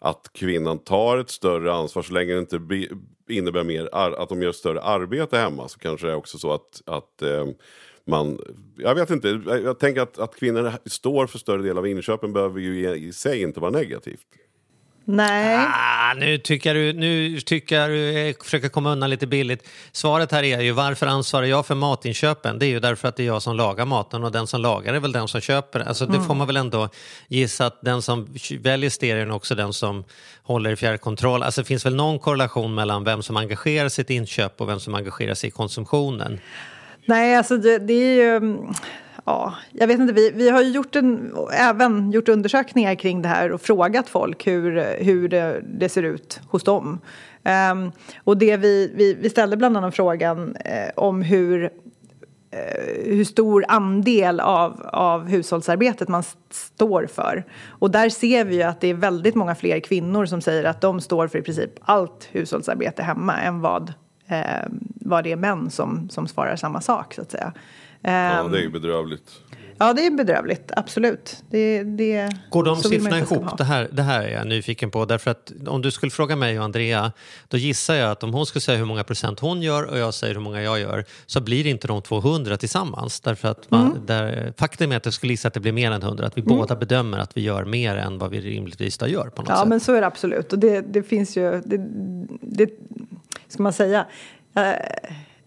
att 0.00 0.30
kvinnan 0.32 0.78
tar 0.78 1.18
ett 1.18 1.30
större 1.30 1.72
ansvar 1.72 2.02
så 2.02 2.12
länge 2.12 2.32
det 2.32 2.38
inte 2.38 2.58
be, 2.58 2.86
innebär 3.28 3.64
mer 3.64 3.88
ar, 3.92 4.12
att 4.12 4.28
de 4.28 4.42
gör 4.42 4.52
större 4.52 4.80
arbete 4.80 5.38
hemma. 5.38 5.68
Så 5.68 5.78
kanske 5.78 6.06
det 6.06 6.12
är 6.12 6.16
också 6.16 6.38
så 6.38 6.52
att, 6.52 6.82
att 6.86 7.22
eh, 7.22 7.46
man, 8.04 8.38
jag 8.76 8.94
vet 8.94 9.10
inte, 9.10 9.40
jag 9.46 9.78
tänker 9.78 10.00
att, 10.02 10.18
att 10.18 10.34
kvinnor 10.36 10.72
står 10.86 11.26
för 11.26 11.38
större 11.38 11.62
del 11.62 11.78
av 11.78 11.86
inköpen 11.86 12.32
behöver 12.32 12.60
ju 12.60 12.80
i, 12.80 13.06
i 13.06 13.12
sig 13.12 13.42
inte 13.42 13.60
vara 13.60 13.70
negativt. 13.70 14.26
Nej. 15.16 15.56
Ah, 15.56 16.14
nu 16.14 16.38
tycker 16.38 16.74
du, 16.74 16.92
nu 16.92 17.40
tycker 17.40 17.88
du 17.88 18.34
försöker 18.44 18.68
komma 18.68 18.92
undan 18.92 19.10
lite 19.10 19.26
billigt. 19.26 19.68
Svaret 19.92 20.32
här 20.32 20.42
är 20.42 20.60
ju 20.60 20.72
varför 20.72 21.06
ansvarar 21.06 21.46
jag 21.46 21.66
för 21.66 21.74
matinköpen? 21.74 22.58
Det 22.58 22.66
är 22.66 22.68
ju 22.68 22.80
därför 22.80 23.08
att 23.08 23.16
det 23.16 23.22
är 23.22 23.26
jag 23.26 23.42
som 23.42 23.56
lagar 23.56 23.86
maten 23.86 24.24
och 24.24 24.32
den 24.32 24.46
som 24.46 24.60
lagar 24.60 24.94
är 24.94 25.00
väl 25.00 25.12
den 25.12 25.28
som 25.28 25.40
köper. 25.40 25.80
Alltså 25.80 26.06
det 26.06 26.20
får 26.20 26.34
man 26.34 26.46
väl 26.46 26.56
ändå 26.56 26.88
gissa 27.28 27.66
att 27.66 27.78
den 27.82 28.02
som 28.02 28.28
väljer 28.60 28.90
stereon 28.90 29.30
också 29.30 29.54
den 29.54 29.72
som 29.72 30.04
håller 30.42 30.70
i 30.70 30.76
fjärrkontroll. 30.76 31.42
Alltså 31.42 31.60
det 31.60 31.66
finns 31.66 31.86
väl 31.86 31.94
någon 31.94 32.18
korrelation 32.18 32.74
mellan 32.74 33.04
vem 33.04 33.22
som 33.22 33.36
engagerar 33.36 33.88
sig 33.88 34.04
i 34.08 34.14
inköp 34.14 34.60
och 34.60 34.68
vem 34.68 34.80
som 34.80 34.94
engagerar 34.94 35.34
sig 35.34 35.48
i 35.48 35.50
konsumtionen. 35.50 36.40
Nej, 37.04 37.36
alltså 37.36 37.56
det, 37.56 37.78
det 37.78 37.92
är 37.92 38.14
ju... 38.14 38.58
Ja, 39.30 39.54
jag 39.72 39.86
vet 39.86 40.00
inte, 40.00 40.12
vi, 40.12 40.30
vi 40.30 40.50
har 40.50 40.62
ju 40.62 40.70
gjort 40.70 40.96
en, 40.96 41.34
även 41.52 42.10
gjort 42.10 42.28
undersökningar 42.28 42.94
kring 42.94 43.22
det 43.22 43.28
här 43.28 43.52
och 43.52 43.60
frågat 43.60 44.08
folk 44.08 44.46
hur, 44.46 44.96
hur 45.04 45.28
det, 45.28 45.62
det 45.78 45.88
ser 45.88 46.02
ut 46.02 46.40
hos 46.48 46.64
dem. 46.64 46.98
Um, 47.72 47.92
och 48.24 48.36
det 48.36 48.56
vi, 48.56 48.92
vi, 48.94 49.14
vi 49.14 49.30
ställde 49.30 49.56
bland 49.56 49.76
annat 49.76 49.96
frågan 49.96 50.56
eh, 50.56 50.90
om 50.96 51.22
hur, 51.22 51.64
eh, 52.50 53.04
hur 53.04 53.24
stor 53.24 53.64
andel 53.68 54.40
av, 54.40 54.86
av 54.92 55.28
hushållsarbetet 55.28 56.08
man 56.08 56.22
står 56.50 57.06
för. 57.06 57.44
Och 57.68 57.90
där 57.90 58.08
ser 58.08 58.44
vi 58.44 58.56
ju 58.56 58.62
att 58.62 58.80
det 58.80 58.88
är 58.88 58.94
väldigt 58.94 59.34
många 59.34 59.54
fler 59.54 59.80
kvinnor 59.80 60.26
som 60.26 60.40
säger 60.40 60.64
att 60.64 60.80
de 60.80 61.00
står 61.00 61.28
för 61.28 61.38
i 61.38 61.42
princip 61.42 61.70
allt 61.80 62.28
hushållsarbete 62.32 63.02
hemma 63.02 63.40
än 63.40 63.60
vad, 63.60 63.92
eh, 64.26 64.66
vad 64.94 65.24
det 65.24 65.32
är 65.32 65.36
män 65.36 65.70
som, 65.70 66.08
som 66.08 66.28
svarar 66.28 66.56
samma 66.56 66.80
sak 66.80 67.14
så 67.14 67.22
att 67.22 67.30
säga. 67.30 67.52
Ja, 68.02 68.10
Ehm, 68.10 68.52
det 68.52 68.58
är 68.58 68.62
ju 68.62 68.70
bedrövligt. 68.70 69.30
Ja, 69.82 69.92
det 69.92 70.06
är 70.06 70.10
bedrövligt, 70.10 70.72
absolut. 70.76 71.42
Det, 71.50 71.82
det, 71.82 72.30
Går 72.50 72.64
de 72.64 72.76
siffrorna 72.76 73.16
det 73.16 73.18
ihop? 73.18 73.58
Det 73.58 73.64
här, 73.64 73.88
det 73.92 74.02
här 74.02 74.22
är 74.22 74.28
jag 74.32 74.46
nyfiken 74.46 74.90
på. 74.90 75.04
Därför 75.04 75.30
att 75.30 75.52
om 75.66 75.82
du 75.82 75.90
skulle 75.90 76.10
fråga 76.10 76.36
mig 76.36 76.58
och 76.58 76.64
Andrea, 76.64 77.12
då 77.48 77.56
gissar 77.56 77.94
jag 77.94 78.10
att 78.10 78.22
om 78.22 78.34
hon 78.34 78.46
skulle 78.46 78.60
säga 78.60 78.78
hur 78.78 78.84
många 78.84 79.04
procent 79.04 79.40
hon 79.40 79.62
gör 79.62 79.82
och 79.90 79.98
jag 79.98 80.14
säger 80.14 80.34
hur 80.34 80.40
många 80.40 80.62
jag 80.62 80.80
gör, 80.80 81.04
så 81.26 81.40
blir 81.40 81.66
inte 81.66 81.86
de 81.88 82.02
200 82.02 82.56
tillsammans. 82.56 83.20
Därför 83.20 83.48
att 83.48 83.70
man, 83.70 83.86
Mm. 83.90 84.06
där, 84.06 84.52
faktum 84.56 84.92
är 84.92 84.96
att 84.96 85.04
jag 85.04 85.14
skulle 85.14 85.32
gissa 85.32 85.48
att 85.48 85.54
det 85.54 85.60
blir 85.60 85.72
mer 85.72 85.90
än 85.90 86.02
100, 86.02 86.26
att 86.26 86.38
vi 86.38 86.42
båda 86.42 86.76
bedömer 86.76 87.18
att 87.18 87.36
vi 87.36 87.40
gör 87.40 87.64
mer 87.64 87.96
än 87.96 88.18
vad 88.18 88.30
vi 88.30 88.40
rimligtvis 88.40 88.98
då 88.98 89.06
gör 89.08 89.28
på 89.28 89.42
något 89.42 89.48
Ja, 89.48 89.56
sätt. 89.56 89.68
men 89.68 89.80
så 89.80 89.94
är 89.94 90.00
det 90.00 90.06
absolut. 90.06 90.52
Och 90.52 90.58
det, 90.58 90.80
det 90.80 91.02
finns 91.02 91.36
ju... 91.36 91.60
Det, 91.64 91.76
det, 92.40 92.70
ska 93.48 93.62
man 93.62 93.72
säga? 93.72 94.06
Jag, 94.52 94.76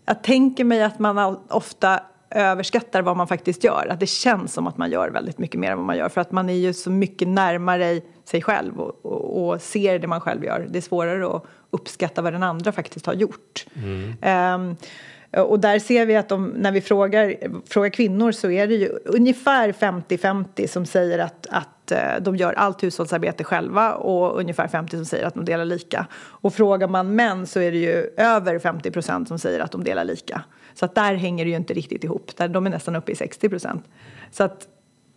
jag 0.05 0.23
tänker 0.23 0.63
mig 0.63 0.83
att 0.83 0.99
man 0.99 1.37
ofta 1.49 1.99
överskattar 2.33 3.01
vad 3.01 3.17
man 3.17 3.27
faktiskt 3.27 3.63
gör. 3.63 3.87
Att 3.89 3.99
det 3.99 4.07
känns 4.07 4.53
som 4.53 4.67
att 4.67 4.77
man 4.77 4.91
gör 4.91 5.09
väldigt 5.09 5.37
mycket 5.37 5.59
mer 5.59 5.71
än 5.71 5.77
vad 5.77 5.85
man 5.87 5.97
gör. 5.97 6.09
För 6.09 6.21
att 6.21 6.31
man 6.31 6.49
är 6.49 6.53
ju 6.53 6.73
så 6.73 6.91
mycket 6.91 7.27
närmare 7.27 8.01
sig 8.25 8.41
själv 8.41 8.79
och, 8.79 9.05
och, 9.05 9.47
och 9.47 9.61
ser 9.61 9.99
det 9.99 10.07
man 10.07 10.21
själv 10.21 10.43
gör. 10.43 10.67
Det 10.69 10.79
är 10.79 10.81
svårare 10.81 11.35
att 11.35 11.43
uppskatta 11.69 12.21
vad 12.21 12.33
den 12.33 12.43
andra 12.43 12.71
faktiskt 12.71 13.05
har 13.05 13.13
gjort. 13.13 13.65
Ehm, 14.21 14.75
Eh, 15.33 15.41
och 15.43 15.59
där 15.59 15.79
ser 15.79 16.05
vi 16.05 16.15
att 16.15 16.29
de, 16.29 16.47
när 16.47 16.71
vi 16.71 16.81
frågar, 16.81 17.35
frågar 17.67 17.89
kvinnor 17.89 18.31
så 18.31 18.49
är 18.49 18.67
det 18.67 18.75
ju 18.75 18.89
ungefär 19.05 19.71
50-50 19.71 20.67
som 20.67 20.85
säger 20.85 21.19
att, 21.19 21.47
att 21.49 21.91
eh, 21.91 22.21
de 22.21 22.35
gör 22.35 22.53
allt 22.53 22.83
hushållsarbete 22.83 23.43
själva 23.43 23.93
och 23.93 24.39
ungefär 24.39 24.67
50 24.67 24.97
som 24.97 25.05
säger 25.05 25.25
att 25.25 25.33
de 25.33 25.45
delar 25.45 25.65
lika. 25.65 26.07
Och 26.13 26.53
frågar 26.53 26.87
man 26.87 27.15
män 27.15 27.47
så 27.47 27.59
är 27.59 27.71
det 27.71 27.77
ju 27.77 28.09
över 28.17 28.59
50 28.59 28.91
procent 28.91 29.27
som 29.27 29.39
säger 29.39 29.59
att 29.59 29.71
de 29.71 29.83
delar 29.83 30.03
lika. 30.03 30.43
Så 30.73 30.85
att 30.85 30.95
där 30.95 31.13
hänger 31.13 31.45
det 31.45 31.51
ju 31.51 31.57
inte 31.57 31.73
riktigt 31.73 32.03
ihop. 32.03 32.37
Där 32.37 32.47
de 32.47 32.65
är 32.65 32.69
nästan 32.69 32.95
uppe 32.95 33.11
i 33.11 33.15
60 33.15 33.49
procent. 33.49 33.85
Så 34.31 34.43
att 34.43 34.67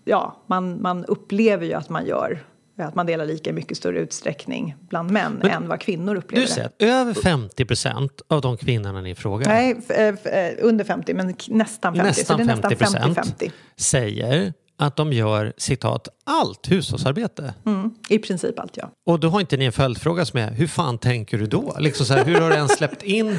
ja, 0.04 0.42
man, 0.46 0.82
man 0.82 1.04
upplever 1.04 1.66
ju 1.66 1.72
att 1.72 1.88
man 1.88 2.06
gör 2.06 2.38
att 2.84 2.94
man 2.94 3.06
delar 3.06 3.26
lika 3.26 3.50
i 3.50 3.52
mycket 3.52 3.76
större 3.76 3.98
utsträckning 3.98 4.74
bland 4.80 5.10
män 5.10 5.38
Men 5.42 5.50
än 5.50 5.68
vad 5.68 5.80
kvinnor 5.80 6.14
upplever 6.14 6.46
Du 6.46 6.52
säger 6.52 6.66
att 6.66 6.82
över 6.82 7.14
50 7.14 7.64
procent 7.64 8.22
av 8.28 8.40
de 8.40 8.56
kvinnorna 8.56 9.00
ni 9.00 9.14
frågar, 9.14 9.48
Nej, 9.48 9.76
eh, 9.88 10.34
eh, 10.34 10.54
under 10.58 10.84
50, 10.84 11.14
men 11.14 11.34
nästan 11.48 11.94
50. 11.94 12.24
så 12.24 12.36
nästan 12.36 12.38
det 12.38 12.42
är 12.42 12.46
50 12.46 12.84
nästan 12.84 13.12
procent, 13.12 13.40
50-50. 13.40 13.50
säger 13.76 14.52
att 14.78 14.96
de 14.96 15.12
gör 15.12 15.52
citat 15.56 16.08
allt 16.24 16.70
hushållsarbete. 16.70 17.54
Mm, 17.66 17.94
I 18.08 18.18
princip 18.18 18.58
allt, 18.58 18.76
ja. 18.76 18.90
Och 19.06 19.20
då 19.20 19.28
har 19.28 19.40
inte 19.40 19.56
ni 19.56 19.64
en 19.64 19.72
följdfråga 19.72 20.24
som 20.24 20.38
är, 20.38 20.50
hur 20.50 20.66
fan 20.66 20.98
tänker 20.98 21.38
du 21.38 21.46
då? 21.46 21.76
Liksom 21.78 22.06
så 22.06 22.14
här, 22.14 22.24
hur 22.24 22.40
har 22.40 22.50
du 22.50 22.56
ens 22.56 22.72
släppt 22.76 23.02
in, 23.02 23.38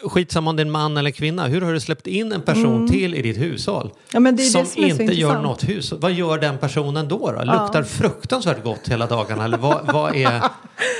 skitsamma 0.00 0.50
om 0.50 0.56
det 0.56 0.60
är 0.62 0.64
en 0.66 0.70
man 0.70 0.96
eller 0.96 1.10
kvinna, 1.10 1.46
hur 1.46 1.60
har 1.60 1.72
du 1.72 1.80
släppt 1.80 2.06
in 2.06 2.32
en 2.32 2.42
person 2.42 2.88
till 2.88 3.14
i 3.14 3.22
ditt 3.22 3.38
hushåll? 3.38 3.90
Mm. 4.14 4.36
Ja, 4.38 4.44
som, 4.44 4.66
som 4.66 4.84
inte 4.84 5.04
gör 5.04 5.42
något 5.42 5.68
hushåll. 5.68 5.98
Vad 6.00 6.12
gör 6.12 6.38
den 6.38 6.58
personen 6.58 7.08
då? 7.08 7.32
då? 7.32 7.44
Luktar 7.44 7.82
fruktansvärt 7.82 8.64
gott 8.64 8.88
hela 8.88 9.06
dagarna? 9.06 9.44
Eller 9.44 9.58
vad, 9.58 9.92
vad 9.92 10.16
är, 10.16 10.42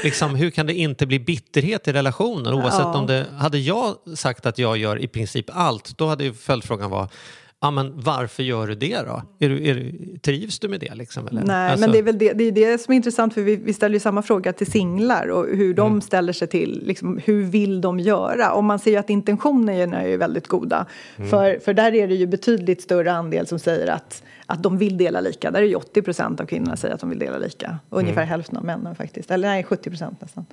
liksom, 0.05 0.35
hur 0.35 0.51
kan 0.51 0.67
det 0.67 0.75
inte 0.75 1.07
bli 1.07 1.21
bitterhet 1.21 1.89
i 1.89 1.93
relationen? 1.93 2.55
Oavsett 2.55 2.81
Ja. 2.81 2.99
om 2.99 3.07
det, 3.07 3.27
hade 3.39 3.59
jag 3.59 3.95
sagt 4.15 4.47
att 4.47 4.59
jag 4.59 4.77
gör 4.77 4.99
i 4.99 5.09
princip 5.09 5.47
allt, 5.53 5.99
då 5.99 6.07
hade 6.07 6.25
ju 6.25 6.35
följdfrågan 6.35 6.91
var 6.91 7.09
Ja, 7.65 7.71
men 7.71 7.93
varför 8.01 8.43
gör 8.43 8.67
du 8.67 8.75
det 8.75 8.97
då? 9.07 9.23
Är 9.39 9.49
du, 9.49 9.69
är 9.69 9.75
du, 9.75 10.19
trivs 10.19 10.59
du 10.59 10.69
med 10.69 10.81
det? 10.81 10.95
Liksom, 10.95 11.27
eller? 11.29 11.43
Nej, 11.45 11.71
Alltså- 11.71 11.81
men 11.87 11.93
det 11.93 11.99
är 11.99 12.03
väl 12.03 12.19
det, 12.19 12.33
det, 12.33 12.45
är 12.45 12.53
det 12.53 12.79
som 12.79 12.93
är 12.93 12.97
intressant 12.97 13.35
för 13.35 13.41
vi, 13.41 13.57
vi 13.57 13.73
ställer 13.73 13.95
ju 13.95 14.01
samma 14.01 14.23
fråga 14.23 14.53
till 14.53 14.71
singlar 14.71 15.27
och 15.29 15.47
hur 15.47 15.75
de 15.75 15.87
Mm. 15.91 16.01
ställer 16.01 16.33
sig 16.33 16.49
till, 16.49 16.83
liksom, 16.87 17.21
hur 17.25 17.43
vill 17.45 17.81
de 17.81 18.01
göra? 18.01 18.53
Och 18.53 18.65
man 18.65 18.79
ser 18.79 18.91
ju 18.91 18.97
att 18.97 19.11
intentionerna 19.11 20.03
är 20.03 20.09
ju 20.09 20.17
väldigt 20.17 20.47
goda. 20.49 20.87
Mm. 21.17 21.31
För, 21.31 21.59
för 21.65 21.75
där 21.75 21.95
är 21.95 22.09
det 22.09 22.15
ju 22.15 22.27
betydligt 22.27 22.83
större 22.83 23.13
andel 23.13 23.47
som 23.47 23.59
säger 23.59 23.87
att, 23.87 24.23
att 24.47 24.63
de 24.63 24.79
vill 24.79 24.97
dela 24.97 25.21
lika. 25.21 25.51
Där 25.51 25.63
är 25.63 25.67
ju 25.67 25.75
80 25.75 26.03
procent 26.03 26.41
av 26.41 26.47
kvinnorna 26.47 26.77
säger 26.77 26.95
att 26.95 27.01
de 27.01 27.11
vill 27.11 27.19
dela 27.19 27.39
lika. 27.39 27.79
Och 27.89 27.99
ungefär 27.99 28.23
Mm. 28.23 28.29
hälften 28.29 28.57
av 28.57 28.65
männen 28.65 28.95
faktiskt. 28.95 29.31
Eller 29.31 29.49
nej, 29.49 29.65
70 29.65 29.91
procent 29.91 30.21
nästan. 30.21 30.47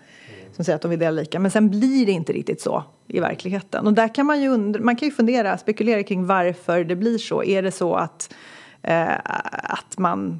Som 0.56 0.65
säger 0.65 0.75
att 0.75 0.82
de 0.82 0.91
vill 0.91 0.99
dela 0.99 1.21
lika. 1.21 1.39
Men 1.39 1.51
sen 1.51 1.69
blir 1.69 2.06
det 2.06 2.12
inte 2.12 2.34
riktigt 2.34 2.62
så 2.62 2.84
i 3.08 3.19
verkligheten. 3.19 3.88
Och 3.88 3.93
där 3.93 4.15
kan 4.15 4.25
man 4.25 4.41
ju, 4.41 4.49
undra, 4.49 4.82
man 4.82 4.95
kan 4.95 5.08
ju 5.08 5.13
fundera, 5.13 5.58
spekulera 5.58 6.04
kring 6.04 6.25
varför 6.25 6.84
det 6.84 6.95
blir 6.95 7.17
så. 7.17 7.43
Är 7.43 7.62
det 7.62 7.71
så 7.71 7.95
att, 7.95 8.34
eh, 8.82 9.15
att 9.63 9.97
man 9.97 10.39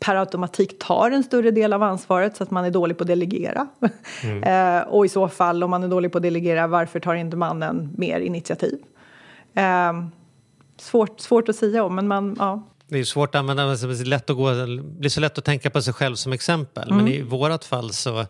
per 0.00 0.14
automatik 0.16 0.78
tar 0.78 1.10
en 1.10 1.22
större 1.22 1.50
del 1.50 1.72
av 1.72 1.82
ansvaret 1.82 2.36
så 2.36 2.42
att 2.42 2.50
man 2.50 2.64
är 2.64 2.70
dålig 2.70 2.98
på 2.98 3.04
att 3.04 3.08
delegera. 3.08 3.68
eh, 4.44 4.88
och 4.88 5.06
i 5.06 5.08
så 5.08 5.28
fall, 5.28 5.62
om 5.64 5.70
man 5.70 5.82
är 5.82 5.88
dålig 5.88 6.12
på 6.12 6.18
att 6.18 6.22
delegera, 6.22 6.66
varför 6.66 7.00
tar 7.00 7.14
inte 7.14 7.36
mannen 7.36 7.90
mer 7.96 8.20
initiativ? 8.20 8.78
Eh, 9.54 9.92
svårt, 10.76 11.20
svårt 11.20 11.48
att 11.48 11.56
säga 11.56 11.84
om, 11.84 11.94
men 11.94 12.08
man, 12.08 12.36
ja. 12.38 12.62
Det 12.88 12.98
är 12.98 13.04
svårt 13.04 13.34
att 13.34 13.38
använda, 13.38 13.66
men 13.66 13.76
det 13.76 14.00
är 14.00 14.04
lätt 14.04 14.30
att 14.30 14.36
gå, 14.36 14.52
det 14.52 14.82
blir 14.82 15.10
så 15.10 15.20
lätt 15.20 15.38
att 15.38 15.44
tänka 15.44 15.70
på 15.70 15.82
sig 15.82 15.94
själv 15.94 16.14
som 16.16 16.32
exempel. 16.32 16.92
Men 16.92 17.08
i 17.08 17.22
vårat 17.22 17.64
fall 17.64 17.92
så, 17.92 18.26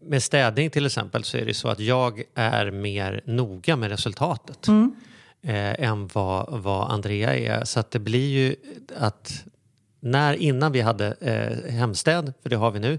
med 0.00 0.22
städning 0.22 0.70
till 0.70 0.86
exempel, 0.86 1.24
så 1.24 1.36
är 1.36 1.44
det 1.44 1.54
så 1.54 1.68
att 1.68 1.80
jag 1.80 2.22
är 2.34 2.70
mer 2.70 3.20
noga 3.24 3.76
med 3.76 3.90
resultatet 3.90 4.68
eh, 4.68 5.82
än 5.82 6.06
vad, 6.06 6.62
vad 6.62 6.90
Andrea 6.90 7.36
är. 7.36 7.64
Så 7.64 7.80
att 7.80 7.90
det 7.90 7.98
blir 7.98 8.28
ju 8.28 8.56
att 8.98 9.44
när, 10.00 10.34
innan 10.34 10.72
vi 10.72 10.80
hade 10.80 11.14
eh, 11.20 11.72
hemstäd, 11.72 12.32
för 12.42 12.50
det 12.50 12.56
har 12.56 12.70
vi 12.70 12.80
nu, 12.80 12.98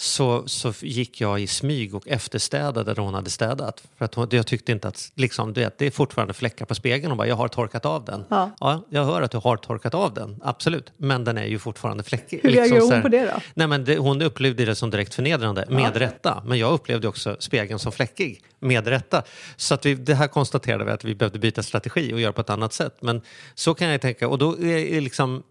så, 0.00 0.48
så 0.48 0.72
gick 0.80 1.20
jag 1.20 1.40
i 1.40 1.46
smyg 1.46 1.94
och 1.94 2.08
efterstädade 2.08 2.94
där 2.94 3.02
hon 3.02 3.14
hade 3.14 3.30
städat. 3.30 3.82
För 3.98 4.04
att 4.04 4.14
hon, 4.14 4.28
jag 4.30 4.46
tyckte 4.46 4.72
inte 4.72 4.88
att, 4.88 5.12
liksom, 5.14 5.52
du 5.52 5.60
vet, 5.60 5.78
det 5.78 5.86
är 5.86 5.90
fortfarande 5.90 6.34
fläckar 6.34 6.64
på 6.64 6.74
spegeln 6.74 7.10
och 7.10 7.16
bara, 7.16 7.28
jag 7.28 7.36
har 7.36 7.48
torkat 7.48 7.86
av 7.86 8.04
den. 8.04 8.24
Ja. 8.28 8.84
jag 8.90 9.04
hör 9.04 9.22
att 9.22 9.30
du 9.30 9.38
har 9.38 9.56
torkat 9.56 9.94
av 9.94 10.14
den, 10.14 10.40
absolut. 10.44 10.92
Men 10.96 11.24
den 11.24 11.38
är 11.38 11.44
ju 11.44 11.58
fortfarande 11.58 12.02
fläckig. 12.02 12.40
Hur 12.42 12.50
reagerar 12.50 12.80
så 12.80 12.92
hon 12.92 13.02
på 13.02 13.08
det 13.08 13.24
då? 13.24 13.40
Nej, 13.54 13.66
men 13.66 13.84
det, 13.84 13.98
hon 13.98 14.22
upplevde 14.22 14.64
det 14.64 14.74
som 14.74 14.90
direkt 14.90 15.14
förnedrande, 15.14 15.66
med 15.68 15.96
rätta. 15.96 16.42
Men 16.46 16.58
jag 16.58 16.72
upplevde 16.72 17.08
också 17.08 17.36
spegeln 17.38 17.78
som 17.78 17.92
fläckig, 17.92 18.42
med 18.60 18.86
rätta. 18.86 19.22
Så 19.56 19.74
att 19.74 19.86
vi, 19.86 19.94
det 19.94 20.14
här 20.14 20.28
konstaterade 20.28 20.84
vi 20.84 20.90
att 20.90 21.04
vi 21.04 21.14
behövde 21.14 21.38
byta 21.38 21.62
strategi 21.62 22.12
och 22.12 22.20
göra 22.20 22.32
på 22.32 22.40
ett 22.40 22.50
annat 22.50 22.72
sätt. 22.72 22.96
Men 23.00 23.20
så 23.54 23.74
kan 23.74 23.88
jag 23.88 24.00
tänka, 24.00 24.28
och 24.28 24.38
då 24.38 24.64
är 24.64 25.00
liksom 25.00 25.42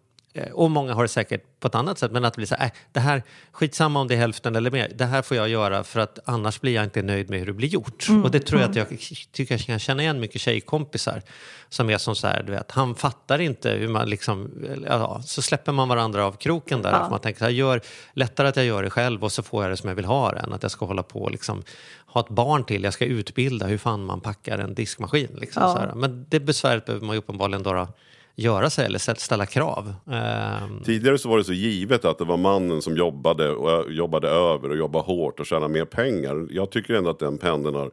och 0.54 0.72
många 0.72 0.94
har 0.94 1.04
det 1.04 1.08
säkert 1.08 1.60
på 1.60 1.68
ett 1.68 1.76
annat 1.76 1.98
sätt, 2.00 2.12
men 2.12 2.26
att 2.26 2.34
det 2.34 2.38
blir 2.38 2.48
så 2.48 2.56
här, 2.56 2.66
äh, 2.66 2.72
det 2.92 3.00
här, 3.00 3.24
skitsamma 3.52 4.00
om 4.00 4.08
det 4.08 4.14
är 4.14 4.18
hälften 4.18 4.56
eller 4.56 4.72
mer, 4.72 4.92
det 4.96 5.06
här 5.06 5.22
får 5.22 5.38
jag 5.38 5.50
göra 5.50 5.84
för 5.84 6.00
att 6.00 6.20
annars 6.26 6.62
blir 6.62 6.74
jag 6.74 6.84
inte 6.84 7.02
nöjd 7.02 7.30
med 7.30 7.40
hur 7.40 7.46
det 7.46 7.54
blir 7.54 7.68
gjort. 7.68 8.08
Och 8.24 8.32
det 8.32 8.40
tror 8.40 8.62
jag 8.62 8.70
att 8.70 8.76
jag 8.76 8.88
tycker 9.32 9.54
jag 9.54 9.62
kan 9.62 9.80
känna 9.80 10.04
igen 10.04 10.20
mycket 10.20 10.42
tjejkompisar 10.42 11.22
som 11.70 11.90
är 11.90 11.98
som 11.98 12.16
så 12.16 12.28
här, 12.28 12.44
du 12.44 12.52
vet, 12.52 12.72
han 12.72 12.96
fattar 12.96 13.42
inte 13.42 13.72
hur 13.72 13.88
man 13.88 14.10
liksom, 14.10 14.52
ja, 14.88 15.22
så 15.26 15.42
släpper 15.42 15.72
man 15.72 15.88
varandra 15.88 16.26
av 16.26 16.32
kroken 16.32 16.82
där. 16.82 16.92
För 17.04 17.10
man 17.10 17.20
tänker 17.20 17.40
så 17.40 17.46
här, 17.46 17.52
gör, 17.52 17.82
lättare 18.14 18.48
att 18.48 18.56
jag 18.56 18.66
gör 18.66 18.84
det 18.84 18.90
själv 18.90 19.24
och 19.24 19.32
så 19.32 19.44
får 19.44 19.64
jag 19.64 19.72
det 19.72 19.78
som 19.78 19.90
jag 19.90 19.96
vill 19.96 20.06
ha 20.06 20.32
det 20.32 20.40
än 20.40 20.54
att 20.54 20.64
jag 20.64 20.72
ska 20.72 20.86
hålla 20.86 21.04
på 21.04 21.22
och 21.22 21.32
liksom, 21.32 21.64
ha 22.06 22.22
ett 22.22 22.30
barn 22.30 22.64
till, 22.64 22.84
jag 22.84 22.94
ska 22.94 23.06
utbilda 23.06 23.66
hur 23.66 23.78
fan 23.78 24.06
man 24.06 24.22
packar 24.22 24.58
en 24.58 24.74
diskmaskin. 24.74 25.38
Liksom, 25.42 25.64
Ja. 25.64 25.96
Men 25.96 26.26
det 26.30 26.40
besväret 26.40 26.86
behöver 26.86 27.06
man 27.06 27.16
ju 27.16 27.20
uppenbarligen 27.20 27.64
då 27.64 27.88
göra 28.36 28.70
sig 28.70 28.86
eller 28.86 29.00
ställa- 29.16 29.46
krav. 29.46 29.94
Ehm, 30.12 30.84
Tidigare 30.84 31.18
så 31.18 31.30
var 31.30 31.38
det 31.38 31.44
så 31.44 31.54
givet 31.54 32.06
att 32.06 32.18
det 32.18 32.26
var 32.26 32.38
mannen 32.38 32.82
som 32.82 32.98
jobbade 32.98 33.50
och 33.52 33.92
jobbade 33.92 34.30
över 34.30 34.70
och 34.70 34.78
jobbade 34.78 35.06
hårt 35.06 35.40
och 35.40 35.46
tjänade 35.46 35.74
mer 35.74 35.86
pengar. 35.86 36.48
Jag 36.50 36.70
tycker 36.72 36.94
ändå 36.94 37.10
att 37.10 37.20
den 37.20 37.38
pendeln 37.38 37.76
har 37.76 37.92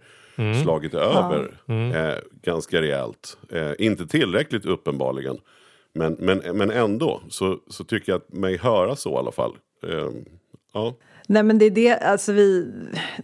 slagit 0.63 0.95
över 0.95 1.51
eh, 1.69 2.15
ganska 2.43 2.81
rejält. 2.83 3.39
Eh, 3.53 3.71
inte 3.79 4.07
tillräckligt 4.07 4.67
uppenbarligen. 4.67 5.39
Men, 5.95 6.13
men, 6.19 6.39
men 6.55 6.71
ändå 6.71 7.21
så, 7.29 7.59
så 7.71 7.85
tycker 7.85 8.13
jag 8.13 8.17
att 8.17 8.33
mig 8.33 8.57
höra 8.57 8.97
så 8.97 9.11
i 9.13 9.17
alla 9.17 9.33
fall. 9.33 9.53
Eh, 9.87 10.09
ja. 10.75 10.95
Nej 11.29 11.43
men 11.43 11.59
det 11.59 11.65
är 11.65 11.71
det, 11.71 11.99
alltså 11.99 12.33
vi, 12.33 12.73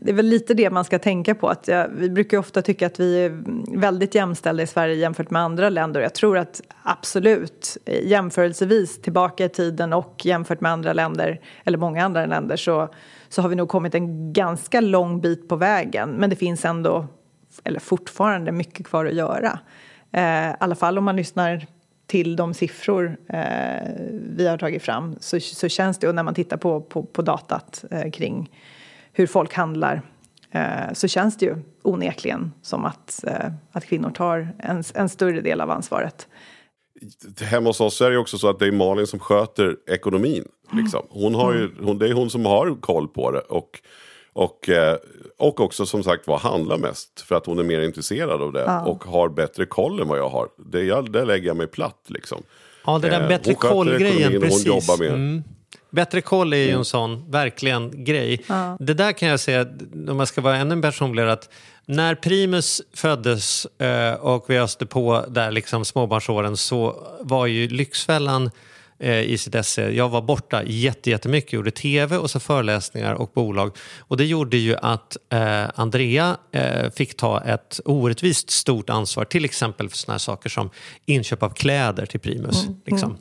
det 0.00 0.10
är 0.10 0.14
väl 0.14 0.26
lite 0.26 0.54
det 0.54 0.70
man 0.70 0.84
ska 0.84 0.98
tänka 0.98 1.34
på. 1.34 1.48
Att 1.48 1.68
jag, 1.68 1.88
vi 1.88 2.10
brukar 2.10 2.38
ofta 2.38 2.62
tycka 2.62 2.86
att 2.86 3.00
vi 3.00 3.24
är 3.24 3.42
väldigt 3.78 4.14
jämställda 4.14 4.62
i 4.62 4.66
Sverige 4.66 4.94
jämfört 4.94 5.30
med 5.30 5.42
andra 5.42 5.68
länder. 5.68 6.00
Jag 6.00 6.14
tror 6.14 6.38
att 6.38 6.60
absolut, 6.82 7.76
jämförelsevis 8.02 9.02
tillbaka 9.02 9.44
i 9.44 9.48
tiden 9.48 9.92
och 9.92 10.20
jämfört 10.24 10.60
med 10.60 10.72
andra 10.72 10.92
länder, 10.92 11.40
eller 11.64 11.78
många 11.78 12.04
andra 12.04 12.26
länder, 12.26 12.56
så, 12.56 12.88
så 13.28 13.42
har 13.42 13.48
vi 13.48 13.56
nog 13.56 13.68
kommit 13.68 13.94
en 13.94 14.32
ganska 14.32 14.80
lång 14.80 15.20
bit 15.20 15.48
på 15.48 15.56
vägen. 15.56 16.10
Men 16.10 16.30
det 16.30 16.36
finns 16.36 16.64
ändå, 16.64 17.06
eller 17.64 17.80
fortfarande, 17.80 18.52
mycket 18.52 18.86
kvar 18.86 19.06
att 19.06 19.14
göra. 19.14 19.58
Eh, 20.12 20.54
alla 20.60 20.74
fall 20.74 20.98
om 20.98 21.04
man 21.04 21.16
lyssnar 21.16 21.66
till 22.06 22.36
de 22.36 22.54
siffror 22.54 23.16
eh, 23.28 23.92
vi 24.36 24.48
har 24.48 24.58
tagit 24.58 24.82
fram 24.82 25.16
så, 25.20 25.40
så 25.40 25.68
känns 25.68 25.98
det, 25.98 26.08
och 26.08 26.14
när 26.14 26.22
man 26.22 26.34
tittar 26.34 26.56
på, 26.56 26.80
på, 26.80 27.02
på 27.02 27.22
datat 27.22 27.84
eh, 27.90 28.10
kring 28.10 28.50
hur 29.12 29.26
folk 29.26 29.54
handlar 29.54 30.02
eh, 30.50 30.92
så 30.92 31.08
känns 31.08 31.36
det 31.36 31.46
ju 31.46 31.56
onekligen 31.82 32.52
som 32.62 32.84
att, 32.84 33.24
eh, 33.26 33.52
att 33.72 33.84
kvinnor 33.84 34.10
tar 34.10 34.48
en, 34.58 34.84
en 34.94 35.08
större 35.08 35.40
del 35.40 35.60
av 35.60 35.70
ansvaret. 35.70 36.28
Hemma 37.40 37.68
hos 37.68 37.80
oss 37.80 38.00
är 38.00 38.10
det 38.10 38.18
också 38.18 38.38
så 38.38 38.48
att 38.48 38.58
det 38.58 38.66
är 38.66 38.72
Malin 38.72 39.06
som 39.06 39.18
sköter 39.18 39.76
ekonomin. 39.86 40.44
Liksom. 40.72 41.06
Hon 41.10 41.34
har 41.34 41.54
ju, 41.54 41.70
hon, 41.80 41.98
det 41.98 42.08
är 42.08 42.12
hon 42.12 42.30
som 42.30 42.46
har 42.46 42.80
koll 42.80 43.08
på 43.08 43.30
det. 43.30 43.40
Och, 43.40 43.80
och, 44.32 44.68
eh, 44.68 44.96
och 45.42 45.61
också 45.61 45.87
som 45.87 46.05
sagt 46.05 46.26
var 46.26 46.38
handlar 46.38 46.78
mest. 46.78 47.20
För 47.20 47.35
att 47.35 47.46
hon 47.46 47.59
är 47.59 47.62
mer 47.62 47.81
intresserad 47.81 48.42
av 48.42 48.52
det. 48.52 48.64
Och 48.87 49.05
har 49.05 49.28
bättre 49.28 49.66
koll 49.66 50.00
än 50.00 50.09
vad 50.09 50.18
jag 50.18 50.28
har. 50.28 50.48
Det, 50.57 50.83
jag, 50.83 51.12
det 51.12 51.24
lägger 51.24 51.46
jag 51.46 51.57
mig 51.57 51.66
platt 51.66 52.05
liksom. 52.09 52.42
Ja, 52.87 52.98
det 52.98 53.09
där 53.09 53.20
Eh, 53.20 53.28
bättre 53.28 53.55
koll-grejen, 53.55 54.40
precis. 54.40 54.66
Hon 54.66 54.74
jobbar 54.74 54.98
med. 54.98 55.09
Mm. 55.09 55.44
Bättre 55.90 56.20
koll 56.20 56.52
är 56.52 56.57
ju 56.57 56.70
en 56.70 56.85
sån, 56.85 57.31
verkligen, 57.31 58.05
grej. 58.05 58.44
Det 58.78 58.94
där 58.94 59.12
kan 59.12 59.28
jag 59.28 59.40
säga, 59.40 59.66
om 60.09 60.18
jag 60.18 60.28
ska 60.28 60.40
vara 60.40 60.57
ännu 60.57 60.83
personligare, 60.83 61.33
att 61.33 61.48
när 61.87 62.14
Primus 62.14 62.83
föddes 62.94 63.64
eh, 63.64 64.14
och 64.14 64.44
vi 64.48 64.59
öste 64.59 64.87
på 64.87 65.24
där 65.28 65.50
liksom 65.50 65.85
småbarnsåren 65.85 66.57
så 66.57 67.07
var 67.20 67.46
ju 67.46 67.68
Lyxfällan 67.68 68.50
i 69.02 69.38
sitt 69.38 69.54
esse. 69.54 69.90
Jag 69.90 70.08
var 70.08 70.22
borta 70.22 70.62
jätte- 70.64 71.10
jättemycket, 71.10 71.52
gjorde 71.52 71.70
tv 71.70 72.16
och 72.16 72.30
så 72.30 72.40
föreläsningar 72.40 73.14
och 73.14 73.30
bolag. 73.34 73.76
Och 73.98 74.16
det 74.16 74.24
gjorde 74.24 74.56
ju 74.56 74.76
att 74.76 75.16
eh, 75.32 75.64
Andrea 75.74 76.36
eh, 76.52 76.90
fick 76.90 77.16
ta 77.16 77.40
ett 77.40 77.80
orättvist 77.84 78.50
stort 78.50 78.90
ansvar, 78.90 79.24
till 79.24 79.44
exempel 79.44 79.88
för 79.88 79.96
sådana 79.96 80.18
saker 80.18 80.50
som 80.50 80.70
inköp 81.06 81.42
av 81.42 81.50
kläder 81.50 82.06
till 82.06 82.20
Primus. 82.20 82.66
Liksom. 82.86 83.16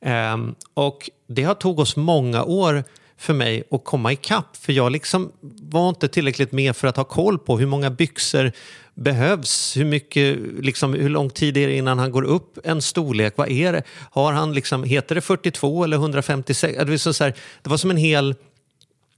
Ehm, 0.00 0.54
och 0.74 1.10
det 1.28 1.42
har 1.42 1.54
tog 1.54 1.78
oss 1.78 1.96
många 1.96 2.44
år 2.44 2.84
för 3.20 3.34
mig 3.34 3.62
att 3.70 3.84
komma 3.84 4.12
ikapp. 4.12 4.56
För 4.56 4.72
jag 4.72 4.92
liksom 4.92 5.32
var 5.62 5.88
inte 5.88 6.08
tillräckligt 6.08 6.52
med 6.52 6.76
för 6.76 6.88
att 6.88 6.96
ha 6.96 7.04
koll 7.04 7.38
på 7.38 7.58
hur 7.58 7.66
många 7.66 7.90
byxor 7.90 8.52
behövs, 8.94 9.76
hur, 9.76 9.84
mycket, 9.84 10.38
liksom, 10.60 10.94
hur 10.94 11.08
lång 11.08 11.30
tid 11.30 11.56
är 11.56 11.68
det 11.68 11.76
innan 11.76 11.98
han 11.98 12.10
går 12.10 12.22
upp 12.22 12.58
en 12.64 12.82
storlek, 12.82 13.32
vad 13.36 13.48
är 13.48 13.72
det? 13.72 13.82
Har 14.10 14.32
han 14.32 14.52
liksom, 14.52 14.84
heter 14.84 15.14
det 15.14 15.20
42 15.20 15.84
eller 15.84 15.96
156? 15.96 16.78
Det 16.78 16.84
var, 16.84 17.12
så 17.12 17.24
här, 17.24 17.34
det 17.62 17.70
var 17.70 17.76
som 17.76 17.90
en 17.90 17.96
hel 17.96 18.34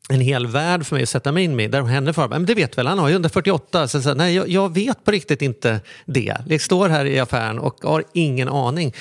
en 0.08 0.20
hel 0.20 0.46
värld 0.46 0.86
för 0.86 0.96
mig 0.96 1.02
att 1.02 1.08
sätta 1.08 1.32
mig 1.32 1.44
in 1.44 1.60
i. 1.60 1.68
Där 1.68 1.82
henne 1.82 2.12
för, 2.12 2.28
men 2.28 2.46
det 2.46 2.54
vet 2.54 2.78
väl, 2.78 2.86
han 2.86 2.98
har 2.98 3.08
ju 3.08 3.12
148. 3.12 3.88
Så, 3.88 4.02
så, 4.02 4.14
nej, 4.14 4.34
jag, 4.34 4.48
jag 4.48 4.74
vet 4.74 5.04
på 5.04 5.10
riktigt 5.10 5.42
inte 5.42 5.80
det. 6.04 6.36
Jag 6.46 6.60
står 6.60 6.88
här 6.88 7.04
i 7.04 7.20
affären 7.20 7.58
och 7.58 7.78
har 7.82 8.04
ingen 8.12 8.48
aning. 8.48 8.94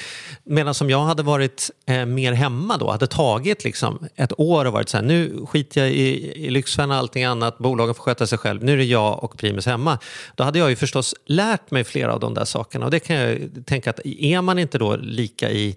Medan 0.44 0.74
som 0.74 0.90
jag 0.90 1.00
hade 1.00 1.24
varit 1.24 1.72
eh, 1.86 2.06
mer 2.06 2.34
hemma 2.34 2.78
då, 2.78 2.92
hade 2.92 3.08
tagit 3.08 3.64
liksom 3.64 4.08
ett 4.16 4.40
år 4.40 4.66
och 4.66 4.74
varit 4.74 4.90
så 4.90 4.98
här, 4.98 5.04
nu 5.04 5.46
skiter 5.46 5.82
jag 5.82 5.92
i, 5.92 6.32
i 6.46 6.50
Lyxfällan 6.50 6.92
och 6.92 6.98
allting 6.98 7.24
annat, 7.24 7.58
bolagen 7.58 7.96
får 7.96 8.04
sköta 8.04 8.28
sig 8.28 8.38
själv, 8.38 8.64
nu 8.64 8.74
är 8.74 8.78
det 8.78 8.84
jag 8.84 9.24
och 9.24 9.38
Primus 9.38 9.66
hemma. 9.66 10.00
Då 10.36 10.44
hade 10.44 10.60
jag 10.60 10.70
ju 10.70 10.76
förstås 10.76 11.16
lärt 11.26 11.72
mig 11.72 11.84
flera 11.84 12.14
av 12.14 12.20
de 12.20 12.34
där 12.34 12.46
sakerna 12.46 12.86
och 12.86 12.92
det 12.92 13.00
kan 13.00 13.16
jag 13.16 13.40
tänka 13.66 13.90
att 13.90 14.00
är 14.06 14.42
man 14.42 14.60
inte 14.60 14.78
då 14.78 14.96
lika 14.96 15.52
i 15.52 15.76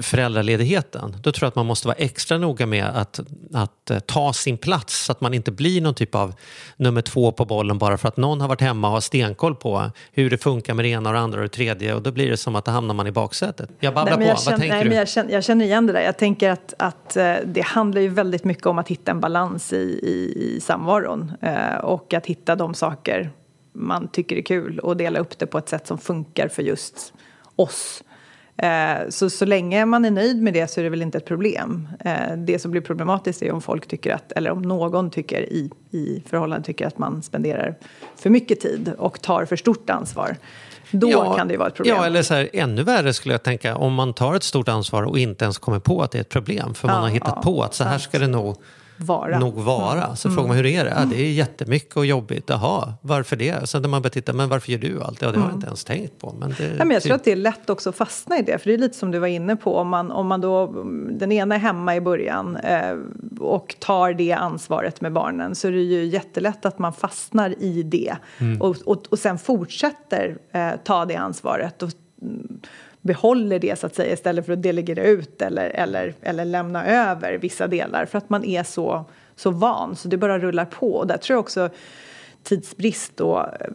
föräldraledigheten, 0.00 1.16
då 1.22 1.32
tror 1.32 1.46
jag 1.46 1.48
att 1.48 1.54
man 1.54 1.66
måste 1.66 1.88
vara 1.88 1.96
extra 1.96 2.38
noga 2.38 2.66
med 2.66 2.84
att, 2.84 3.20
att 3.52 3.90
eh, 3.90 3.98
ta 3.98 4.32
sin 4.32 4.58
plats 4.58 5.04
så 5.04 5.12
att 5.12 5.20
man 5.20 5.34
inte 5.34 5.50
blir 5.50 5.80
någon 5.80 5.94
typ 5.94 6.14
av 6.14 6.34
nummer 6.76 7.02
två 7.02 7.32
på 7.32 7.44
bollen 7.44 7.78
bara 7.78 7.98
för 7.98 8.08
att 8.08 8.16
någon 8.16 8.40
har 8.40 8.48
varit 8.48 8.60
hemma 8.60 8.88
och 8.88 8.92
har 8.92 9.00
stenkoll 9.00 9.54
på 9.54 9.90
hur 10.12 10.30
det 10.30 10.38
funkar 10.38 10.74
med 10.74 10.84
det 10.84 10.88
ena 10.88 11.08
och 11.08 11.14
det 11.14 11.20
andra 11.20 11.38
och 11.38 11.42
det 11.42 11.48
tredje 11.48 11.94
och 11.94 12.02
då 12.02 12.12
blir 12.12 12.30
det 12.30 12.36
som 12.36 12.56
att 12.56 12.64
då 12.64 12.70
hamnar 12.70 12.94
man 12.94 13.06
i 13.06 13.12
baksätet. 13.12 13.70
Jag 13.80 13.94
babblar 13.94 14.16
på, 14.16 14.22
jag 14.22 14.28
vad 14.28 14.42
känner, 14.42 14.58
tänker 14.58 14.74
nej, 14.74 14.84
du? 14.84 14.88
Men 14.88 14.98
jag, 14.98 15.08
känner, 15.08 15.32
jag 15.32 15.44
känner 15.44 15.64
igen 15.64 15.86
det 15.86 15.92
där. 15.92 16.00
Jag 16.00 16.18
tänker 16.18 16.50
att, 16.50 16.74
att 16.78 17.16
eh, 17.16 17.34
det 17.44 17.64
handlar 17.64 18.00
ju 18.00 18.08
väldigt 18.08 18.44
mycket 18.44 18.66
om 18.66 18.78
att 18.78 18.88
hitta 18.88 19.10
en 19.10 19.20
balans 19.20 19.72
i, 19.72 19.76
i, 20.02 20.54
i 20.56 20.60
samvaron 20.60 21.32
eh, 21.42 21.74
och 21.74 22.14
att 22.14 22.26
hitta 22.26 22.56
de 22.56 22.74
saker 22.74 23.30
man 23.72 24.08
tycker 24.08 24.36
är 24.36 24.42
kul 24.42 24.78
och 24.78 24.96
dela 24.96 25.18
upp 25.18 25.38
det 25.38 25.46
på 25.46 25.58
ett 25.58 25.68
sätt 25.68 25.86
som 25.86 25.98
funkar 25.98 26.48
för 26.48 26.62
just 26.62 27.12
oss. 27.56 28.02
Eh, 28.62 29.08
så, 29.08 29.30
så 29.30 29.44
länge 29.44 29.84
man 29.86 30.04
är 30.04 30.10
nöjd 30.10 30.42
med 30.42 30.54
det 30.54 30.70
så 30.70 30.80
är 30.80 30.84
det 30.84 30.90
väl 30.90 31.02
inte 31.02 31.18
ett 31.18 31.24
problem. 31.24 31.88
Eh, 32.04 32.36
det 32.36 32.58
som 32.58 32.70
blir 32.70 32.80
problematiskt 32.80 33.42
är 33.42 33.52
om 33.52 33.62
folk 33.62 33.86
tycker 33.88 34.14
att, 34.14 34.32
eller 34.32 34.50
om 34.50 34.62
någon 34.62 35.10
tycker 35.10 35.40
i, 35.42 35.70
i 35.90 36.22
förhållande 36.26 36.66
tycker 36.66 36.86
att 36.86 36.98
man 36.98 37.22
spenderar 37.22 37.74
för 38.16 38.30
mycket 38.30 38.60
tid 38.60 38.92
och 38.98 39.20
tar 39.22 39.44
för 39.44 39.56
stort 39.56 39.90
ansvar. 39.90 40.36
Då 40.90 41.10
Ja, 41.10 41.34
kan 41.34 41.48
det 41.48 41.54
ju 41.54 41.58
vara 41.58 41.68
ett 41.68 41.74
problem. 41.74 41.96
Ja, 41.96 42.06
eller 42.06 42.22
så 42.22 42.34
här, 42.34 42.48
ännu 42.52 42.82
värre 42.82 43.12
skulle 43.12 43.34
jag 43.34 43.42
tänka 43.42 43.76
om 43.76 43.94
man 43.94 44.14
tar 44.14 44.34
ett 44.34 44.42
stort 44.42 44.68
ansvar 44.68 45.02
och 45.02 45.18
inte 45.18 45.44
ens 45.44 45.58
kommer 45.58 45.78
på 45.78 46.02
att 46.02 46.10
det 46.10 46.18
är 46.18 46.20
ett 46.20 46.28
problem. 46.28 46.74
För 46.74 46.88
man 46.88 46.96
Ja, 46.96 47.02
har 47.02 47.08
hittat 47.08 47.32
ja, 47.36 47.42
på 47.42 47.62
att 47.62 47.74
så 47.74 47.84
här 47.84 47.98
ska 47.98 48.18
det 48.18 48.26
nog 48.26 48.56
Vara. 49.02 49.38
nog 49.38 49.54
vara. 49.54 50.16
Så 50.16 50.30
frågar 50.30 50.48
man 50.48 50.56
hur 50.56 50.66
är 50.66 50.84
det? 50.84 50.90
Ja, 50.96 51.04
det 51.04 51.16
är 51.16 51.32
jättemycket 51.32 51.96
och 51.96 52.06
jobbigt. 52.06 52.44
Jaha, 52.46 52.94
varför 53.00 53.36
det? 53.36 53.68
Sen 53.68 53.82
när 53.82 53.88
man 53.88 54.02
börjar 54.02 54.10
titta, 54.10 54.32
men 54.32 54.48
varför 54.48 54.72
gör 54.72 54.78
du 54.78 55.02
allt? 55.02 55.22
Ja, 55.22 55.32
det 55.32 55.38
har 55.38 55.46
jag 55.46 55.56
inte 55.56 55.66
ens 55.66 55.84
tänkt 55.84 56.18
på. 56.18 56.34
Men 56.38 56.54
det, 56.58 56.64
Ja, 56.78 56.84
men 56.84 56.90
jag 56.90 57.02
tror 57.02 57.14
att 57.14 57.24
det 57.24 57.32
är 57.32 57.36
lätt 57.36 57.70
också 57.70 57.88
att 57.90 57.96
fastna 57.96 58.38
i 58.38 58.42
det. 58.42 58.58
För 58.58 58.70
det 58.70 58.74
är 58.74 58.78
lite 58.78 58.96
som 58.96 59.10
du 59.10 59.18
var 59.18 59.26
inne 59.26 59.56
på. 59.56 59.76
Om 59.76 59.88
man, 59.88 60.10
om 60.10 60.26
man 60.26 60.40
då, 60.40 60.66
den 61.10 61.32
ena 61.32 61.54
är 61.54 61.58
hemma 61.58 61.96
i 61.96 62.00
början 62.00 62.56
eh, 62.56 62.96
och 63.40 63.76
tar 63.78 64.12
det 64.12 64.32
ansvaret 64.32 65.00
med 65.00 65.12
barnen 65.12 65.54
så 65.54 65.68
är 65.68 65.72
det 65.72 65.80
ju 65.82 66.04
jättelätt 66.04 66.66
att 66.66 66.78
man 66.78 66.92
fastnar 66.92 67.62
i 67.62 67.82
det. 67.82 68.16
Och, 68.60 68.76
och, 68.84 69.02
och 69.10 69.18
sen 69.18 69.38
fortsätter 69.38 70.38
eh, 70.52 70.70
ta 70.84 71.04
det 71.04 71.16
ansvaret. 71.16 71.82
Och, 71.82 71.90
mm, 72.22 72.60
behåller 73.00 73.58
det 73.58 73.78
så 73.78 73.86
att 73.86 73.94
säga 73.94 74.12
istället 74.12 74.46
för 74.46 74.52
att 74.52 74.62
delegera 74.62 75.02
ut 75.02 75.42
eller, 75.42 75.70
eller, 75.70 76.14
eller 76.22 76.44
lämna 76.44 76.86
över 76.86 77.38
vissa 77.38 77.66
delar 77.66 78.06
för 78.06 78.18
att 78.18 78.30
man 78.30 78.44
är 78.44 78.62
så, 78.62 79.04
så 79.36 79.50
van 79.50 79.96
så 79.96 80.08
det 80.08 80.16
bara 80.16 80.38
rullar 80.38 80.64
på. 80.64 80.94
Och 80.94 81.06
där 81.06 81.16
tror 81.16 81.34
jag 81.34 81.40
också 81.40 81.70
tidsbrist 82.42 83.20
och 83.20 83.40
eh, 83.40 83.70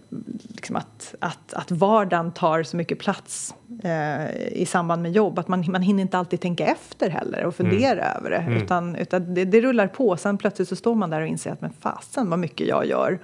liksom 0.47 0.75
att, 0.75 1.15
att, 1.19 1.53
att 1.53 1.71
vardagen 1.71 2.31
tar 2.31 2.63
så 2.63 2.77
mycket 2.77 2.99
plats 2.99 3.55
eh, 3.83 4.35
i 4.51 4.65
samband 4.65 5.01
med 5.01 5.11
jobb 5.11 5.39
att 5.39 5.47
man, 5.47 5.65
man 5.71 5.81
hinner 5.81 6.01
inte 6.01 6.17
alltid 6.17 6.41
tänka 6.41 6.65
efter 6.65 7.09
heller 7.09 7.45
och 7.45 7.55
fundera 7.55 8.13
över 8.13 8.29
det 8.29 8.63
utan, 8.63 8.95
utan 8.95 9.33
det, 9.33 9.45
det 9.45 9.61
rullar 9.61 9.87
på. 9.87 10.17
Sen 10.17 10.37
plötsligt 10.37 10.69
så 10.69 10.75
står 10.75 10.95
man 10.95 11.09
där 11.09 11.21
och 11.21 11.27
inser 11.27 11.51
att 11.51 11.61
men 11.61 11.73
fasen 11.79 12.29
vad 12.29 12.39
mycket 12.39 12.67
jag 12.67 12.85
gör. 12.85 13.19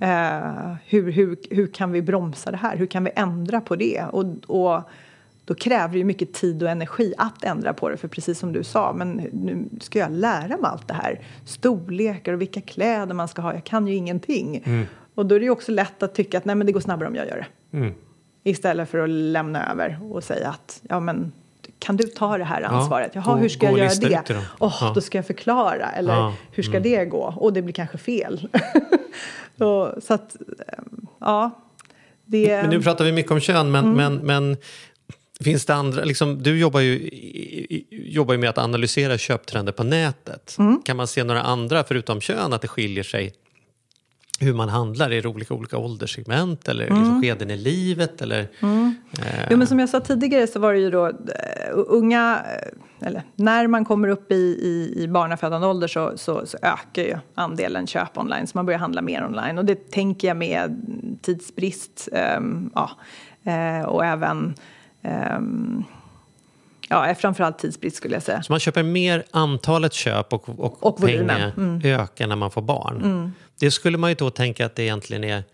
Eh, 0.00 0.74
hur, 0.86 1.12
hur, 1.12 1.36
hur 1.50 1.66
kan 1.66 1.92
vi 1.92 2.02
bromsa 2.02 2.50
det 2.50 2.56
här? 2.56 2.76
Hur 2.76 2.86
kan 2.86 3.04
vi 3.04 3.10
ändra 3.16 3.60
på 3.60 3.76
det? 3.76 4.04
Och, 4.10 4.24
och 4.46 4.82
då 5.48 5.54
kräver 5.54 5.92
det 5.92 5.98
ju 5.98 6.04
mycket 6.04 6.32
tid 6.32 6.62
och 6.62 6.68
energi 6.70 7.14
att 7.18 7.44
ändra 7.44 7.72
på 7.74 7.88
det. 7.88 7.96
För 7.96 8.08
precis 8.08 8.38
som 8.38 8.52
du 8.52 8.64
sa, 8.64 8.92
men 8.92 9.10
nu 9.32 9.64
ska 9.80 9.98
jag 9.98 10.12
lära 10.12 10.48
mig 10.56 10.70
allt 10.70 10.88
det 10.88 10.94
här. 10.94 11.20
Storlekar 11.44 12.32
och 12.32 12.40
vilka 12.40 12.60
kläder 12.60 13.14
man 13.14 13.28
ska 13.28 13.42
ha. 13.42 13.54
Jag 13.54 13.64
kan 13.64 13.86
ju 13.86 13.94
ingenting. 13.94 14.64
Och 15.14 15.26
då 15.26 15.34
är 15.34 15.38
det 15.38 15.44
ju 15.44 15.50
också 15.50 15.72
lätt 15.72 16.02
att 16.02 16.14
tycka 16.14 16.38
att 16.38 16.44
nej, 16.44 16.54
men 16.56 16.66
det 16.66 16.72
går 16.72 16.80
snabbare 16.80 17.08
om 17.08 17.14
jag 17.14 17.26
gör 17.28 17.46
det. 17.70 17.92
Istället 18.44 18.88
för 18.88 18.98
att 18.98 19.08
lämna 19.10 19.72
över 19.72 19.98
och 20.12 20.24
säga 20.24 20.48
att 20.48 20.80
ja, 20.88 21.00
men 21.00 21.32
kan 21.78 21.96
du 21.96 22.04
ta 22.04 22.38
det 22.38 22.44
här 22.44 22.62
ansvaret? 22.62 23.10
Jaha, 23.14 23.24
gå- 23.34 23.36
hur 23.40 23.48
ska 23.48 23.66
jag 23.66 23.78
göra 23.78 24.22
det? 24.24 24.44
Åh, 24.58 24.78
Ja. 24.80 24.92
då 24.94 25.00
ska 25.00 25.18
jag 25.18 25.26
förklara. 25.26 25.90
Eller 25.90 26.12
Ja, 26.14 26.34
hur 26.52 26.62
ska 26.62 26.80
det 26.80 27.04
gå? 27.04 27.34
Och 27.36 27.52
det 27.52 27.62
blir 27.62 27.74
kanske 27.74 27.98
fel. 27.98 28.48
och, 29.58 30.02
så 30.02 30.14
att, 30.14 30.36
ehm, 30.68 31.06
ja. 31.18 31.50
Det, 32.24 32.48
Men 32.62 32.70
nu 32.70 32.82
pratar 32.82 33.04
vi 33.04 33.12
mycket 33.12 33.32
om 33.32 33.40
kön, 33.40 33.66
Mm. 33.66 33.72
men, 33.72 33.94
men, 33.96 34.26
men 34.26 34.56
finns 35.44 35.64
det 35.66 35.74
andra, 35.74 36.04
liksom, 36.04 36.42
du 36.42 36.58
jobbar 36.58 36.80
ju, 36.80 36.92
i- 36.92 37.74
i- 37.76 38.12
jobbar 38.14 38.34
ju 38.34 38.40
med 38.40 38.50
att 38.50 38.58
analysera 38.58 39.18
köptrender 39.18 39.72
på 39.72 39.84
nätet. 39.84 40.56
Mm. 40.58 40.82
Kan 40.84 40.96
man 40.96 41.06
se 41.06 41.24
några 41.24 41.42
andra, 41.42 41.84
förutom 41.84 42.20
kön, 42.20 42.52
att 42.52 42.62
det 42.62 42.68
skiljer 42.68 43.02
sig 43.04 43.32
hur 44.40 44.54
man 44.54 44.68
handlar? 44.68 45.10
Är 45.12 45.22
det 45.22 45.28
olika, 45.28 45.54
olika 45.54 45.78
ålderssegment 45.78 46.68
eller 46.68 46.86
Mm. 46.86 46.98
liksom 46.98 47.22
skeden 47.22 47.50
i 47.50 47.56
livet? 47.56 48.22
Eller, 48.22 48.40
eh, 48.40 49.46
Jo, 49.50 49.56
men 49.56 49.66
som 49.66 49.78
jag 49.78 49.88
sa 49.88 50.00
tidigare 50.00 50.46
så 50.46 50.58
var 50.60 50.72
det 50.72 50.78
ju 50.78 50.90
då 50.90 51.06
eh, 51.06 51.12
unga, 51.72 52.42
eh, 53.00 53.06
eller 53.06 53.22
när 53.36 53.66
man 53.66 53.84
kommer 53.84 54.08
upp 54.08 54.32
i, 54.32 54.34
i, 54.62 55.02
i 55.02 55.08
barnafödande 55.08 55.66
ålder 55.66 55.88
så, 55.88 56.12
så, 56.18 56.46
så 56.46 56.58
ökar 56.62 57.02
ju 57.02 57.16
andelen 57.34 57.86
köp 57.86 58.18
online, 58.18 58.46
så 58.46 58.58
man 58.58 58.66
börjar 58.66 58.78
handla 58.78 59.02
mer 59.02 59.24
online. 59.24 59.58
Och 59.58 59.64
det 59.64 59.90
tänker 59.90 60.28
jag 60.28 60.36
med 60.36 60.86
tidsbrist, 61.22 62.08
ehm, 62.12 62.70
ja, 62.74 62.90
eh, 63.52 63.84
och 63.88 64.04
även 64.04 64.54
ehm, 65.02 65.84
Ja, 66.90 67.14
framförallt 67.14 67.58
tidsbrist 67.58 67.96
skulle 67.96 68.14
jag 68.14 68.22
säga. 68.22 68.42
Så 68.42 68.52
man 68.52 68.60
köper 68.60 68.82
mer 68.82 69.24
antalet 69.30 69.92
köp 69.92 70.32
och, 70.32 70.48
och, 70.48 70.86
Och 70.86 71.00
pengar 71.00 71.52
Mm. 71.56 71.80
ökar 71.84 72.26
när 72.26 72.36
man 72.36 72.50
får 72.50 72.62
barn. 72.62 73.32
Det 73.58 73.70
skulle 73.70 73.98
man 73.98 74.10
ju 74.10 74.14
då 74.14 74.30
tänka 74.30 74.66
att 74.66 74.74
det 74.74 74.82
egentligen 74.82 75.24
är... 75.24 75.44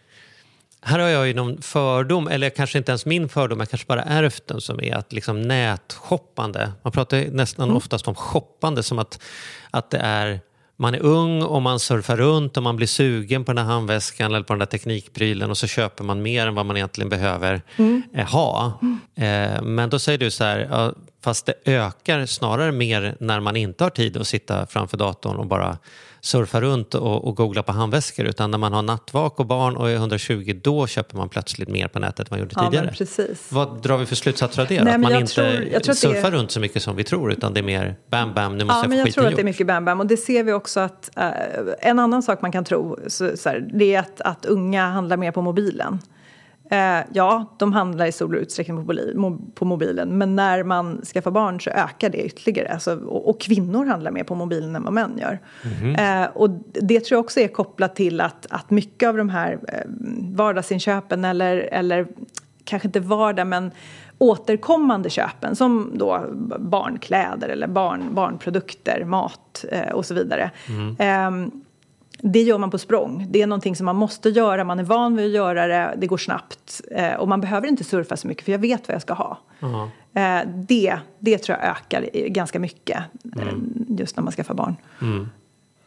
Här 0.81 0.99
har 0.99 1.09
jag 1.09 1.27
ju 1.27 1.35
någon 1.35 1.63
fördom, 1.63 2.29
eller 2.29 2.51
kanske 2.51 2.79
inte 2.79 2.93
ens 2.93 3.07
min 3.07 3.29
fördom, 3.29 3.59
jag 3.61 3.71
kanske 3.71 3.87
bara 3.87 4.03
ärvt 4.03 4.47
den, 4.47 4.61
som 4.61 4.81
är 4.81 4.95
att 4.95 5.13
liksom 5.13 5.43
nätshoppande, 5.43 6.73
man 6.83 6.93
pratar 6.93 7.25
nästan 7.31 7.71
oftast 7.71 8.09
om 8.09 8.15
shoppande 8.15 8.83
som 8.83 8.99
att, 8.99 9.23
att 9.71 9.91
det 9.91 9.99
är 9.99 10.41
man 10.77 10.95
är 10.95 11.03
ung 11.03 11.43
och 11.43 11.63
man 11.63 11.81
surfar 11.81 12.17
runt 12.17 12.57
och 12.57 12.63
man 12.63 12.77
blir 12.77 12.87
sugen 12.87 13.45
på 13.45 13.53
den 13.53 13.67
här 13.67 13.73
handväskan 13.73 14.35
eller 14.35 14.45
på 14.45 14.53
den 14.53 14.59
där 14.59 14.67
teknikprylen 14.67 15.51
och 15.51 15.59
så 15.59 15.67
köper 15.67 16.05
man 16.05 16.23
mer 16.23 16.47
än 16.47 16.55
vad 16.55 16.67
man 16.67 16.77
egentligen 16.77 17.09
behöver 17.09 17.63
eh, 18.15 18.27
ha. 18.27 18.81
Eh, 19.15 19.63
men 19.63 19.91
då 19.91 19.99
säger 19.99 20.19
du 20.19 20.31
så 20.31 20.45
här, 20.45 20.93
fast 21.25 21.47
det 21.47 21.55
ökar 21.65 22.27
snarare 22.27 22.73
mer 22.73 23.17
när 23.21 23.41
man 23.41 23.57
inte 23.57 23.85
har 23.85 23.91
tid 23.91 24.17
att 24.17 24.27
sitta 24.27 24.67
framför 24.67 24.97
datorn 24.97 25.37
och 25.37 25.47
bara 25.47 25.79
surfa 26.21 26.61
runt 26.61 26.95
och, 26.95 27.25
och 27.29 27.37
googla 27.37 27.63
på 27.63 27.73
handväskor 27.73 28.27
utan 28.27 28.51
när 28.51 28.59
man 28.59 28.73
har 28.73 28.83
nattvak 28.83 29.41
och 29.41 29.47
barn 29.47 29.77
och 29.77 29.91
är 29.91 29.95
120 29.95 30.61
då 30.63 30.87
köper 30.87 31.17
man 31.17 31.29
plötsligt 31.29 31.69
mer 31.69 31.89
på 31.89 31.99
nätet 31.99 32.21
än 32.21 32.27
man 32.31 32.39
gjorde 32.41 32.53
Ja, 32.57 32.65
tidigare. 32.65 32.87
men 32.87 32.95
precis. 32.95 33.53
Vad 33.53 33.83
drar 33.83 33.97
vi 33.99 34.07
för 34.07 34.15
slutsatser 34.17 34.63
av 34.63 34.69
det? 34.69 34.75
Nej, 34.75 34.95
att 34.95 35.01
men 35.01 35.01
man 35.01 35.13
jag 35.13 35.21
inte 35.21 35.33
tror- 35.35 35.47
jag 35.47 35.75
att 35.75 35.85
det 35.85 35.95
surfar 35.95 36.31
runt 36.31 36.51
så 36.51 36.61
mycket 36.61 36.83
som 36.83 36.97
vi 36.97 37.05
tror 37.05 37.33
utan 37.33 37.55
det 37.55 37.61
är 37.61 37.65
mer 37.65 37.97
bam 38.11 38.35
bam, 38.35 38.57
nu 38.59 38.65
måste 38.65 38.79
Ja, 38.79 38.83
jag 38.83 38.89
men 38.89 38.97
få 38.97 39.01
jag 39.01 39.05
skiten 39.07 39.23
tror 39.23 39.31
att 39.31 39.37
det 39.37 39.43
är 39.43 39.45
mycket 39.45 39.67
bam 39.67 39.85
bam. 39.85 40.01
Och 40.01 40.07
det 40.07 40.17
ser 40.17 40.43
vi 40.45 40.53
också 40.53 40.81
att 40.81 41.11
eh, 41.17 41.29
en 41.81 41.99
annan 41.99 42.23
sak 42.23 42.43
man 42.43 42.53
kan 42.53 42.65
tro 42.65 42.99
så, 43.07 43.37
så 43.37 43.49
här, 43.49 43.69
det 43.75 43.95
är 43.95 43.99
att, 44.01 44.21
att 44.21 44.45
unga 44.47 44.87
handlar 44.91 45.17
mer 45.17 45.33
på 45.33 45.43
mobilen. 45.43 45.99
Eh, 46.75 47.05
ja, 47.13 47.55
de 47.59 47.73
handlar 47.73 48.07
i 48.07 48.13
stor 48.13 48.37
utsträckning 48.37 48.87
på, 48.87 49.39
på 49.55 49.65
mobilen 49.65 50.19
men 50.19 50.37
när 50.37 50.63
man 50.63 51.03
skaffar 51.05 51.31
barn 51.31 51.61
så 51.61 51.71
ökar 51.71 52.11
det 52.11 52.19
ytterligare. 52.19 52.69
Alltså, 52.69 52.97
och, 52.97 53.29
och 53.29 53.41
kvinnor 53.41 53.87
handlar 53.87 54.11
mer 54.11 54.25
på 54.25 54.35
mobilen 54.35 54.77
än 54.77 54.85
vad 54.85 54.93
män 54.93 55.19
gör. 55.19 55.39
Eh, 55.99 56.27
och 56.35 56.51
det 56.73 57.01
tror 57.01 57.17
jag 57.17 57.25
också 57.25 57.41
är 57.41 57.49
kopplat 57.49 57.97
till 57.97 58.21
att, 58.21 58.47
att 58.51 58.71
mycket 58.71 59.09
av 59.09 59.17
de 59.17 59.29
här 59.29 59.59
eh, 59.69 59.81
vardagsinköpen 60.35 61.25
eller, 61.25 61.57
eller 61.57 62.07
kanske 62.65 62.89
inte 62.89 63.01
vardag 63.01 63.47
men 63.47 63.71
återkommande 64.19 65.11
köpen 65.11 65.57
som 65.57 65.93
då 65.95 66.25
barnkläder 66.59 67.49
eller 67.49 67.67
barn, 67.67 68.15
barnprodukter, 68.15 69.05
mat 69.05 69.65
eh, 69.71 69.93
och 69.93 70.07
så 70.07 70.15
vidare. 70.15 70.51
Ehm, 70.99 71.64
det 72.27 72.43
gör 72.43 72.59
man 72.59 72.71
på 72.71 72.79
språng. 72.79 73.27
Det 73.31 73.43
är 73.43 73.47
någonting 73.47 73.77
som 73.77 73.85
man 73.85 73.97
måste 73.97 74.29
göra, 74.29 74.65
man 74.65 74.79
är 74.79 74.85
van 74.85 75.17
vid 75.17 75.27
att 75.27 75.33
göra 75.33 75.67
det, 75.67 75.95
det 75.97 76.07
går 76.07 76.17
snabbt 76.17 76.81
eh, 76.91 77.15
och 77.15 77.29
man 77.29 77.41
behöver 77.41 77.69
inte 77.69 77.85
surfa 77.85 78.17
så 78.17 78.29
mycket 78.29 78.45
för 78.45 78.53
jag 78.53 78.59
vet 78.59 78.89
vad 78.89 78.95
jag 78.95 79.03
ska 79.03 79.15
ha. 79.15 79.39
Eh, 80.15 80.49
det, 80.69 80.99
det 81.19 81.39
tror 81.39 81.59
jag 81.59 81.71
ökar 81.71 82.29
ganska 82.29 82.59
mycket 82.59 82.99
eh, 83.37 83.49
just 83.99 84.17
när 84.17 84.25
man 84.25 84.33
skaffar 84.33 84.55
barn. 84.55 84.77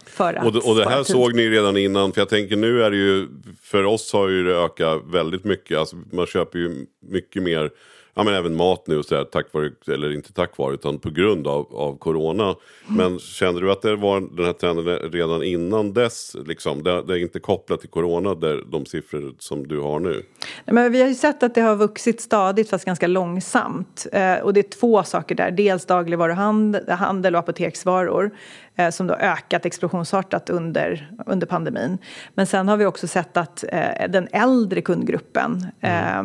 För 0.05 0.33
att 0.33 0.45
Och 0.45 0.53
det, 0.53 0.59
och 0.59 0.75
det 0.75 0.89
här 0.89 1.03
såg 1.03 1.35
ni 1.35 1.49
redan 1.49 1.77
innan, 1.77 2.11
för 2.11 2.21
jag 2.21 2.29
tänker 2.29 2.55
nu 2.55 2.83
är 2.83 2.91
det 2.91 2.97
ju, 2.97 3.27
för 3.61 3.83
oss 3.83 4.13
har 4.13 4.27
ju 4.27 4.43
det 4.43 4.55
ökat 4.55 5.01
väldigt 5.05 5.43
mycket. 5.43 5.77
Alltså, 5.77 5.95
man 6.11 6.25
köper 6.25 6.59
ju 6.59 6.85
mycket 7.01 7.43
mer, 7.43 7.69
ja 8.17 8.23
men 8.23 8.33
även 8.33 8.55
mat 8.55 8.87
nu, 8.87 9.03
så 9.03 9.15
här, 9.15 9.23
tack 9.23 9.53
vare, 9.53 9.71
eller 9.87 10.13
inte 10.13 10.33
tack 10.33 10.57
vare, 10.57 10.73
utan 10.73 10.99
på 10.99 11.09
grund 11.09 11.47
av, 11.47 11.75
av 11.75 11.97
corona. 11.97 12.43
Mm. 12.43 12.57
Men 12.97 13.19
kände 13.19 13.61
du 13.61 13.71
att 13.71 13.81
det 13.81 13.95
var 13.95 14.19
den 14.35 14.45
här 14.45 14.53
trenden 14.53 15.11
redan 15.11 15.43
innan 15.43 15.93
dess? 15.93 16.35
Liksom? 16.45 16.83
Det, 16.83 17.01
det 17.01 17.13
är 17.13 17.17
inte 17.17 17.39
kopplat 17.39 17.79
till 17.79 17.89
corona, 17.89 18.35
där, 18.35 18.63
de 18.71 18.85
siffror 18.85 19.33
som 19.39 19.67
du 19.67 19.79
har 19.79 19.99
nu? 19.99 20.23
Nej, 20.65 20.73
men 20.73 20.91
vi 20.91 21.01
har 21.01 21.07
ju 21.07 21.15
sett 21.15 21.43
att 21.43 21.55
det 21.55 21.61
har 21.61 21.75
vuxit 21.75 22.21
stadigt 22.21 22.69
fast 22.69 22.85
ganska 22.85 23.07
långsamt. 23.07 24.07
Eh, 24.11 24.37
och 24.37 24.53
det 24.53 24.59
är 24.59 24.79
två 24.79 25.03
saker 25.03 25.35
där. 25.35 25.51
Dels 25.51 25.85
dagligvaruhandel 25.85 27.35
och 27.35 27.39
apoteksvaror 27.39 28.31
eh, 28.75 28.89
som 28.89 29.07
då 29.07 29.13
ökat 29.13 29.65
explosionsartat 29.65 30.49
under, 30.49 31.11
under 31.25 31.47
pandemin. 31.47 31.97
Men 32.33 32.47
sen 32.47 32.67
har 32.67 32.77
vi 32.77 32.85
också 32.85 33.07
sett 33.07 33.37
att 33.37 33.63
eh, 33.71 34.09
den 34.09 34.27
äldre 34.31 34.81
kundgruppen 34.81 35.65
eh, 35.81 36.23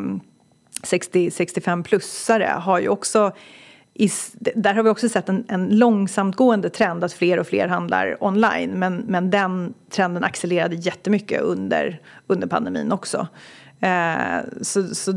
60-65-plussare 0.82 2.58
har 2.58 2.80
ju 2.80 2.88
också 2.88 3.32
i, 3.94 4.08
där 4.54 4.74
har 4.74 4.82
vi 4.82 4.90
också 4.90 5.08
sett 5.08 5.28
en, 5.28 5.44
en 5.48 5.78
långsamtgående 5.78 6.70
trend 6.70 7.04
att 7.04 7.12
fler 7.12 7.38
och 7.38 7.46
fler 7.46 7.68
handlar 7.68 8.24
online. 8.24 8.70
Men, 8.70 8.96
men 8.96 9.30
den 9.30 9.74
trenden 9.90 10.24
accelererade 10.24 10.74
jättemycket 10.74 11.40
under, 11.40 12.00
under 12.26 12.46
pandemin 12.46 12.92
också. 12.92 13.28
Eh, 13.80 14.40
så, 14.60 14.94
så, 14.94 15.12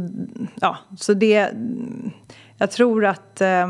ja, 0.61 0.77
så 0.97 1.13
det... 1.13 1.49
Jag 2.57 2.71
tror 2.71 3.05
att... 3.05 3.41
Eh, 3.41 3.67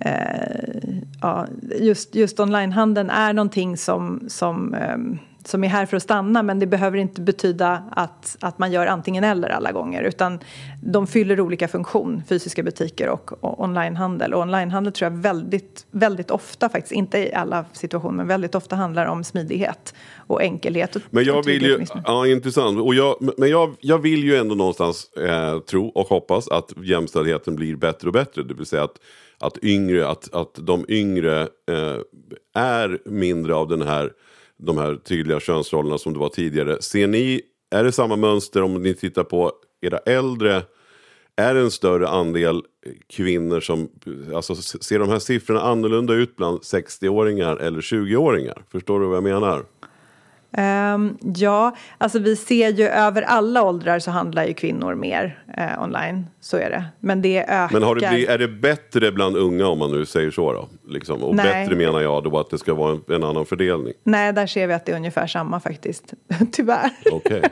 eh, 0.00 0.98
ja, 1.22 1.46
just, 1.80 2.14
just 2.14 2.40
onlinehandeln 2.40 3.10
är 3.10 3.32
någonting 3.32 3.76
som, 3.76 4.24
som, 4.28 4.74
ehm, 4.74 5.18
som 5.48 5.64
är 5.64 5.68
här 5.68 5.86
för 5.86 5.96
att 5.96 6.02
stanna 6.02 6.42
men 6.42 6.58
det 6.58 6.66
behöver 6.66 6.98
inte 6.98 7.20
betyda 7.20 7.82
att, 7.90 8.36
att 8.40 8.58
man 8.58 8.72
gör 8.72 8.86
antingen 8.86 9.24
eller 9.24 9.48
alla 9.48 9.72
gånger 9.72 10.02
utan 10.02 10.38
de 10.82 11.06
fyller 11.06 11.40
olika 11.40 11.68
funktion, 11.68 12.22
fysiska 12.28 12.62
butiker 12.62 13.08
och, 13.08 13.44
och 13.44 13.60
onlinehandel. 13.60 14.34
Och 14.34 14.40
onlinehandel 14.40 14.92
tror 14.92 15.12
jag 15.12 15.18
väldigt, 15.18 15.86
väldigt 15.90 16.30
ofta, 16.30 16.68
faktiskt 16.68 16.92
inte 16.92 17.18
i 17.18 17.34
alla 17.34 17.64
situationer, 17.72 18.16
men 18.16 18.26
väldigt 18.26 18.54
ofta 18.54 18.76
handlar 18.76 19.06
om 19.06 19.24
smidighet 19.24 19.94
och 20.16 20.42
enkelhet. 20.42 20.96
Och, 20.96 21.02
Men 21.10 21.24
jag 21.24 21.44
vill 21.44 21.62
ju, 21.62 21.84
ja 22.04 22.26
intressant. 22.26 22.80
Och 22.80 22.94
jag, 22.94 23.16
men 23.38 23.50
jag, 23.50 23.74
jag 23.80 23.98
vill 23.98 24.24
ju 24.24 24.36
ändå 24.36 24.54
någonstans 24.54 25.12
eh, 25.12 25.58
tro 25.58 25.88
och 25.88 26.06
hoppas 26.06 26.48
att 26.48 26.72
jämställdheten 26.84 27.56
blir 27.56 27.76
bättre 27.76 28.08
och 28.08 28.12
bättre. 28.12 28.42
Det 28.42 28.54
vill 28.54 28.66
säga 28.66 28.84
att, 28.84 28.98
att, 29.38 29.64
yngre, 29.64 30.08
att, 30.08 30.34
att 30.34 30.54
de 30.54 30.84
yngre 30.88 31.42
eh, 31.42 31.96
är 32.54 32.98
mindre 33.10 33.54
av 33.54 33.68
den 33.68 33.82
här, 33.82 34.12
de 34.58 34.78
här 34.78 34.96
tydliga 34.96 35.40
könsrollerna 35.40 35.98
som 35.98 36.12
det 36.12 36.18
var 36.18 36.28
tidigare. 36.28 36.82
Ser 36.82 37.06
ni, 37.06 37.40
är 37.70 37.84
det 37.84 37.92
samma 37.92 38.16
mönster 38.16 38.62
om 38.62 38.82
ni 38.82 38.94
tittar 38.94 39.24
på 39.24 39.52
era 39.80 39.98
äldre? 39.98 40.62
Är 41.36 41.54
det 41.54 41.60
en 41.60 41.70
större 41.70 42.08
andel 42.08 42.62
kvinnor 43.10 43.60
som, 43.60 43.88
alltså 44.34 44.54
ser 44.54 44.98
de 44.98 45.08
här 45.08 45.18
siffrorna 45.18 45.60
annorlunda 45.60 46.14
ut 46.14 46.36
bland 46.36 46.58
60-åringar 46.58 47.56
eller 47.56 47.80
20-åringar? 47.80 48.62
Förstår 48.72 49.00
du 49.00 49.06
vad 49.06 49.16
jag 49.16 49.24
menar? 49.24 49.64
Ehm, 50.52 51.18
ja, 51.36 51.76
alltså 51.98 52.18
vi 52.18 52.36
ser 52.36 52.68
ju 52.72 52.84
över 52.88 53.22
alla 53.22 53.62
åldrar 53.62 53.98
så 53.98 54.10
handlar 54.10 54.44
ju 54.44 54.54
kvinnor 54.54 54.94
mer 54.94 55.42
eh, 55.56 55.82
online. 55.82 56.26
Så 56.40 56.56
är 56.56 56.70
det. 56.70 56.84
Men 57.00 57.22
det 57.22 57.38
ökar. 57.38 57.72
Men 57.72 57.82
har 57.82 57.94
det 57.94 58.08
blivit, 58.08 58.28
är 58.28 58.38
det 58.38 58.48
bättre 58.48 59.12
bland 59.12 59.36
unga 59.36 59.66
om 59.66 59.78
man 59.78 59.90
nu 59.92 60.06
säger 60.06 60.30
så 60.30 60.52
då? 60.52 60.68
Liksom. 60.88 61.22
Och 61.22 61.34
Nej. 61.34 61.44
bättre 61.44 61.76
menar 61.76 62.00
jag 62.00 62.24
då 62.24 62.38
att 62.38 62.50
det 62.50 62.58
ska 62.58 62.74
vara 62.74 62.92
en, 62.92 63.14
en 63.14 63.24
annan 63.24 63.46
fördelning. 63.46 63.92
Nej, 64.04 64.32
där 64.32 64.46
ser 64.46 64.66
vi 64.66 64.74
att 64.74 64.86
det 64.86 64.92
är 64.92 64.96
ungefär 64.96 65.26
samma 65.26 65.60
faktiskt. 65.60 66.14
Tyvärr. 66.52 66.90
Okej. 67.12 67.42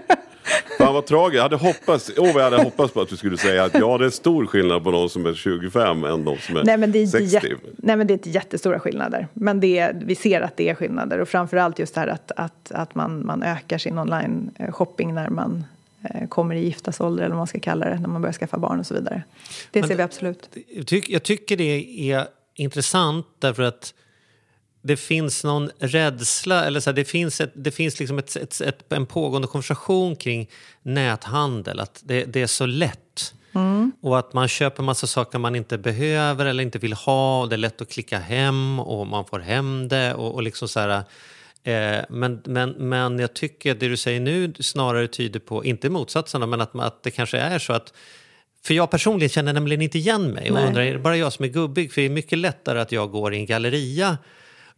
Fan 0.79 0.95
vad 0.95 1.07
tragiskt. 1.07 1.37
Jag 1.37 1.43
hade 1.43 1.57
hoppats, 1.57 2.11
oh, 2.11 2.27
jag 2.27 2.43
hade 2.43 2.63
hoppats 2.63 2.93
på 2.95 3.01
att 3.01 3.09
du 3.09 3.17
skulle 3.17 3.37
säga 3.37 3.65
att 3.65 3.75
ja 3.75 3.99
det 3.99 4.07
är 4.07 4.11
stor 4.11 4.47
skillnad 4.47 4.85
på 4.85 4.91
de 4.91 5.09
som 5.09 5.27
är 5.27 5.35
25 5.35 6.05
än 6.05 6.25
de 6.25 6.39
som 6.39 6.57
är 6.57 6.65
Nej 6.65 6.77
men, 6.77 6.93
det 6.93 6.99
är 6.99 7.03
inte 7.03 7.27
60. 7.29 7.49
jät- 7.49 7.59
nej 7.77 7.97
men 7.97 8.07
det 8.07 8.13
är 8.13 8.15
inte 8.15 8.31
jättestora 8.31 8.81
skillnader. 8.81 9.29
Men 9.33 9.61
det 9.61 9.79
är, 9.79 10.03
vi 10.05 10.15
ser 10.15 10.41
att 10.41 10.57
det 10.57 10.69
är 10.69 10.75
skillnader. 10.75 11.19
Och 11.19 11.29
framförallt 11.29 11.79
just 11.79 11.95
det 11.95 12.01
här 12.01 12.09
att, 12.09 12.33
att, 12.37 12.71
att 12.73 12.95
man, 12.95 13.27
man 13.27 13.43
ökar 13.43 13.79
sin 13.79 13.99
online-shopping 13.99 15.15
när 15.15 15.31
man 15.31 15.65
eh, 16.03 16.29
kommer 16.29 16.55
i 16.55 16.65
giftasålder 16.65 17.25
eller 17.25 17.35
vad 17.35 17.41
man 17.41 17.47
ska 17.47 17.61
kalla 17.61 17.87
det. 17.89 18.01
När 18.01 18.09
man 18.09 18.23
börjar 18.23 18.33
skaffa 18.33 18.59
barn 18.59 18.81
och 18.81 18.87
så 18.87 18.95
vidare. 18.95 19.23
Det 19.71 19.81
Men 19.81 19.89
ser 19.89 19.97
vi 19.97 20.03
absolut. 20.03 20.49
Jag, 20.77 20.87
tyck, 20.87 21.09
jag 21.11 21.23
tycker 21.23 21.57
det 21.57 22.11
är 22.13 22.27
intressant 22.55 23.27
därför 23.39 23.63
att 23.63 23.95
det 24.87 24.97
finns 24.97 25.45
någon 25.45 25.71
rädsla, 25.79 26.65
eller 26.65 26.81
så 26.81 26.91
här, 26.91 26.95
det 26.95 27.05
finns, 27.05 27.41
ett, 27.41 27.53
det 27.55 27.71
finns 27.71 27.99
liksom 27.99 28.19
ett, 28.19 28.37
ett, 28.37 28.61
ett, 28.61 28.93
en 28.93 29.07
pågående 29.07 29.49
konversation 29.49 30.17
kring 30.17 30.51
näthandel, 30.83 31.81
att 31.81 32.03
det, 32.05 32.25
det 32.25 32.43
är 32.43 32.47
så 32.47 32.67
lätt. 32.67 33.33
Och 34.01 34.19
att 34.19 34.33
man 34.33 34.49
köper 34.49 34.83
massa 34.83 35.07
saker 35.07 35.39
man 35.39 35.57
inte 35.57 35.79
behöver 35.79 36.47
eller 36.47 36.63
inte 36.63 36.79
vill 36.79 36.93
ha. 36.93 37.43
Och 37.43 37.49
det 37.49 37.55
är 37.55 37.59
lätt 37.59 37.81
att 37.81 37.91
klicka 37.91 38.19
hem 38.19 38.81
och 38.81 39.07
man 39.07 39.25
får 39.25 39.39
hem 39.39 39.89
det. 39.89 40.15
Och, 40.15 40.35
och 40.35 40.43
liksom 40.43 40.69
så 40.69 40.81
här, 40.81 41.05
eh, 41.63 42.05
men, 42.09 42.43
men, 42.45 42.71
men 42.71 43.19
jag 43.19 43.35
tycker 43.35 43.75
det 43.75 43.89
du 43.89 43.97
säger 43.97 44.21
nu 44.21 44.55
snarare 44.61 45.09
tyder 45.09 45.41
på, 45.41 45.65
inte 45.65 45.91
motsatsen, 45.91 46.51
men 46.51 46.61
att, 46.61 46.77
att 46.77 47.03
det 47.03 47.11
kanske 47.11 47.39
är 47.39 47.59
så 47.59 47.73
att 47.73 47.93
för 48.65 48.75
jag 48.75 48.91
personligen 48.91 49.29
känner 49.29 49.53
nämligen 49.53 49.83
inte 49.83 49.99
igen 49.99 50.31
mig 50.31 50.51
och 50.51 50.57
Nej. 50.57 50.67
undrar, 50.67 50.83
är 50.83 50.93
det 50.93 50.99
bara 50.99 51.17
jag 51.17 51.33
som 51.33 51.45
är 51.45 51.49
gubbig? 51.49 51.93
För 51.93 52.01
det 52.01 52.07
är 52.07 52.11
mycket 52.11 52.39
lättare 52.39 52.81
att 52.81 52.93
jag 52.93 53.11
går 53.11 53.35
i 53.35 53.37
en 53.37 53.47
galleria 53.47 54.19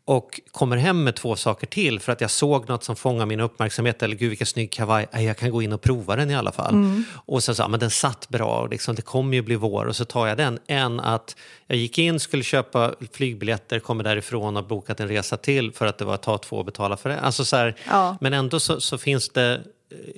och 0.08 0.40
kommer 0.50 0.76
hem 0.76 1.04
med 1.04 1.16
två 1.16 1.36
saker 1.36 1.66
till 1.66 2.00
för 2.00 2.12
att 2.12 2.20
jag 2.20 2.30
såg 2.30 2.68
något 2.68 2.84
som 2.84 2.96
fångar 2.96 3.26
min 3.26 3.40
uppmärksamhet. 3.40 4.02
Eller 4.02 4.16
gud 4.16 4.28
vilken 4.28 4.46
snygg 4.46 4.72
kavaj, 4.72 5.06
jag 5.12 5.36
kan 5.36 5.50
gå 5.50 5.62
in 5.62 5.72
och 5.72 5.80
prova 5.80 6.16
den 6.16 6.30
i 6.30 6.36
alla 6.36 6.52
fall. 6.52 7.02
Och 7.26 7.44
sen 7.44 7.54
så, 7.54 7.62
ja, 7.62 7.68
men 7.68 7.80
den 7.80 7.90
satt 7.90 8.28
bra, 8.28 8.60
och 8.60 8.68
liksom, 8.68 8.94
det 8.94 9.02
kommer 9.02 9.34
ju 9.36 9.42
bli 9.42 9.56
vår 9.56 9.84
och 9.84 9.96
så 9.96 10.04
tar 10.04 10.26
jag 10.26 10.36
den. 10.36 10.58
Än 10.66 11.00
att 11.00 11.36
jag 11.66 11.78
gick 11.78 11.98
in, 11.98 12.20
skulle 12.20 12.42
köpa 12.42 12.94
flygbiljetter, 13.12 13.78
kommer 13.78 14.04
därifrån 14.04 14.56
och 14.56 14.64
bokat 14.64 15.00
en 15.00 15.08
resa 15.08 15.36
till 15.36 15.72
för 15.72 15.86
att 15.86 15.98
det 15.98 16.04
var 16.04 16.16
ta 16.16 16.38
två 16.38 16.56
och 16.56 16.64
betala 16.64 16.96
för 16.96 17.08
det. 17.08 17.20
Alltså, 17.20 17.44
så 17.44 17.56
här, 17.56 17.76
Ja. 17.88 18.16
Men 18.20 18.34
ändå 18.34 18.60
så, 18.60 18.80
så 18.80 18.98
finns 18.98 19.28
det 19.28 19.62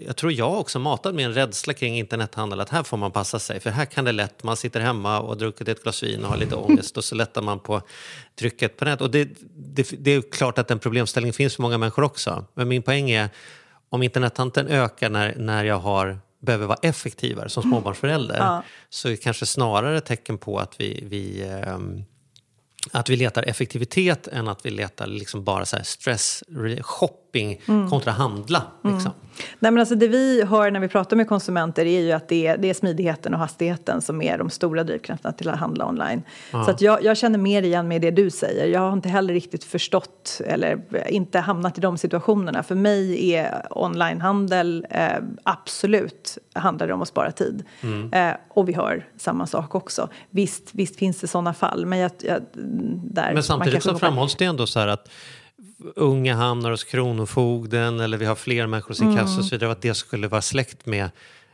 jag 0.07 0.17
tror 0.17 0.33
jag 0.33 0.61
också 0.61 0.79
matad 0.79 1.15
med 1.15 1.25
en 1.25 1.35
rädsla 1.35 1.73
kring 1.73 1.99
internethandel 1.99 2.61
att 2.61 2.69
här 2.69 2.83
får 2.83 2.97
man 2.97 3.13
passa 3.13 3.39
sig 3.39 3.61
för 3.61 3.71
här 3.71 3.85
kan 3.85 4.05
det 4.05 4.13
lätt, 4.13 4.43
man 4.43 4.57
sitter 4.57 4.81
hemma 4.81 5.21
och 5.21 5.29
har 5.29 5.35
druckit 5.35 5.69
ett 5.69 5.83
glas 5.83 6.03
vin 6.03 6.25
och 6.25 6.31
har 6.31 6.37
lite 6.37 6.55
ångest 6.57 6.97
och 6.97 7.05
så 7.05 7.15
lättar 7.15 7.43
man 7.43 7.59
på 7.59 7.83
trycket 8.39 8.77
på 8.77 8.85
nät. 8.85 9.01
Och 9.01 9.11
det, 9.11 9.29
det, 9.55 9.91
det 9.99 10.11
är 10.11 10.23
klart 10.33 10.59
att 10.59 10.69
den 10.69 10.79
problemställningen 10.79 11.35
finns 11.35 11.57
för 11.57 11.63
många 11.63 11.79
människor 11.79 12.05
också. 12.05 12.45
Men 12.55 12.69
min 12.69 12.83
poäng 12.83 13.11
är 13.11 13.29
om 13.89 14.03
internethandeln 14.03 14.69
ökar 14.69 15.11
när, 15.11 15.35
när 15.35 15.65
jag 15.65 15.79
har 15.79 16.19
behöver 16.43 16.67
vara 16.67 16.79
effektivare 16.83 17.49
som 17.49 17.63
småbarnsförälder 17.63 18.37
Ja. 18.39 18.63
så 18.91 19.09
är 19.09 19.11
det 19.11 19.17
kanske 19.17 19.47
snarare 19.47 19.99
ett 19.99 20.07
tecken 20.07 20.39
på 20.39 20.59
att 20.59 20.75
vi, 20.81 21.05
vi 21.07 21.43
ehm, 21.43 22.05
att 22.93 23.09
vi 23.09 23.17
letar 23.17 23.43
effektivitet 23.43 24.29
än 24.29 24.49
att 24.49 24.67
vi 24.67 24.71
letar 24.71 25.07
liksom 25.07 25.45
bara 25.45 25.65
så 25.65 25.77
här 25.77 25.83
stress, 25.83 26.45
re- 26.49 26.83
shopping 27.31 27.61
kontra 27.91 28.13
handla. 28.13 28.63
Liksom. 28.85 29.13
Nej, 29.59 29.73
men 29.73 29.79
alltså 29.79 29.95
det 29.95 30.09
vi 30.09 30.45
hör 30.45 30.71
när 30.71 30.81
vi 30.81 30.89
pratar 30.89 31.17
med 31.17 31.29
konsumenter 31.29 31.87
är 31.87 32.01
ju 32.01 32.13
att 32.13 32.29
det 32.29 32.47
är, 32.47 32.57
det 32.59 32.71
är 32.71 32.75
smidigheten 32.75 33.35
och 33.35 33.41
hastigheten 33.41 34.03
som 34.03 34.23
är 34.23 34.39
de 34.39 34.51
stora 34.51 34.85
drivkrafterna 34.85 35.33
till 35.33 35.49
att 35.49 35.59
handla 35.59 35.89
online. 35.89 36.23
Så 36.51 36.71
att 36.71 36.81
jag, 36.81 37.05
jag 37.05 37.17
känner 37.17 37.39
mer 37.39 37.63
igen 37.63 37.89
med 37.89 38.03
det 38.03 38.11
du 38.11 38.31
säger. 38.31 38.67
Jag 38.67 38.81
har 38.81 38.93
inte 38.93 39.09
heller 39.09 39.35
riktigt 39.35 39.65
förstått 39.65 40.41
eller 40.47 40.81
inte 41.09 41.39
hamnat 41.39 41.79
i 41.79 41.81
de 41.81 41.99
situationerna. 41.99 42.63
För 42.63 42.75
mig 42.75 43.33
är 43.33 43.67
onlinehandel 43.71 44.87
eh, 44.91 45.07
absolut 45.43 46.39
handlar 46.53 46.87
det 46.87 46.93
om 46.93 47.03
att 47.03 47.09
spara 47.09 47.33
tid. 47.33 47.65
Eh, 48.13 48.31
och 48.49 48.69
vi 48.69 48.73
hör 48.73 49.09
samma 49.17 49.47
sak 49.47 49.75
också. 49.75 50.09
Visst, 50.31 50.71
visst 50.73 50.97
finns 50.97 51.21
det 51.21 51.27
sådana 51.27 51.55
fall, 51.55 51.87
men 51.87 51.99
jag, 51.99 52.11
jag, 52.19 52.43
där 53.05 53.35
Men 53.35 53.43
samtidigt 53.43 53.83
så 53.83 53.99
framhålls 53.99 54.37
det 54.37 54.45
ändå 54.45 54.67
så 54.67 54.81
här 54.81 54.89
att 54.89 55.09
unga 55.97 56.35
hamnar 56.35 56.71
hos 56.71 56.85
Kronofogden 56.85 58.01
eller 58.01 58.19
vi 58.19 58.25
har 58.25 58.35
fler 58.35 58.67
människor 58.67 58.89
hos 58.89 59.03
inkassa 59.03 59.39
och 59.39 59.45
så 59.45 59.55
vidare. 59.55 59.73
Att 59.73 59.83
det 59.83 59.95
skulle 59.95 60.29
vara 60.29 60.43
släkt 60.43 60.87
med 60.87 61.11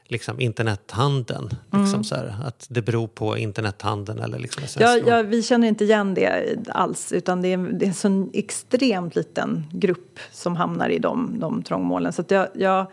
liksom, 0.08 0.40
internethandeln. 0.40 1.50
Liksom 1.72 2.04
så 2.04 2.14
här, 2.14 2.34
att 2.44 2.66
det 2.70 2.82
beror 2.82 3.08
på 3.08 3.38
internethandeln 3.38 4.20
eller 4.20 4.38
liksom 4.38 4.82
Ja, 4.82 4.98
ja, 5.06 5.22
vi 5.22 5.42
känner 5.42 5.68
inte 5.68 5.84
igen 5.84 6.14
det 6.14 6.56
alls. 6.68 7.12
Utan 7.12 7.42
det 7.42 7.52
är, 7.52 7.58
det 7.58 7.84
är 7.84 7.88
en 7.88 7.94
sån 7.94 8.30
extremt 8.32 9.16
liten 9.16 9.64
grupp 9.72 10.18
som 10.32 10.56
hamnar 10.56 10.88
i 10.88 10.98
de, 10.98 11.38
de 11.38 11.62
trångmålen. 11.62 12.12
Så 12.12 12.24
jag, 12.28 12.48
jag, 12.54 12.86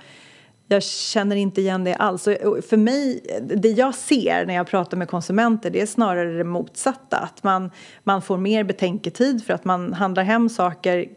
jag 0.68 0.84
känner 0.84 1.36
inte 1.36 1.62
igen 1.62 1.84
det 1.84 1.96
alls. 1.96 2.28
Och 2.28 2.64
För 2.70 2.78
mig, 2.78 3.22
det 3.42 3.70
jag 3.70 3.96
ser 3.96 4.46
när 4.46 4.54
jag 4.54 4.68
pratar 4.68 4.98
med 4.98 5.08
konsumenter 5.08 5.70
det 5.70 5.82
är 5.82 5.86
snarare 5.86 6.38
det 6.38 6.44
motsatta. 6.44 7.18
Att 7.18 7.44
man, 7.44 7.72
man 8.04 8.22
får 8.22 8.38
mer 8.38 8.64
betänketid 8.64 9.46
för 9.46 9.54
att 9.54 9.66
man 9.66 9.94
handlar 9.94 10.24
hem 10.24 10.50
saker 10.50 11.08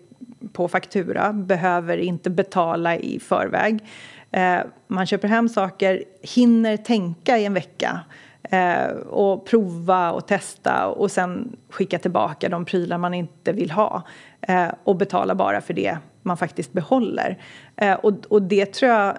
på 0.53 0.69
faktura, 0.69 1.33
behöver 1.33 1.99
inte 1.99 2.31
betala 2.31 2.97
i 2.97 3.21
förväg. 3.21 3.85
Eh, 4.31 4.59
man 4.87 5.07
köper 5.07 5.29
hem 5.29 5.49
saker, 5.49 6.05
hinner 6.23 6.77
tänka 6.77 7.39
i 7.39 7.45
en 7.45 7.55
vecka 7.55 8.01
eh, 8.43 8.87
och 8.97 9.47
prova 9.47 10.13
och 10.13 10.27
testa 10.27 10.87
och 10.87 11.11
sen 11.11 11.57
skicka 11.71 11.99
tillbaka 11.99 12.49
de 12.49 12.65
prylar 12.65 12.99
man 12.99 13.15
inte 13.15 13.53
vill 13.53 13.71
ha 13.71 14.03
eh, 14.41 14.69
och 14.85 14.97
betala 14.97 15.35
bara 15.35 15.61
för 15.61 15.75
det 15.75 15.99
man 16.23 16.37
faktiskt 16.37 16.73
behåller. 16.73 17.39
Eh, 17.77 17.95
och, 17.95 18.13
och 18.29 18.43
det 18.43 18.67
tror 18.67 18.93
jag 18.93 19.17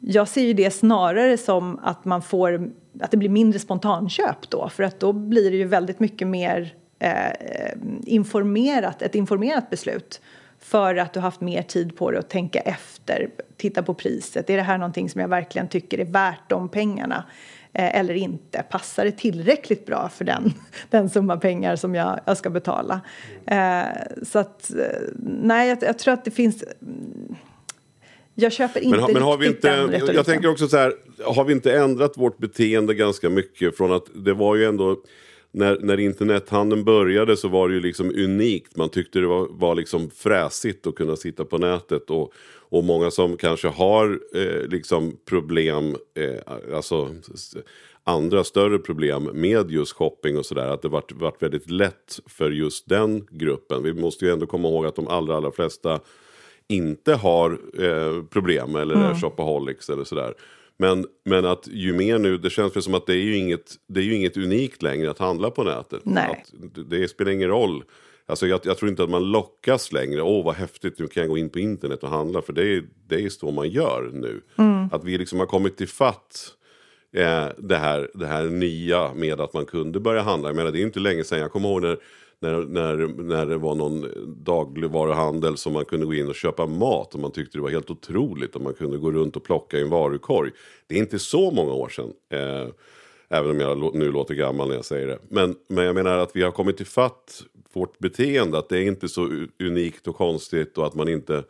jag 0.00 0.28
ser 0.28 0.42
ju 0.42 0.52
det 0.52 0.70
snarare 0.70 1.36
som 1.36 1.80
att 1.82 2.04
man 2.04 2.22
får 2.22 2.70
att 3.00 3.10
det 3.10 3.16
blir 3.16 3.28
mindre 3.28 3.58
spontanköp 3.58 4.50
då 4.50 4.68
för 4.68 4.82
att 4.82 5.00
då 5.00 5.12
blir 5.12 5.50
det 5.50 5.56
ju 5.56 5.64
väldigt 5.64 6.00
mycket 6.00 6.28
mer 6.28 6.74
eh, 6.98 7.72
informerat, 8.06 9.02
ett 9.02 9.14
informerat 9.14 9.70
beslut 9.70 10.20
för 10.60 10.96
att 10.96 11.12
du 11.12 11.20
haft 11.20 11.40
mer 11.40 11.62
tid 11.62 11.96
på 11.96 12.10
dig 12.10 12.20
att 12.20 12.30
tänka 12.30 12.60
efter, 12.60 13.30
titta 13.56 13.82
på 13.82 13.94
priset. 13.94 14.50
Är 14.50 14.56
det 14.56 14.62
här 14.62 14.78
någonting 14.78 15.10
som 15.10 15.20
jag 15.20 15.28
verkligen 15.28 15.68
tycker 15.68 15.98
är 15.98 16.04
värt 16.04 16.48
de 16.48 16.68
pengarna? 16.68 17.24
Eh, 17.72 17.96
eller 18.00 18.14
inte? 18.14 18.62
Passar 18.70 19.04
det 19.04 19.12
tillräckligt 19.12 19.86
bra 19.86 20.08
för 20.08 20.24
den, 20.24 20.52
den 20.90 21.10
summa 21.10 21.36
pengar 21.36 21.76
som 21.76 21.94
jag, 21.94 22.20
jag 22.24 22.36
ska 22.36 22.50
betala? 22.50 23.00
Eh, 23.46 23.82
så 24.22 24.38
att, 24.38 24.70
eh, 24.70 24.84
nej, 25.22 25.68
jag, 25.68 25.78
jag 25.82 25.98
tror 25.98 26.14
att 26.14 26.24
det 26.24 26.30
finns 26.30 26.64
jag 28.38 28.52
köper 28.52 28.80
inte 28.80 28.90
Men, 28.96 29.00
har- 29.04 29.12
men 29.12 29.22
har 29.22 29.36
vi 29.36 29.46
inte, 29.46 29.70
den 29.76 29.88
retoriken. 29.88 30.16
jag 30.16 30.26
tänker 30.26 30.50
också 30.50 30.68
så 30.68 30.76
här, 30.76 30.92
har 31.24 31.44
vi 31.44 31.52
inte 31.52 31.76
ändrat 31.78 32.12
vårt 32.16 32.38
beteende 32.38 32.94
ganska 32.94 33.30
mycket 33.30 33.76
från 33.76 33.92
att 33.92 34.04
det 34.14 34.34
var 34.34 34.56
ju 34.56 34.64
ändå 34.64 34.96
när, 35.56 35.78
när 35.80 36.00
internethandeln 36.00 36.84
började 36.84 37.36
så 37.36 37.48
var 37.48 37.68
det 37.68 37.74
ju 37.74 37.80
liksom 37.80 38.10
unikt. 38.10 38.76
Man 38.76 38.88
tyckte 38.88 39.18
det 39.18 39.26
var, 39.26 39.48
var 39.50 39.74
liksom 39.74 40.10
fräsigt 40.10 40.86
att 40.86 40.94
kunna 40.94 41.16
sitta 41.16 41.44
på 41.44 41.58
nätet. 41.58 42.10
Och, 42.10 42.32
och 42.68 42.84
många 42.84 43.10
som 43.10 43.36
kanske 43.36 43.68
har 43.68 44.20
eh, 44.34 44.68
liksom 44.68 45.16
problem, 45.24 45.96
eh, 46.14 46.74
alltså 46.74 47.14
andra 48.04 48.44
större 48.44 48.78
problem 48.78 49.30
med 49.32 49.70
just 49.70 49.92
shopping 49.92 50.38
och 50.38 50.46
sådär. 50.46 50.68
Att 50.68 50.82
det 50.82 50.88
varit, 50.88 51.12
varit 51.12 51.42
väldigt 51.42 51.70
lätt 51.70 52.20
för 52.26 52.50
just 52.50 52.88
den 52.88 53.26
gruppen. 53.30 53.82
Vi 53.82 53.92
måste 53.92 54.24
ju 54.24 54.32
ändå 54.32 54.46
komma 54.46 54.68
ihåg 54.68 54.86
att 54.86 54.96
de 54.96 55.08
allra, 55.08 55.36
allra 55.36 55.50
flesta 55.52 56.00
inte 56.68 57.14
har 57.14 57.50
eh, 57.78 58.22
problem 58.22 58.76
eller 58.76 58.94
Mm. 58.94 59.06
är 59.06 59.14
shopaholics 59.14 59.90
eller 59.90 60.04
sådär. 60.04 60.34
Men, 60.76 61.06
men 61.24 61.44
att 61.44 61.68
ju 61.68 61.92
mer 61.92 62.18
nu, 62.18 62.38
det 62.38 62.50
känns 62.50 62.76
väl 62.76 62.82
som 62.82 62.94
att 62.94 63.06
det 63.06 63.12
är 63.12 63.22
ju 63.22 63.36
inget, 63.36 63.74
det 63.86 64.00
är 64.00 64.04
ju 64.04 64.14
inget 64.14 64.36
unikt 64.36 64.82
längre 64.82 65.10
att 65.10 65.18
handla 65.18 65.50
på 65.50 65.64
nätet. 65.64 66.00
Nej. 66.04 66.44
Att 66.52 66.90
det, 66.90 67.08
spelar 67.08 67.30
ingen 67.30 67.48
roll. 67.48 67.84
Alltså 68.26 68.46
jag, 68.46 68.60
jag 68.64 68.78
tror 68.78 68.90
inte 68.90 69.02
att 69.02 69.10
man 69.10 69.30
lockas 69.30 69.92
längre. 69.92 70.22
Åh 70.22 70.44
vad 70.44 70.54
häftigt, 70.54 70.98
nu 70.98 71.06
kan 71.06 71.20
jag 71.20 71.30
gå 71.30 71.38
in 71.38 71.50
på 71.50 71.58
internet 71.58 72.02
och 72.02 72.08
handla. 72.08 72.42
För 72.42 72.52
det 72.52 72.62
är, 72.62 72.84
det 73.08 73.24
är 73.24 73.28
så 73.28 73.50
man 73.50 73.68
gör 73.68 74.10
nu. 74.12 74.40
Att 74.92 75.04
vi 75.04 75.18
liksom 75.18 75.38
har 75.38 75.46
kommit 75.46 75.76
till 75.76 75.88
fatt 75.88 76.52
eh, 77.12 77.46
det, 77.58 77.76
här, 77.76 78.10
det 78.14 78.26
här 78.26 78.44
nya 78.44 79.14
med 79.14 79.40
att 79.40 79.52
man 79.52 79.64
kunde 79.64 80.00
börja 80.00 80.22
handla. 80.22 80.48
Jag 80.48 80.56
menar, 80.56 80.72
det 80.72 80.80
är 80.80 80.82
inte 80.82 81.00
länge 81.00 81.24
sedan, 81.24 81.38
jag 81.38 81.52
kommer 81.52 81.68
ihåg 81.68 81.82
när, 81.82 81.98
när, 82.46 82.96
när, 82.96 83.06
när 83.22 83.46
det 83.46 83.56
var 83.56 83.74
någon 83.74 84.06
dagligvaruhandel 84.44 85.56
som 85.56 85.72
man 85.72 85.84
kunde 85.84 86.06
gå 86.06 86.14
in 86.14 86.28
och 86.28 86.34
köpa 86.34 86.66
mat 86.66 87.14
och 87.14 87.20
man 87.20 87.30
tyckte 87.30 87.58
det 87.58 87.62
var 87.62 87.70
helt 87.70 87.90
otroligt 87.90 88.56
och 88.56 88.62
man 88.62 88.74
kunde 88.74 88.98
gå 88.98 89.10
runt 89.12 89.36
och 89.36 89.44
plocka 89.44 89.78
i 89.78 89.80
en 89.80 89.90
varukorg. 89.90 90.50
Det 90.86 90.94
är 90.94 90.98
inte 90.98 91.18
så 91.18 91.50
många 91.50 91.72
år 91.72 91.88
sedan. 91.88 92.12
Eh, 92.30 92.68
Även 93.28 93.50
om 93.50 93.60
jag 93.60 93.94
nu 93.94 94.12
låter 94.12 94.34
gammal 94.34 94.68
när 94.68 94.74
jag 94.74 94.84
säger 94.84 95.06
det. 95.06 95.18
Men, 95.28 95.56
men 95.68 95.84
jag 95.84 95.94
menar 95.94 96.18
att 96.18 96.36
vi 96.36 96.42
har 96.42 96.50
kommit 96.50 96.76
till 96.76 96.86
fatt 96.86 97.42
vårt 97.72 97.98
beteende. 97.98 98.58
Att 98.58 98.68
det 98.68 98.78
är 98.78 98.82
inte 98.82 99.08
så 99.08 99.30
unikt 99.60 100.08
och 100.08 100.16
konstigt 100.16 100.78
och 100.78 100.86
att 100.86 100.94
man 100.94 101.08
inte 101.08 101.44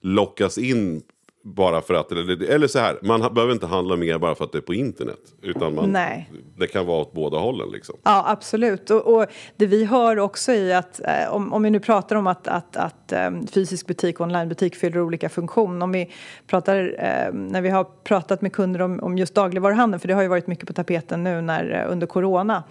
lockas 0.00 0.58
in 0.58 1.02
bara 1.42 1.80
för 1.80 1.94
att... 1.94 2.12
Eller, 2.12 2.50
eller 2.50 2.66
så 2.66 2.78
här, 2.78 2.98
man 3.02 3.34
behöver 3.34 3.52
inte 3.52 3.66
handla 3.66 3.96
mer 3.96 4.18
bara 4.18 4.34
för 4.34 4.44
att 4.44 4.52
det 4.52 4.58
är 4.58 4.62
på 4.62 4.74
internet. 4.74 5.18
Utan 5.42 5.74
man, 5.74 5.92
Nej. 5.92 6.30
det 6.56 6.66
kan 6.66 6.86
vara 6.86 7.00
åt 7.00 7.12
båda 7.12 7.38
hållen 7.38 7.68
liksom. 7.72 7.96
Ja, 8.02 8.24
absolut. 8.26 8.90
Och, 8.90 9.14
och 9.14 9.26
det 9.56 9.66
vi 9.66 9.84
hör 9.84 10.18
också 10.18 10.52
är 10.52 10.76
att 10.76 11.00
eh, 11.00 11.34
om, 11.34 11.52
om 11.52 11.62
vi 11.62 11.70
nu 11.70 11.80
pratar 11.80 12.16
om 12.16 12.26
att, 12.26 12.48
att, 12.48 12.76
att 12.76 13.12
eh, 13.12 13.30
fysisk 13.52 13.86
butik 13.86 14.20
och 14.20 14.24
onlinebutik 14.24 14.76
fyller 14.76 15.00
olika 15.00 15.28
funktioner. 15.28 15.84
Om 15.84 15.92
vi 15.92 16.10
pratar, 16.46 16.94
eh, 16.98 17.32
när 17.32 17.62
vi 17.62 17.68
har 17.68 17.84
pratat 17.84 18.40
med 18.40 18.52
kunder 18.52 18.82
om, 18.82 19.00
om 19.00 19.18
just 19.18 19.34
dagligvaruhandeln, 19.34 20.00
för 20.00 20.08
det 20.08 20.14
har 20.14 20.22
ju 20.22 20.28
varit 20.28 20.46
mycket 20.46 20.66
på 20.66 20.72
tapeten 20.72 21.24
nu 21.24 21.40
när, 21.40 21.80
eh, 21.80 21.92
under 21.92 22.06
corona. 22.06 22.62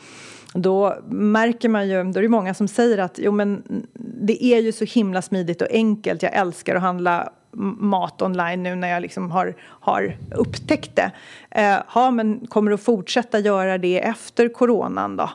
Då 0.54 0.96
märker 1.10 1.70
man 1.70 1.90
ju, 1.90 2.04
då 2.04 2.20
är 2.20 2.22
det 2.22 2.30
många 2.30 2.54
som 2.54 2.68
säger 2.68 2.98
att 2.98 3.20
jo 3.24 3.32
men 3.32 3.64
det 4.22 4.44
är 4.44 4.60
ju 4.60 4.72
så 4.72 4.86
himla 4.86 5.22
smidigt 5.22 5.62
och 5.62 5.68
enkelt. 5.72 6.24
Jag 6.24 6.34
älskar 6.34 6.76
att 6.76 6.82
handla 6.82 7.32
mat 7.78 8.22
online 8.22 8.64
nu 8.64 8.76
när 8.76 8.88
jag 8.88 9.02
liksom 9.02 9.32
har, 9.32 9.56
har 9.62 10.18
upptäckt 10.36 10.96
det. 10.96 11.12
Eh, 11.52 11.78
ja, 11.96 12.12
men 12.12 12.48
kommer 12.48 12.72
du 12.72 12.76
att 12.76 12.82
fortsätta 12.82 13.40
göra 13.40 13.78
det 13.78 14.00
efter 14.00 14.50
coronan 14.50 15.18
då? 15.18 15.30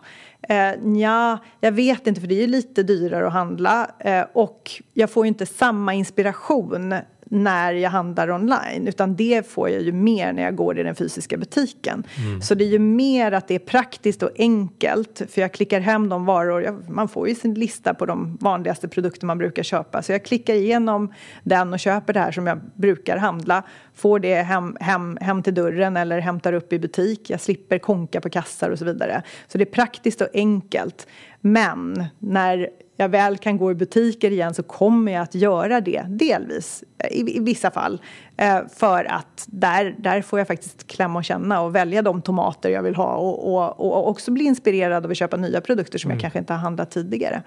Eh, 0.49 1.01
ja, 1.01 1.39
jag 1.61 1.73
vet 1.73 2.07
inte 2.07 2.21
för 2.21 2.29
det 2.29 2.35
är 2.35 2.41
ju 2.41 2.47
lite 2.47 2.83
dyrare 2.83 3.27
att 3.27 3.33
handla 3.33 3.91
eh, 3.99 4.25
och 4.33 4.83
jag 4.95 5.11
får 5.11 5.25
ju 5.25 5.29
inte 5.29 5.47
samma 5.47 5.95
inspiration 5.95 6.95
när 7.31 7.73
jag 7.73 7.91
handlar 7.91 8.31
online 8.31 8.89
utan 8.89 9.17
det 9.17 9.49
får 9.49 9.71
jag 9.71 9.83
ju 9.83 9.93
mer 9.93 10.33
när 10.33 10.43
jag 10.43 10.57
går 10.57 10.79
i 10.79 10.83
den 10.83 10.95
fysiska 10.95 11.37
butiken. 11.37 12.05
Så 12.43 12.55
det 12.55 12.65
är 12.65 12.69
ju 12.69 12.79
mer 12.79 13.33
att 13.33 13.49
det 13.49 13.55
är 13.55 13.59
praktiskt 13.59 14.23
och 14.23 14.31
enkelt 14.39 15.23
för 15.31 15.41
jag 15.41 15.53
klickar 15.53 15.81
hem 15.81 16.09
de 16.09 16.25
varor, 16.25 16.63
jag, 16.63 16.91
man 16.91 17.09
får 17.09 17.29
ju 17.29 17.35
sin 17.35 17.55
lista 17.55 17.95
på 17.95 18.07
de 18.07 18.37
vanligaste 18.41 18.89
produkter 18.89 19.27
man 19.27 19.39
brukar 19.39 19.63
köpa 19.63 20.03
så 20.03 20.13
jag 20.13 20.25
klickar 20.25 20.55
igenom 20.55 21.13
den 21.43 21.73
och 21.73 21.79
köper 21.79 22.13
det 22.13 22.21
här 22.21 22.33
som 22.33 22.47
jag 22.47 22.59
brukar 22.75 23.17
handla, 23.17 23.63
får 23.95 24.19
det 24.19 24.43
hem, 24.43 24.77
hem, 24.81 25.19
hem 25.21 25.43
till 25.43 25.55
dörren 25.55 25.97
eller 25.97 26.19
hämtar 26.19 26.53
upp 26.53 26.73
i 26.73 26.79
butik, 26.79 27.31
jag 27.31 27.41
slipper 27.41 27.79
konka 27.79 28.21
på 28.21 28.31
kassar 28.31 28.71
och 28.71 28.79
så 28.79 28.85
vidare. 28.85 29.23
Så 29.49 29.59
det 29.59 29.65
är 29.65 29.73
praktiskt 29.73 30.21
och 30.21 30.29
enkelt. 30.35 31.07
Men 31.41 32.05
när 32.19 32.69
jag 32.97 33.09
väl 33.09 33.39
kan 33.39 33.59
gå 33.59 33.71
i 33.71 33.75
butiker 33.75 34.31
igen 34.31 34.55
så 34.55 34.63
kommer 34.63 35.13
jag 35.13 35.23
att 35.23 35.35
göra 35.35 35.81
det 35.81 36.07
delvis 36.09 36.85
i, 37.11 37.37
i 37.37 37.41
vissa 37.41 37.71
fall. 37.71 38.01
Eh, 38.39 38.59
för 38.77 39.05
att 39.05 39.47
där, 39.47 39.95
där 39.99 40.23
får 40.23 40.39
jag 40.39 40.49
faktiskt 40.49 40.87
klämma 40.87 41.19
och 41.19 41.25
känna 41.25 41.61
och 41.61 41.75
välja 41.75 42.03
de 42.03 42.23
tomater 42.23 42.71
jag 42.71 42.83
vill 42.83 42.95
ha 42.95 43.15
och, 43.15 43.55
och, 43.55 43.81
och 43.81 44.09
också 44.09 44.31
bli 44.31 44.45
inspirerad 44.45 45.05
av 45.05 45.11
att 45.11 45.17
köpa 45.17 45.37
nya 45.37 45.61
produkter 45.61 45.99
som 45.99 46.11
jag 46.11 46.21
kanske 46.21 46.39
inte 46.39 46.53
har 46.53 46.61
handlat 46.61 46.91
tidigare. 46.91 47.43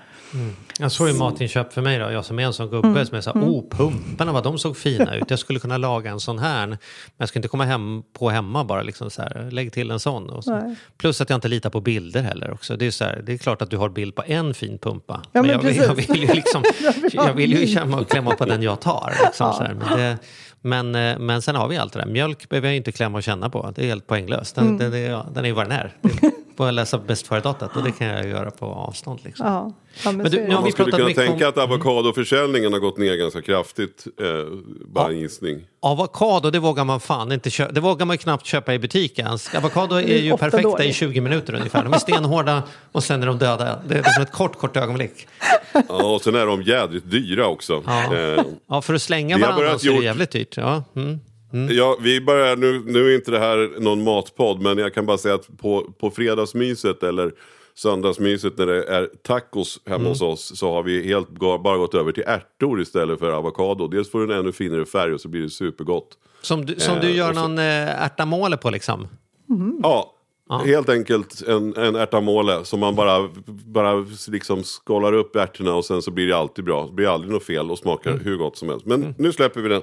Jag 0.80 0.92
såg 0.92 1.08
ju 1.08 1.14
matinköp 1.14 1.74
för 1.74 1.82
mig 1.82 2.00
då, 2.00 2.12
jag 2.12 2.26
som 2.26 2.40
är 2.40 2.44
en 2.44 2.54
sån 2.54 2.70
gubbe 2.70 3.06
som 3.06 3.18
är 3.18 3.22
så 3.22 3.34
här, 3.34 3.42
oh 3.42 3.70
pumparna 3.70 4.32
vad 4.32 4.44
de 4.44 4.60
såg 4.60 4.78
fina 4.78 5.16
ut, 5.16 5.30
jag 5.30 5.40
skulle 5.40 5.60
kunna 5.60 5.78
laga 5.78 6.12
en 6.12 6.20
sån 6.20 6.40
här. 6.40 6.68
Men 6.68 6.78
jag 7.18 7.30
ska 7.30 7.40
inte 7.40 7.48
komma 7.48 7.66
hem 7.66 8.04
på 8.14 8.30
hemma 8.30 8.64
bara 8.64 8.82
liksom 8.82 9.10
så 9.10 9.22
här, 9.22 9.50
lägg 9.52 9.74
till 9.74 9.92
en 9.92 10.00
sån. 10.00 10.44
Så. 10.44 10.76
Plus 10.98 11.22
att 11.22 11.30
jag 11.30 11.38
inte 11.38 11.48
litar 11.48 11.70
på 11.70 11.82
bilder 11.82 12.22
heller 12.22 12.52
också. 12.52 12.76
Det 12.78 12.86
är, 12.86 12.92
så 12.92 13.04
här, 13.04 13.22
det 13.26 13.34
är 13.34 13.38
klart 13.38 13.62
att 13.62 13.70
du 13.70 13.78
har 13.78 13.90
bild 13.90 14.16
på 14.16 14.24
en 14.26 14.54
fin 14.54 14.78
pumpa. 14.78 15.22
Ja, 15.32 15.42
men 15.42 15.52
jag, 15.52 15.60
vill, 15.60 15.78
jag 15.78 15.96
vill 15.96 16.22
ju 16.22 16.34
liksom, 16.34 16.64
Jag 17.12 17.34
vill 17.34 17.54
ju 17.54 17.68
känna 17.76 17.98
och 17.98 18.10
klämma 18.10 18.36
på 18.36 18.46
den 18.46 18.64
jag 18.64 18.82
tar. 18.82 19.14
Liksom, 19.26 19.54
så 19.54 19.64
här. 19.64 19.74
Men, 19.74 19.98
det, 19.98 20.18
men, 20.62 20.96
eh, 20.96 21.20
men 21.20 21.42
sen 21.42 21.56
har 21.56 21.68
vi 21.68 21.78
allt 21.78 21.94
det 21.94 22.00
där. 22.00 22.06
Mjölk 22.06 22.50
behöver 22.50 22.68
jag 22.68 22.78
inte 22.78 22.92
klämma 22.92 23.18
och 23.18 23.24
känna 23.24 23.50
på. 23.50 23.74
Det 23.76 23.82
är 23.82 23.88
helt 23.88 24.08
poänglöst. 24.08 24.56
Den, 24.56 24.78
den, 24.78 24.94
är, 24.94 25.10
ja, 25.10 25.26
den 25.34 25.46
är 25.46 25.54
vad 25.54 25.66
den 25.66 25.72
är. 25.72 25.94
Jag 26.66 26.74
läsa 26.74 26.98
bäst 26.98 27.28
före-datat 27.28 27.76
och 27.76 27.84
det 27.84 27.92
kan 27.92 28.08
jag 28.08 28.28
göra 28.28 28.52
på 28.52 28.66
avstånd. 28.66 29.20
Liksom. 29.24 29.46
Ja, 29.46 29.74
ja 30.04 30.12
men, 30.12 30.18
Men 30.18 30.32
du, 30.32 30.38
nu 30.48 30.56
har 30.56 30.64
vi 30.66 30.72
pratat 30.72 30.94
kunna 30.94 31.06
mycket 31.08 31.26
tänka 31.26 31.46
om- 31.46 31.50
att 31.50 31.58
avokadoförsäljningen 31.58 32.74
har 32.74 32.80
gått 32.80 32.98
ner 32.98 33.16
ganska 33.16 33.42
kraftigt. 33.42 34.08
Eh, 34.22 34.26
bara 34.86 35.08
en 35.10 35.20
gissning. 35.20 35.62
Avokado, 35.82 36.50
det 36.50 36.60
vågar 36.60 36.84
man 36.86 37.00
fan 37.00 37.32
inte 37.32 37.50
köpa. 37.50 37.72
Det 37.72 37.80
vågar 37.82 38.06
man 38.06 38.14
ju 38.14 38.18
knappt 38.18 38.46
köpa 38.46 38.74
i 38.74 38.80
butik 38.80 39.20
ens. 39.20 39.56
Avokado 39.56 39.96
är 39.96 40.18
ju 40.18 40.32
perfekta 40.38 40.60
i 40.60 40.64
dåligt. 40.64 40.96
20 40.96 41.22
minuter 41.22 41.54
ungefär. 41.54 41.84
De 41.84 41.94
är 41.94 41.98
stenhårda 41.98 42.64
och 42.92 43.04
sen 43.04 43.24
är 43.24 43.28
de 43.28 43.38
döda. 43.38 43.80
Det 43.88 43.96
är 43.98 44.04
som 44.14 44.24
ett 44.24 44.32
kort, 44.32 44.56
kort 44.58 44.78
ögonblick. 44.78 45.28
Ja, 45.90 46.14
och 46.16 46.22
sen 46.22 46.36
är 46.36 46.46
de 46.46 46.62
jädrigt 46.62 47.12
dyra 47.12 47.48
också. 47.48 47.84
Ja. 47.86 48.16
Eh, 48.16 48.42
Ja, 48.70 48.82
för 48.82 48.94
att 48.94 49.02
slänga 49.02 49.38
varandra 49.38 49.80
så 49.80 49.86
är 49.86 49.90
det 49.90 49.96
gjort- 49.96 50.04
jävligt 50.04 50.32
dyrt. 50.32 50.58
Ja, 50.58 50.84
mm. 50.96 51.20
Ja, 51.70 51.98
vi 52.02 52.22
börjar, 52.22 52.56
nu, 52.56 52.84
nu 52.86 53.12
är 53.12 53.16
inte 53.16 53.32
det 53.32 53.40
här 53.40 53.80
någon 53.80 54.04
matpodd, 54.04 54.62
men 54.62 54.78
jag 54.78 54.94
kan 54.94 55.06
bara 55.06 55.18
säga 55.18 55.36
att 55.36 55.58
på, 55.58 55.92
på 56.00 56.12
fredagsmyset 56.12 57.04
eller 57.04 57.32
söndagsmyset 57.76 58.58
när 58.58 58.66
det 58.66 58.84
är 58.84 59.10
tacos 59.24 59.82
hemma 59.86 59.96
Mm. 59.96 60.08
hos 60.10 60.22
oss 60.22 60.58
så 60.60 60.72
har 60.74 60.84
vi 60.84 61.08
helt 61.08 61.30
bara 61.30 61.78
gått 61.78 61.94
över 61.96 62.12
till 62.12 62.24
ärtor 62.28 62.82
istället 62.82 63.20
för 63.20 63.32
avokado. 63.32 63.88
Dels 63.88 64.12
får 64.12 64.20
du 64.28 64.34
en 64.34 64.40
ännu 64.40 64.52
finare 64.52 64.86
färg 64.86 65.14
och 65.14 65.22
så 65.22 65.28
blir 65.28 65.42
det 65.42 65.50
supergott. 65.50 66.08
Som, 66.42 66.66
du, 66.66 66.76
som 66.78 66.96
Eh, 66.96 67.02
du 67.02 67.12
gör 67.12 67.30
och 67.30 67.36
så- 67.36 67.42
någon 67.42 67.58
äh, 67.60 68.04
ärtamåle 68.04 68.58
på 68.58 68.70
liksom. 68.70 69.08
Ja, 69.84 70.16
helt 70.66 70.90
enkelt 70.90 71.42
en, 71.48 71.76
en 71.78 71.96
ärtamåle 71.96 72.66
som 72.66 72.80
man 72.80 72.96
bara, 72.96 73.30
bara 73.66 74.06
liksom 74.28 74.64
skålar 74.64 75.14
upp 75.14 75.36
ärtorna 75.36 75.76
och 75.76 75.86
sen 75.86 76.02
så 76.02 76.12
blir 76.12 76.28
det 76.28 76.38
alltid 76.38 76.66
bra. 76.66 76.86
Det 76.86 76.94
blir 76.94 77.14
aldrig 77.14 77.34
något 77.34 77.44
fel 77.44 77.72
och 77.72 77.78
smakar 77.78 78.12
Mm. 78.12 78.24
hur 78.26 78.38
gott 78.38 78.58
som 78.58 78.70
helst. 78.70 78.86
Men 78.86 79.16
nu 79.18 79.32
släpper 79.32 79.62
vi 79.62 79.70
den. 79.70 79.82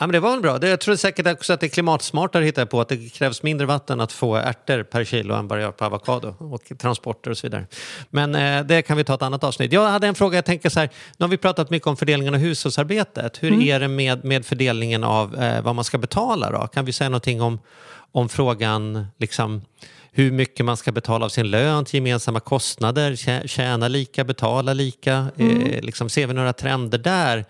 Ja, 0.00 0.06
men 0.06 0.12
det 0.12 0.20
var 0.20 0.30
väl 0.30 0.40
bra. 0.40 0.68
Jag 0.68 0.80
tror 0.80 0.96
säkert 0.96 1.26
också 1.26 1.52
att 1.52 1.60
det 1.60 1.66
är 1.66 1.68
klimatsmartare 1.68 2.44
hittar 2.44 2.66
på. 2.66 2.80
Att 2.80 2.88
det 2.88 3.12
krävs 3.12 3.42
mindre 3.42 3.66
vatten 3.66 4.00
att 4.00 4.12
få 4.12 4.36
ärtor 4.36 4.82
per 4.82 5.04
kilo 5.04 5.34
än 5.34 5.48
vad 5.48 5.58
det 5.58 5.62
gör 5.62 5.72
på 5.72 5.84
avokado. 5.84 6.34
Och 6.38 6.72
transporter 6.78 7.30
och 7.30 7.38
så 7.38 7.46
vidare. 7.46 7.66
Men 8.10 8.34
eh, 8.34 8.62
det 8.66 8.82
kan 8.82 8.96
vi 8.96 9.04
ta 9.04 9.14
ett 9.14 9.22
annat 9.22 9.44
avsnitt. 9.44 9.72
Jag 9.72 9.88
hade 9.88 10.06
en 10.06 10.14
fråga. 10.14 10.36
Jag 10.38 10.44
tänker 10.44 10.68
så 10.70 10.80
här. 10.80 10.90
Nu 11.16 11.24
har 11.24 11.28
vi 11.30 11.36
pratat 11.36 11.70
mycket 11.70 11.86
om 11.86 11.96
fördelningen 11.96 12.34
av 12.34 12.40
hushållsarbetet. 12.40 13.42
Hur 13.42 13.62
är 13.62 13.80
det 13.80 13.88
med, 13.88 14.24
med 14.24 14.46
fördelningen 14.46 15.04
av 15.04 15.42
eh, 15.42 15.62
vad 15.62 15.74
man 15.74 15.84
ska 15.84 15.98
betala 15.98 16.50
då? 16.50 16.66
Kan 16.66 16.84
vi 16.84 16.92
säga 16.92 17.08
någonting 17.08 17.42
om, 17.42 17.58
om 18.12 18.28
frågan 18.28 19.06
liksom 19.18 19.62
hur 20.12 20.32
mycket 20.32 20.66
man 20.66 20.76
ska 20.76 20.92
betala 20.92 21.24
av 21.24 21.28
sin 21.28 21.50
lön 21.50 21.84
till 21.84 21.94
gemensamma 21.94 22.40
kostnader, 22.40 23.12
tjä- 23.12 23.46
tjäna 23.46 23.88
lika, 23.88 24.24
betala 24.24 24.72
lika. 24.72 25.26
Eh, 25.36 25.80
liksom, 25.82 26.08
ser 26.08 26.26
vi 26.26 26.34
några 26.34 26.52
trender 26.52 26.98
där? 26.98 27.44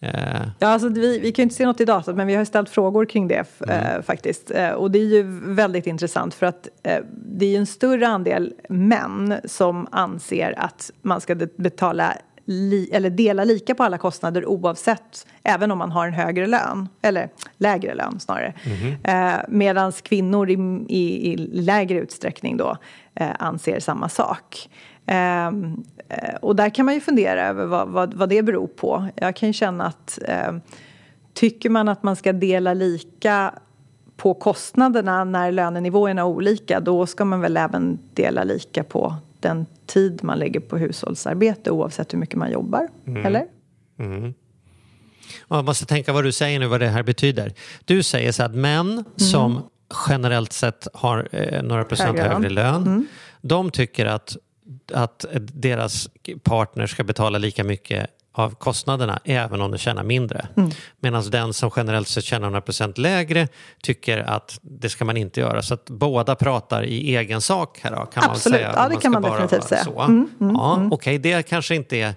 Eh, 0.00 0.10
Ja, 0.58 0.68
alltså, 0.68 0.88
vi, 0.88 1.18
vi 1.18 1.32
kan 1.32 1.42
ju 1.42 1.44
inte 1.44 1.54
se 1.54 1.66
något 1.66 1.80
i 1.80 1.84
datat 1.84 2.16
men 2.16 2.26
vi 2.26 2.34
har 2.34 2.44
ställt 2.44 2.68
frågor 2.70 3.04
kring 3.06 3.28
det 3.28 3.34
f- 3.34 3.62
eh, 3.70 4.02
faktiskt. 4.02 4.50
Eh, 4.50 4.70
och 4.70 4.90
det 4.90 4.98
är 4.98 5.04
ju 5.04 5.22
väldigt 5.54 5.86
intressant 5.86 6.34
för 6.34 6.46
att 6.46 6.68
eh, 6.82 6.98
det 7.12 7.46
är 7.46 7.50
ju 7.50 7.56
en 7.56 7.66
större 7.66 8.08
andel 8.08 8.52
män 8.68 9.34
som 9.44 9.86
anser 9.90 10.54
att 10.58 10.90
man 11.02 11.20
ska 11.20 11.34
betala 11.56 12.14
li, 12.46 12.90
eller 12.92 13.10
dela 13.10 13.44
lika 13.44 13.74
på 13.74 13.82
alla 13.82 13.98
kostnader 13.98 14.46
oavsett, 14.46 15.26
även 15.42 15.70
om 15.70 15.78
man 15.78 15.92
har 15.92 16.06
en 16.06 16.12
högre 16.12 16.46
lön, 16.46 16.88
eller 17.02 17.28
lägre 17.56 17.94
lön 17.94 18.20
snarare. 18.20 18.54
Eh, 19.04 19.34
Medan 19.48 19.92
kvinnor 19.92 20.50
i, 20.50 20.54
i, 20.88 21.32
i 21.32 21.36
lägre 21.36 21.98
utsträckning 21.98 22.56
då 22.56 22.76
eh, 23.14 23.28
anser 23.38 23.80
samma 23.80 24.08
sak. 24.08 24.68
Eh, 25.06 25.52
och 26.40 26.56
där 26.56 26.70
kan 26.70 26.86
man 26.86 26.94
ju 26.94 27.00
fundera 27.00 27.48
över 27.48 27.66
vad, 27.66 27.88
vad, 27.88 28.14
vad 28.14 28.28
det 28.28 28.42
beror 28.42 28.66
på. 28.66 29.08
Jag 29.16 29.36
kan 29.36 29.48
ju 29.48 29.52
känna 29.52 29.86
att 29.86 30.18
eh, 30.28 30.52
tycker 31.34 31.70
man 31.70 31.88
att 31.88 32.02
man 32.02 32.16
ska 32.16 32.32
dela 32.32 32.74
lika 32.74 33.54
på 34.16 34.34
kostnaderna 34.34 35.24
när 35.24 35.52
lönenivåerna 35.52 36.20
är 36.22 36.26
olika 36.26 36.80
då 36.80 37.06
ska 37.06 37.24
man 37.24 37.40
väl 37.40 37.56
även 37.56 37.98
dela 38.14 38.44
lika 38.44 38.84
på 38.84 39.14
den 39.40 39.66
tid 39.86 40.20
man 40.22 40.38
lägger 40.38 40.60
på 40.60 40.78
hushållsarbete 40.78 41.70
oavsett 41.70 42.12
hur 42.12 42.18
mycket 42.18 42.36
man 42.36 42.52
jobbar. 42.52 42.88
Eller? 43.24 43.46
Och 45.40 45.56
Jag 45.56 45.64
måste 45.64 45.86
tänka 45.86 46.12
vad 46.12 46.24
du 46.24 46.32
säger 46.32 46.60
nu, 46.60 46.66
vad 46.66 46.80
det 46.80 46.88
här 46.88 47.02
betyder. 47.02 47.52
Du 47.84 48.02
säger 48.02 48.32
så 48.32 48.42
att 48.42 48.54
män 48.54 49.04
som 49.16 49.62
generellt 50.08 50.52
sett 50.52 50.88
har 50.94 51.28
eh, 51.32 51.62
några 51.62 51.84
procent 51.84 52.18
Högre 52.18 52.28
lön. 52.28 52.42
högre 52.42 52.50
lön, 52.50 53.06
de 53.40 53.70
tycker 53.70 54.06
att, 54.06 54.36
att 54.92 55.24
deras 55.36 56.08
partner 56.42 56.86
ska 56.86 57.04
betala 57.04 57.38
lika 57.38 57.64
mycket 57.64 58.10
av 58.32 58.50
kostnaderna 58.50 59.20
även 59.24 59.60
om 59.60 59.70
de 59.70 59.78
tjänar 59.78 60.02
mindre. 60.02 60.46
Mm. 60.56 60.70
Medan 61.00 61.30
den 61.30 61.52
som 61.52 61.70
generellt 61.76 62.08
sett 62.08 62.24
tjänar 62.24 62.46
några 62.46 62.60
procent 62.60 62.98
lägre 62.98 63.48
tycker 63.82 64.18
att 64.18 64.58
det 64.62 64.88
ska 64.88 65.04
man 65.04 65.16
inte 65.16 65.40
göra. 65.40 65.62
Så 65.62 65.74
att 65.74 65.90
båda 65.90 66.34
pratar 66.34 66.84
i 66.84 67.16
egen 67.16 67.40
sak 67.40 67.78
här 67.82 67.90
då, 67.90 67.96
kan 67.96 68.06
man 68.16 68.22
väl 68.22 68.30
Absolut. 68.30 68.58
säga. 68.58 68.72
Ja, 68.76 68.88
det 68.88 68.92
kan 68.94 69.00
ska 69.00 69.10
man 69.10 69.22
definitivt 69.22 69.52
vara 69.52 69.62
säga. 69.62 69.84
Så. 69.84 70.00
Mm, 70.00 70.28
mm, 70.40 70.54
ja, 70.56 70.88
Okej, 70.90 71.18
det 71.18 71.42
kanske 71.42 71.74
inte 71.74 71.96
är 71.96 72.14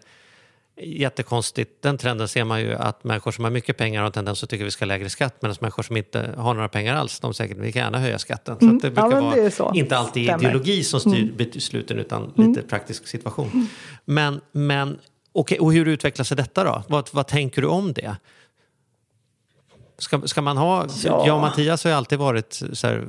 jättekonstigt. 0.82 1.82
Den 1.82 1.97
trenden 1.97 2.28
ser 2.28 2.43
man 2.43 2.61
ju 2.61 2.73
att 2.73 3.03
människor 3.03 3.32
som 3.32 3.43
har 3.43 3.51
mycket 3.51 3.78
pengar 3.78 3.99
har 3.99 4.05
en 4.07 4.11
tendens 4.11 4.43
att 4.43 4.49
tycka 4.49 4.63
vi 4.63 4.71
ska 4.71 4.86
ha 4.86 4.88
lägre 4.88 5.09
skatt 5.09 5.36
medan 5.41 5.55
människor 5.59 5.84
som 5.84 5.97
inte 5.97 6.34
har 6.38 6.53
några 6.53 6.67
pengar 6.69 6.95
alls, 6.95 7.19
de 7.19 7.34
säkert 7.34 7.57
vi 7.57 7.71
kan 7.71 7.82
gärna 7.82 7.99
höja 7.99 8.19
skatten. 8.19 8.57
Så 8.59 8.65
att 8.75 8.82
det 8.82 8.88
Mm. 8.88 8.93
Ja, 8.95 9.09
brukar 9.09 9.21
det 9.32 9.38
är 9.38 9.41
vara 9.41 9.51
så. 9.51 9.71
inte 9.75 9.97
alltid 9.97 10.23
Stämmer. 10.23 10.39
Mm. 10.39 10.45
ideologi 10.51 10.84
som 10.84 10.99
styr 10.99 11.34
besluten 11.38 11.99
utan 11.99 12.34
lite 12.36 12.61
praktisk 12.61 13.07
situation. 13.07 13.67
Men, 14.05 14.41
men 14.51 14.99
okej, 15.32 15.59
och 15.59 15.73
hur 15.73 15.88
utvecklar 15.88 16.23
sig 16.23 16.38
detta 16.38 16.63
då? 16.63 16.84
Vad, 16.88 17.09
vad 17.11 17.28
tänker 17.28 17.61
du 17.61 17.67
om 17.67 17.93
det? 17.93 18.15
Ska, 20.00 20.22
ska 20.22 20.41
man 20.41 20.58
ha, 20.58 20.86
Ja. 21.04 21.24
jag 21.28 21.36
och 21.36 21.41
Mattias 21.41 21.84
har 21.84 21.91
ju 21.91 21.98
alltid 21.98 22.20
varit 22.20 22.62
så 22.74 22.88
här, 22.88 23.04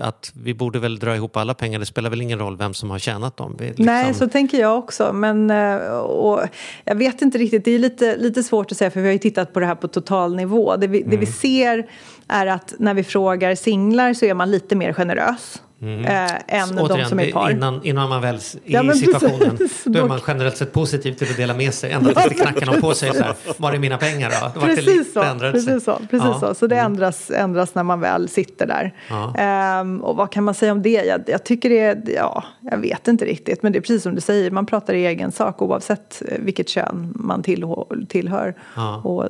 att 0.00 0.32
vi 0.42 0.54
borde 0.54 0.78
väl 0.78 0.98
dra 0.98 1.16
ihop 1.16 1.36
alla 1.36 1.54
pengar, 1.54 1.78
det 1.78 1.86
spelar 1.86 2.10
väl 2.10 2.22
ingen 2.22 2.38
roll 2.38 2.56
vem 2.56 2.74
som 2.74 2.90
har 2.90 2.98
tjänat 2.98 3.36
dem. 3.36 3.56
Liksom, 3.60 3.84
Nej, 3.84 4.14
så 4.14 4.28
tänker 4.28 4.60
jag 4.60 4.78
också. 4.78 5.12
Men 5.12 5.50
eh, 5.50 5.76
och 5.98 6.40
jag 6.84 6.94
vet 6.94 7.22
inte 7.22 7.38
riktigt, 7.38 7.64
det 7.64 7.70
är 7.70 7.78
lite, 7.78 8.16
lite 8.16 8.42
svårt 8.42 8.72
att 8.72 8.78
säga 8.78 8.90
för 8.90 9.00
vi 9.00 9.06
har 9.06 9.12
ju 9.12 9.18
tittat 9.18 9.52
på 9.52 9.60
det 9.60 9.66
här 9.66 9.74
på 9.74 9.88
total 9.88 10.36
nivå. 10.36 10.76
Det 10.76 10.86
vi, 10.86 10.98
det 10.98 11.04
Mm. 11.06 11.20
vi 11.20 11.26
ser 11.26 11.90
är 12.28 12.46
att 12.46 12.74
när 12.78 12.94
vi 12.94 13.04
frågar 13.04 13.54
singlar 13.54 14.14
så 14.14 14.24
är 14.24 14.34
man 14.34 14.50
lite 14.50 14.76
mer 14.76 14.92
generös 14.92 15.62
eh, 15.82 16.34
än 16.34 16.68
de 16.68 16.72
Mm. 16.72 16.84
Återigen, 16.84 17.08
som 17.08 17.20
är 17.20 17.32
par. 17.32 17.50
innan, 17.50 17.80
innan 17.84 18.08
man 18.08 18.22
väl 18.22 18.34
är 18.34 18.40
Ja, 18.64 18.92
i 18.92 18.96
situationen, 18.96 19.56
precis. 19.58 19.84
då 19.84 19.98
är 20.04 20.08
man 20.08 20.20
generellt 20.26 20.56
sett 20.56 20.72
positiv 20.72 21.12
till 21.12 21.30
att 21.30 21.36
dela 21.36 21.54
med 21.54 21.74
sig. 21.74 21.92
Ända 21.92 22.14
tills 22.14 22.28
det 22.28 22.34
knackar 22.34 22.66
någon 22.66 22.80
på 22.80 22.94
sig 22.94 23.14
så 23.14 23.22
här, 23.22 23.34
var 23.56 23.72
är 23.72 23.78
mina 23.78 23.96
pengar 23.98 24.30
då? 24.54 24.60
Vart 24.60 24.68
Precis 24.74 25.12
så. 25.12 25.22
sig. 25.22 25.38
Precis 25.52 25.84
så, 25.84 25.92
precis 25.96 26.10
Ja. 26.12 26.26
Mm. 26.26 26.40
så. 26.40 26.54
så 26.54 26.66
det 26.66 26.76
ändras, 26.76 27.30
ändras 27.30 27.74
när 27.74 27.82
man 27.82 28.00
väl 28.00 28.28
sitter 28.28 28.66
där. 28.66 28.94
Ja. 29.10 29.34
Ehm, 29.36 30.00
och 30.04 30.16
vad 30.16 30.32
kan 30.32 30.44
man 30.44 30.54
säga 30.54 30.72
om 30.72 30.82
det? 30.82 30.90
Jag, 31.04 31.20
jag 31.26 31.44
tycker 31.44 31.68
det 31.70 31.78
är, 31.80 32.02
ja, 32.16 32.44
jag 32.70 32.78
vet 32.78 33.08
inte 33.08 33.24
riktigt. 33.24 33.62
Men 33.62 33.72
det 33.72 33.78
är 33.78 33.80
precis 33.80 34.02
som 34.02 34.14
du 34.14 34.20
säger, 34.20 34.50
man 34.50 34.66
pratar 34.66 34.94
i 34.94 35.06
egen 35.06 35.32
sak 35.32 35.62
oavsett 35.62 36.22
eh, 36.28 36.38
vilket 36.38 36.68
kön 36.68 37.12
man 37.14 37.42
tillhör, 37.42 37.86
tillhör 38.08 38.54
Ja. 38.76 38.96
och 39.04 39.28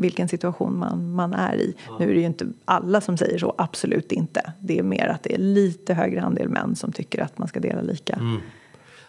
vilken 0.00 0.28
situation 0.28 0.78
man, 0.78 1.12
man 1.14 1.34
är 1.34 1.54
i. 1.56 1.74
Nu 1.98 2.10
är 2.10 2.14
det 2.14 2.20
ju 2.20 2.26
inte 2.26 2.46
alla 2.64 3.00
som 3.00 3.16
säger 3.16 3.38
så, 3.38 3.54
absolut 3.58 4.12
inte. 4.12 4.52
Det 4.60 4.78
är 4.78 4.82
mer 4.82 5.08
att 5.08 5.22
det 5.22 5.34
är 5.34 5.38
lite 5.38 5.89
högre 5.94 6.22
andel 6.22 6.48
män 6.48 6.76
som 6.76 6.92
tycker 6.92 7.22
att 7.22 7.38
man 7.38 7.48
ska 7.48 7.60
dela 7.60 7.82
lika. 7.82 8.12
Mm. 8.12 8.40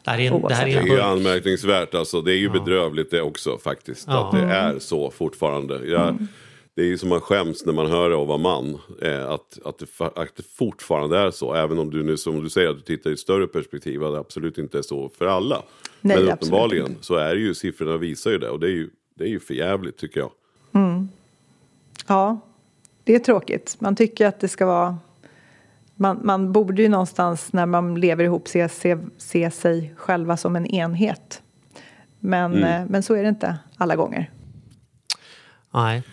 Det 0.03 0.11
här 0.11 0.19
är 0.19 0.31
en, 0.31 0.41
det 0.41 0.53
här 0.53 0.67
är 0.67 0.81
Det 0.81 0.89
är 0.89 0.95
ju 0.95 1.01
anmärkningsvärt 1.01 1.95
alltså. 1.95 2.21
Det 2.21 2.33
är 2.33 2.37
ju 2.37 2.49
bedrövligt 2.49 3.11
det 3.11 3.21
också 3.21 3.57
faktiskt. 3.57 4.07
Ja. 4.07 4.25
Att 4.25 4.31
det 4.31 4.53
är 4.53 4.79
så 4.79 5.11
fortfarande. 5.11 5.85
Jag, 5.85 6.27
Det 6.75 6.81
är 6.81 6.85
ju 6.85 6.97
som 6.97 7.09
man 7.09 7.21
skäms 7.21 7.65
när 7.65 7.73
man 7.73 7.91
hör 7.91 8.09
det 8.09 8.15
och 8.15 8.27
var 8.27 8.37
man. 8.37 8.77
Eh, 9.01 9.29
att, 9.29 9.59
att, 9.65 9.77
det, 9.77 9.85
att 10.15 10.35
det 10.35 10.43
fortfarande 10.57 11.17
är 11.17 11.31
så. 11.31 11.53
Även 11.53 11.79
om 11.79 11.89
du 11.89 12.03
nu 12.03 12.17
som 12.17 12.43
du 12.43 12.49
säger 12.49 12.69
att 12.69 12.75
du 12.75 12.81
tittar 12.81 13.09
i 13.09 13.13
ett 13.13 13.19
större 13.19 13.47
perspektiv. 13.47 14.03
Att 14.03 14.13
det 14.13 14.19
absolut 14.19 14.57
inte 14.57 14.77
är 14.77 14.81
så 14.81 15.09
för 15.09 15.25
alla. 15.25 15.63
Nej, 16.01 16.17
Men 16.17 16.33
uppenbarligen 16.33 16.87
inte. 16.87 17.03
så 17.03 17.15
är 17.15 17.35
det 17.35 17.41
ju 17.41 17.53
siffrorna 17.53 17.97
visar 17.97 18.31
ju 18.31 18.37
det. 18.37 18.49
Och 18.49 18.59
det 18.59 18.67
är 18.67 18.71
ju, 18.71 18.89
det 19.15 19.23
är 19.23 19.27
ju 19.27 19.39
för 19.39 19.53
jävligt 19.53 19.97
tycker 19.97 20.19
jag. 20.19 20.31
Ja, 22.07 22.39
det 23.03 23.15
är 23.15 23.19
tråkigt. 23.19 23.75
Man 23.79 23.95
tycker 23.95 24.27
att 24.27 24.39
det 24.39 24.47
ska 24.47 24.65
vara... 24.65 24.97
Man, 26.01 26.19
man 26.23 26.51
borde 26.51 26.81
ju 26.81 26.89
någonstans 26.89 27.53
när 27.53 27.65
man 27.65 27.95
lever 27.99 28.23
ihop 28.23 28.47
se, 28.47 28.69
se, 28.69 28.97
se 29.17 29.51
sig 29.51 29.93
själva 29.97 30.37
som 30.37 30.55
en 30.55 30.65
enhet. 30.65 31.41
Men, 32.19 32.53
Mm. 32.53 32.63
eh, 32.81 32.87
men 32.89 33.03
så 33.03 33.13
är 33.15 33.23
det 33.23 33.29
inte 33.29 33.57
alla 33.77 33.95
gånger. 33.95 34.29
Nej. 35.73 36.03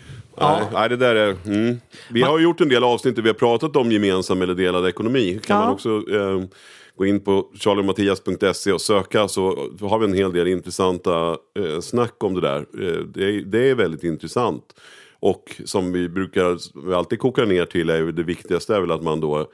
Nej, 0.41 0.63
nej, 0.73 0.89
det 0.89 0.97
där 0.97 1.15
är... 1.15 1.37
Mm. 1.47 1.77
Vi 2.11 2.23
har 2.23 2.39
gjort 2.39 2.61
en 2.61 2.69
del 2.69 2.85
avsnitt 2.85 3.17
där 3.17 3.23
vi 3.23 3.29
har 3.29 3.35
pratat 3.35 3.77
om 3.77 3.93
gemensam 3.93 4.43
eller 4.43 4.55
delad 4.55 4.89
ekonomi. 4.89 5.41
Kan 5.47 5.57
Ja. 5.57 5.63
man 5.65 5.73
också 5.73 5.89
eh, 5.91 6.43
gå 6.97 7.07
in 7.07 7.21
på 7.21 7.47
charliemattias.se 7.55 8.73
och 8.73 8.81
söka 8.81 9.29
så 9.29 9.69
har 9.81 9.99
vi 9.99 10.05
en 10.05 10.15
hel 10.15 10.33
del 10.33 10.49
intressanta 10.49 11.37
eh, 11.59 11.81
snack 11.81 12.25
om 12.25 12.35
det 12.35 12.41
där. 12.41 12.59
Eh, 12.59 13.03
det, 13.15 13.25
är, 13.25 13.43
det 13.45 13.71
är 13.71 13.75
väldigt 13.75 14.05
intressant. 14.05 14.65
Och 15.21 15.61
som 15.65 15.93
vi 15.93 16.09
brukar 16.09 16.59
vi 16.89 16.95
alltid 16.95 17.19
koka 17.19 17.45
ner 17.45 17.65
till 17.65 17.91
är 17.91 18.03
det 18.13 18.23
viktigaste 18.23 18.77
är 18.77 18.81
väl 18.81 18.91
att 18.93 19.03
man 19.03 19.21
då 19.21 19.47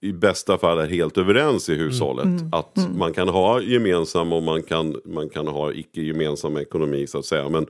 i 0.00 0.12
bästa 0.12 0.58
fall 0.58 0.78
är 0.78 0.86
helt 0.86 1.18
överens 1.18 1.68
i 1.68 1.74
hushållet. 1.74 2.26
Att 2.52 2.88
man 2.96 3.12
kan 3.12 3.28
ha 3.28 3.60
gemensam 3.60 4.32
och 4.32 4.42
man 4.42 4.62
kan, 4.62 5.00
man 5.04 5.28
kan 5.28 5.46
ha 5.46 5.72
icke 5.72 6.00
gemensam 6.02 6.56
ekonomi 6.56 7.06
så 7.06 7.18
att 7.18 7.24
säga. 7.24 7.48
Men 7.48 7.66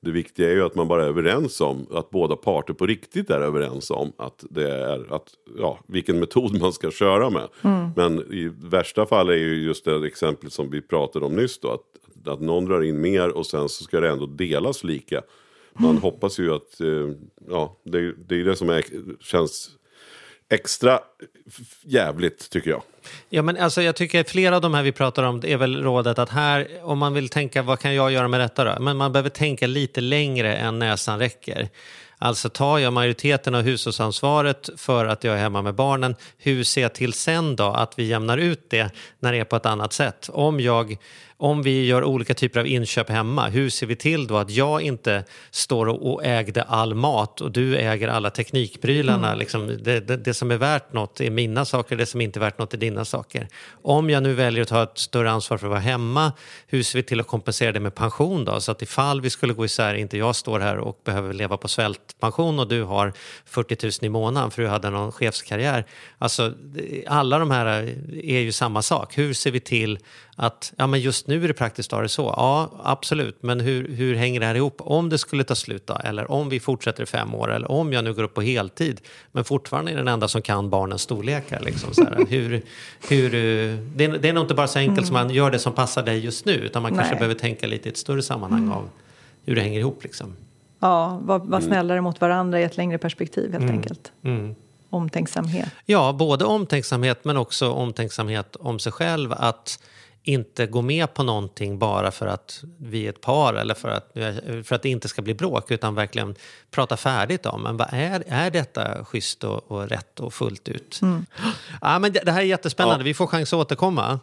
det 0.00 0.10
viktiga 0.10 0.50
är 0.50 0.54
ju 0.54 0.62
att 0.64 0.74
man 0.74 0.88
bara 0.88 1.04
är 1.04 1.08
överens 1.08 1.60
om, 1.60 1.86
att 1.90 2.10
båda 2.10 2.36
parter 2.36 2.74
på 2.74 2.86
riktigt 2.86 3.30
är 3.30 3.40
överens 3.40 3.90
om 3.90 4.12
att 4.16 4.44
det 4.50 4.70
är 4.70 5.14
att, 5.14 5.28
ja, 5.58 5.78
vilken 5.86 6.18
metod 6.18 6.60
man 6.60 6.72
ska 6.72 6.90
köra 6.90 7.30
med. 7.30 7.48
Men 7.96 8.18
i 8.32 8.50
värsta 8.62 9.06
fall 9.06 9.28
är 9.28 9.34
ju 9.36 9.62
just 9.64 9.84
det 9.84 10.06
exempel 10.06 10.50
som 10.50 10.70
vi 10.70 10.80
pratade 10.82 11.26
om 11.26 11.36
nyss 11.36 11.58
då, 11.60 11.68
att, 11.70 12.28
att 12.32 12.40
någon 12.40 12.64
drar 12.64 12.82
in 12.82 13.00
mer 13.00 13.28
och 13.28 13.46
sen 13.46 13.68
så 13.68 13.84
ska 13.84 14.00
det 14.00 14.08
ändå 14.10 14.26
delas 14.26 14.84
lika. 14.84 15.22
Man 15.80 15.96
hoppas 15.98 16.38
ju 16.38 16.54
att, 16.54 16.80
eh, 16.80 17.10
ja, 17.50 17.76
det, 17.84 17.98
är- 17.98 18.14
det 18.28 18.40
är 18.40 18.44
det 18.44 18.56
som 18.56 18.68
är, 18.70 18.84
känns 19.20 19.70
extra 20.50 21.00
jävligt 21.82 22.50
tycker 22.50 22.70
jag. 22.70 22.82
Ja, 23.28 23.42
men 23.42 23.56
alltså, 23.56 23.82
jag 23.82 23.96
tycker 23.96 24.20
att 24.20 24.30
flera 24.30 24.56
av 24.56 24.62
de 24.62 24.74
här 24.74 24.82
vi 24.82 24.92
pratar 24.92 25.22
om 25.22 25.42
är 25.44 25.56
väl 25.56 25.82
rådet 25.82 26.18
att 26.18 26.30
här, 26.30 26.68
om 26.82 26.98
man 26.98 27.14
vill 27.14 27.28
tänka 27.28 27.62
vad 27.62 27.78
kan 27.80 27.94
jag 27.94 28.12
göra 28.12 28.28
med 28.28 28.40
detta 28.40 28.64
då? 28.64 28.82
Men 28.82 28.96
man 28.96 29.12
behöver 29.12 29.30
tänka 29.30 29.66
lite 29.66 30.00
längre 30.00 30.56
än 30.56 30.78
näsan 30.78 31.18
räcker. 31.18 31.68
Alltså 32.20 32.48
tar 32.48 32.78
jag 32.78 32.92
majoriteten 32.92 33.54
av 33.54 33.62
hushållsansvaret 33.62 34.70
för 34.76 35.06
att 35.06 35.24
jag 35.24 35.34
är 35.34 35.38
hemma 35.38 35.62
med 35.62 35.74
barnen, 35.74 36.16
hur 36.38 36.64
ser 36.64 36.82
jag 36.82 36.94
till 36.94 37.12
sen 37.12 37.56
då 37.56 37.64
att 37.64 37.98
vi 37.98 38.04
jämnar 38.04 38.38
ut 38.38 38.70
det 38.70 38.90
när 39.18 39.32
det 39.32 39.38
är 39.38 39.44
på 39.44 39.56
ett 39.56 39.66
annat 39.66 39.92
sätt? 39.92 40.30
Om, 40.32 40.60
jag, 40.60 40.96
om 41.40 41.62
vi 41.62 41.86
gör 41.86 42.04
olika 42.04 42.34
typer 42.34 42.60
av 42.60 42.66
inköp 42.66 43.10
hemma, 43.10 43.48
hur 43.48 43.70
ser 43.70 43.86
vi 43.86 43.96
till 43.96 44.26
då 44.26 44.36
att 44.36 44.50
jag 44.50 44.82
inte 44.82 45.24
står 45.50 45.86
och, 45.86 46.24
ägde 46.24 46.62
all 46.62 46.94
mat 46.94 47.40
och 47.40 47.52
du 47.52 47.76
äger 47.76 48.08
alla 48.08 48.30
teknikprylarna? 48.30 49.34
Liksom, 49.34 49.66
det, 49.82 50.00
det, 50.00 50.16
det 50.16 50.34
som 50.34 50.50
är 50.50 50.56
värt 50.56 50.92
något 50.92 51.20
är 51.20 51.30
mina 51.30 51.64
saker, 51.64 51.96
det 51.96 52.06
som 52.06 52.20
inte 52.20 52.38
är 52.38 52.40
värt 52.40 52.58
något 52.58 52.74
är 52.74 52.78
dina 52.78 53.04
saker. 53.04 53.48
Om 53.82 54.10
jag 54.10 54.22
nu 54.22 54.34
väljer 54.34 54.62
att 54.62 54.68
ta 54.68 54.82
ett 54.82 54.98
större 54.98 55.30
ansvar 55.30 55.58
för 55.58 55.66
att 55.66 55.70
vara 55.70 55.80
hemma, 55.80 56.32
hur 56.66 56.82
ser 56.82 56.98
vi 56.98 57.02
till 57.02 57.20
att 57.20 57.26
kompensera 57.26 57.72
det 57.72 57.80
med 57.80 57.94
pension 57.94 58.44
då? 58.44 58.60
Så 58.60 58.72
att 58.72 58.82
ifall 58.82 59.20
vi 59.20 59.30
skulle 59.30 59.52
gå 59.52 59.64
isär, 59.64 59.94
inte 59.94 60.18
jag 60.18 60.36
står 60.36 60.60
här 60.60 60.78
och 60.78 61.00
behöver 61.04 61.34
leva 61.34 61.56
på 61.56 61.68
svältpension 61.68 62.58
och 62.58 62.68
du 62.68 62.82
har 62.82 63.12
40 63.44 63.76
000 63.82 63.92
i 64.02 64.08
månaden 64.08 64.50
för 64.50 64.62
du 64.62 64.68
hade 64.68 64.90
någon 64.90 65.12
chefskarriär. 65.12 65.84
Alltså, 66.18 66.54
alla 67.06 67.38
de 67.38 67.50
här 67.50 67.66
är 68.22 68.40
ju 68.40 68.52
samma 68.52 68.82
sak. 68.82 69.18
Hur 69.18 69.34
ser 69.34 69.50
vi 69.50 69.60
till 69.60 69.98
att, 70.36 70.72
ja 70.76 70.86
men 70.86 71.00
just 71.00 71.27
nu 71.28 71.44
är 71.44 71.48
det 71.48 71.54
praktiskt 71.54 71.90
taget 71.90 72.10
så. 72.10 72.34
Ja, 72.36 72.70
absolut, 72.82 73.42
men 73.42 73.60
hur, 73.60 73.88
hur 73.88 74.14
hänger 74.14 74.40
det 74.40 74.46
här 74.46 74.54
ihop? 74.54 74.80
Om 74.84 75.08
det 75.08 75.18
skulle 75.18 75.44
ta 75.44 75.54
slut 75.54 75.86
då, 75.86 75.94
eller 76.04 76.30
om 76.30 76.48
vi 76.48 76.60
fortsätter 76.60 77.02
i 77.02 77.06
fem 77.06 77.34
år, 77.34 77.52
eller 77.52 77.70
om 77.70 77.92
jag 77.92 78.04
nu 78.04 78.14
går 78.14 78.22
upp 78.22 78.34
på 78.34 78.42
heltid, 78.42 79.00
men 79.32 79.44
fortfarande 79.44 79.92
är 79.92 79.96
den 79.96 80.08
enda 80.08 80.28
som 80.28 80.42
kan 80.42 80.70
barnens 80.70 81.02
storlekar. 81.02 81.60
Liksom, 81.60 81.94
så 81.94 82.04
här. 82.04 82.26
Hur, 82.28 82.62
hur, 83.08 83.30
det, 83.96 84.04
är, 84.04 84.18
det 84.18 84.28
är 84.28 84.32
nog 84.32 84.44
inte 84.44 84.54
bara 84.54 84.66
så 84.66 84.78
enkelt 84.78 85.06
som 85.06 85.14
man 85.14 85.30
gör 85.30 85.50
det 85.50 85.58
som 85.58 85.72
passar 85.72 86.02
dig 86.02 86.18
just 86.18 86.44
nu, 86.44 86.52
utan 86.52 86.82
man 86.82 86.94
kanske 86.94 87.12
Nej. 87.12 87.18
behöver 87.18 87.34
tänka 87.34 87.66
lite 87.66 87.88
i 87.88 87.92
ett 87.92 87.98
större 87.98 88.22
sammanhang 88.22 88.70
av 88.70 88.88
hur 89.44 89.54
det 89.54 89.60
hänger 89.60 89.80
ihop. 89.80 90.02
Liksom. 90.02 90.36
Ja, 90.80 91.20
var, 91.22 91.38
var 91.38 91.60
snällare 91.60 92.00
mot 92.00 92.20
varandra 92.20 92.60
i 92.60 92.62
ett 92.62 92.76
längre 92.76 92.98
perspektiv 92.98 93.52
helt 93.52 93.70
enkelt. 93.70 94.12
Omtänksamhet. 94.90 95.68
Ja, 95.86 96.12
både 96.12 96.44
omtänksamhet 96.44 97.24
men 97.24 97.36
också 97.36 97.70
omtänksamhet 97.70 98.56
om 98.56 98.78
sig 98.78 98.92
själv. 98.92 99.32
Att 99.32 99.78
inte 100.28 100.66
gå 100.66 100.82
med 100.82 101.14
på 101.14 101.22
någonting 101.22 101.78
bara 101.78 102.10
för 102.10 102.26
att 102.26 102.62
vi 102.78 103.04
är 103.04 103.08
ett 103.10 103.20
par 103.20 103.54
eller 103.54 103.74
för 103.74 103.88
att, 103.88 104.10
för 104.66 104.74
att 104.74 104.82
det 104.82 104.88
inte 104.88 105.08
ska 105.08 105.22
bli 105.22 105.34
bråk 105.34 105.70
utan 105.70 105.94
verkligen 105.94 106.34
prata 106.70 106.96
färdigt 106.96 107.46
om 107.46 107.62
men 107.62 107.76
vad 107.76 107.88
är, 107.90 108.24
är 108.26 108.50
detta 108.50 109.04
schysst 109.04 109.44
och, 109.44 109.70
och 109.72 109.88
rätt 109.88 110.20
och 110.20 110.34
fullt 110.34 110.68
ut. 110.68 111.00
Ja, 111.80 111.98
men 111.98 112.12
det, 112.12 112.20
det 112.24 112.32
här 112.32 112.40
är 112.40 112.44
jättespännande, 112.44 113.00
Ja. 113.00 113.04
vi 113.04 113.14
får 113.14 113.26
chans 113.26 113.52
att 113.52 113.58
återkomma. 113.58 114.20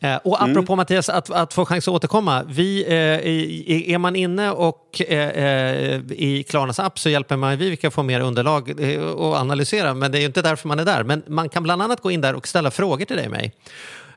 Eh, 0.00 0.16
och 0.16 0.42
apropå 0.42 0.76
Mattias, 0.76 1.08
att, 1.08 1.30
att 1.30 1.54
få 1.54 1.64
chans 1.66 1.88
att 1.88 1.94
återkomma. 1.94 2.42
Vi, 2.48 2.84
eh, 2.84 3.94
är 3.94 3.98
man 3.98 4.16
inne 4.16 4.50
och 4.50 5.02
eh, 5.08 5.28
eh, 5.28 6.00
i 6.10 6.44
Klarnas 6.48 6.78
app 6.78 6.98
så 6.98 7.08
hjälper 7.08 7.36
man 7.36 7.58
vi 7.58 7.68
vilka 7.68 7.90
få 7.90 8.02
mer 8.02 8.20
underlag 8.20 8.92
eh, 8.94 9.00
och 9.02 9.36
analysera. 9.36 9.94
Men 9.94 10.12
det 10.12 10.18
är 10.18 10.20
ju 10.20 10.26
inte 10.26 10.42
därför 10.42 10.68
man 10.68 10.78
är 10.78 10.84
där. 10.84 11.04
Men 11.04 11.22
man 11.26 11.48
kan 11.48 11.62
bland 11.62 11.82
annat 11.82 12.00
gå 12.00 12.10
in 12.10 12.20
där 12.20 12.34
och 12.34 12.48
ställa 12.48 12.70
frågor 12.70 13.04
till 13.04 13.16
dig 13.16 13.26
och 13.26 13.32
mig. 13.32 13.52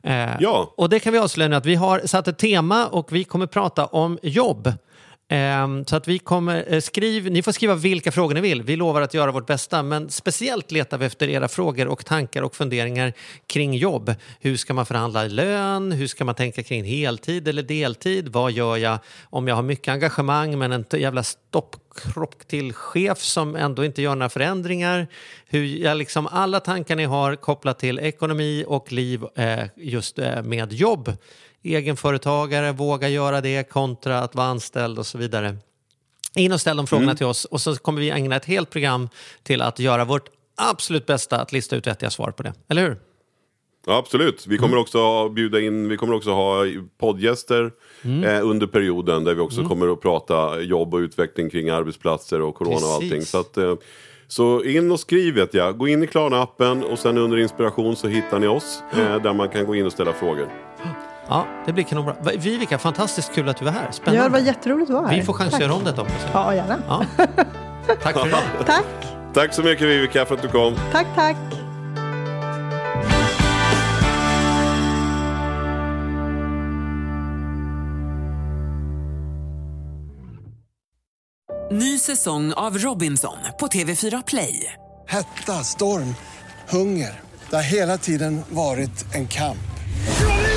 Eh, 0.04 0.30
Ja. 0.40 0.74
Och 0.78 0.90
det 0.90 1.00
kan 1.00 1.14
vi 1.14 1.20
avslöja 1.20 1.48
nu 1.50 1.56
att 1.56 1.66
vi 1.66 1.76
har 1.76 2.02
satt 2.06 2.28
ett 2.28 2.38
tema 2.38 2.88
och 2.88 3.12
vi 3.12 3.24
kommer 3.24 3.48
prata 3.48 3.86
om 3.86 4.20
jobb. 4.22 4.74
Ehm, 5.30 5.86
så 5.86 5.96
att 5.96 6.08
vi 6.08 6.20
kommer, 6.20 6.74
eh, 6.74 6.80
skriv, 6.80 7.32
ni 7.32 7.44
får 7.44 7.52
skriva 7.52 7.76
vilka 7.76 8.12
frågor 8.12 8.34
ni 8.34 8.42
vill. 8.42 8.64
Vi 8.64 8.76
lovar 8.76 9.02
att 9.02 9.14
göra 9.14 9.32
vårt 9.32 9.48
bästa. 9.48 9.84
Men 9.84 10.10
speciellt 10.10 10.72
letar 10.72 10.98
vi 10.98 11.06
efter 11.06 11.30
era 11.30 11.48
frågor 11.48 11.88
och 11.88 12.06
tankar 12.06 12.42
och 12.42 12.56
funderingar 12.56 13.14
kring 13.48 13.74
jobb. 13.74 14.16
Hur 14.40 14.58
ska 14.58 14.74
man 14.74 14.86
förhandla 14.86 15.24
lön? 15.24 15.92
Hur 15.92 16.08
ska 16.08 16.26
man 16.26 16.36
tänka 16.36 16.64
kring 16.64 16.84
heltid 16.84 17.48
eller 17.48 17.64
deltid? 17.64 18.28
Vad 18.28 18.52
gör 18.52 18.78
jag 18.78 19.00
om 19.24 19.48
jag 19.48 19.56
har 19.56 19.64
mycket 19.64 19.92
engagemang 19.92 20.58
men 20.58 20.72
en 20.72 20.86
jävla 20.92 21.24
stoppkrock 21.24 22.46
till 22.46 22.74
chef 22.74 23.18
som 23.18 23.56
ändå 23.56 23.86
inte 23.86 24.02
gör 24.02 24.16
några 24.16 24.30
förändringar? 24.30 25.08
Hur 25.48 25.66
jag 25.66 25.98
liksom, 25.98 26.28
alla 26.28 26.60
tankar 26.60 26.96
ni 26.96 27.06
har 27.06 27.36
kopplat 27.36 27.80
till 27.80 28.00
ekonomi 28.00 28.66
och 28.68 28.92
liv 28.92 29.26
eh, 29.36 29.66
just 29.76 30.20
eh, 30.20 30.44
med 30.44 30.74
jobb 30.74 31.18
egenföretagare, 31.64 32.72
våga 32.72 33.10
göra 33.10 33.42
det 33.42 33.70
kontra 33.70 34.20
att 34.20 34.36
vara 34.36 34.48
anställd 34.48 35.00
och 35.00 35.06
så 35.06 35.18
vidare. 35.18 35.58
In 36.36 36.52
och 36.52 36.62
ställ 36.62 36.78
de 36.78 36.88
frågorna 36.88 37.16
till 37.16 37.26
oss 37.26 37.46
och 37.46 37.62
så 37.62 37.76
kommer 37.76 38.02
vi 38.02 38.10
ägna 38.10 38.36
ett 38.36 38.46
helt 38.46 38.70
program 38.70 39.10
till 39.44 39.62
att 39.62 39.80
göra 39.80 40.06
vårt 40.06 40.30
absolut 40.56 41.06
bästa 41.06 41.42
att 41.42 41.52
lista 41.52 41.76
ut 41.76 41.88
vettiga 41.88 42.10
svar 42.10 42.32
på 42.32 42.44
det. 42.44 42.54
Eller 42.70 42.82
hur? 42.82 42.98
Ja, 43.86 43.98
absolut. 43.98 44.48
Vi 44.48 44.58
kommer 44.58 44.78
också 44.78 44.98
ha, 44.98 45.30
bjuda 45.30 45.60
in, 45.60 45.90
vi 45.90 45.98
kommer 45.98 46.14
också 46.14 46.32
ha 46.32 46.66
poddgäster 47.00 47.72
eh, 48.04 48.48
under 48.48 48.68
perioden 48.68 49.24
där 49.24 49.34
vi 49.34 49.42
också 49.42 49.64
kommer 49.64 49.94
att 49.94 50.02
prata 50.02 50.62
jobb 50.62 50.94
och 50.94 50.98
utveckling 50.98 51.50
kring 51.50 51.70
arbetsplatser 51.70 52.42
och 52.42 52.56
corona 52.56 52.86
och 52.86 52.94
allting. 52.94 53.10
Precis. 53.10 53.30
Så, 53.30 53.40
att, 53.40 53.58
eh, 53.58 53.76
så 54.28 54.64
in 54.64 54.92
och 54.92 55.00
skriv 55.00 55.34
vet 55.34 55.54
jag. 55.54 55.78
Gå 55.78 55.88
in 55.88 56.04
i 56.04 56.08
Klarna-appen 56.08 56.84
och 56.84 57.00
sen 57.00 57.18
under 57.18 57.38
inspiration 57.38 57.96
så 57.96 58.08
hittar 58.08 58.40
ni 58.40 58.48
oss 58.48 58.82
eh, 58.94 59.22
där 59.22 59.34
man 59.34 59.50
kan 59.50 59.66
gå 59.66 59.76
in 59.76 59.86
och 59.86 59.92
ställa 59.92 60.14
frågor. 60.14 60.67
Ja, 61.30 61.48
det 61.66 61.74
blir 61.74 61.84
kanonbra. 61.84 62.16
Vivica, 62.38 62.78
fantastiskt 62.78 63.34
kul 63.34 63.50
att 63.50 63.58
du 63.58 63.68
är 63.68 63.72
här. 63.72 63.92
Spännande. 63.92 64.18
Ja, 64.20 64.24
det 64.24 64.30
var 64.30 64.40
jätteroligt 64.40 64.90
att 64.90 64.96
vara 64.96 65.08
här. 65.08 65.16
Vi 65.16 65.24
får 65.24 65.34
chans 65.34 65.54
att 65.54 65.60
göra 65.62 65.74
om 65.74 65.84
detta 65.84 66.02
också. 66.02 66.16
Ja, 66.34 66.56
gärna. 66.56 66.78
Ja. 66.88 67.06
Tack 68.04 68.14
för 68.20 68.28
idag. 68.28 68.40
Tack, 68.66 68.86
Tack 69.34 69.54
så 69.54 69.64
mycket 69.64 69.88
Vivica 69.88 70.26
för 70.26 70.36
att 70.36 70.42
du 70.42 70.48
kom. 70.48 70.76
tack, 70.92 71.08
tack. 71.16 71.36
Ny 81.72 82.00
säsong 82.00 82.54
av 82.54 82.78
Robinson 82.78 83.38
på 83.60 83.68
TV4 83.68 84.24
Play. 84.28 84.74
Hetta, 85.08 85.64
storm, 85.64 86.16
hunger. 86.70 87.20
Det 87.50 87.56
har 87.56 87.64
hela 87.64 87.98
tiden 87.98 88.42
varit 88.50 89.16
en 89.16 89.28
kamp. 89.28 89.77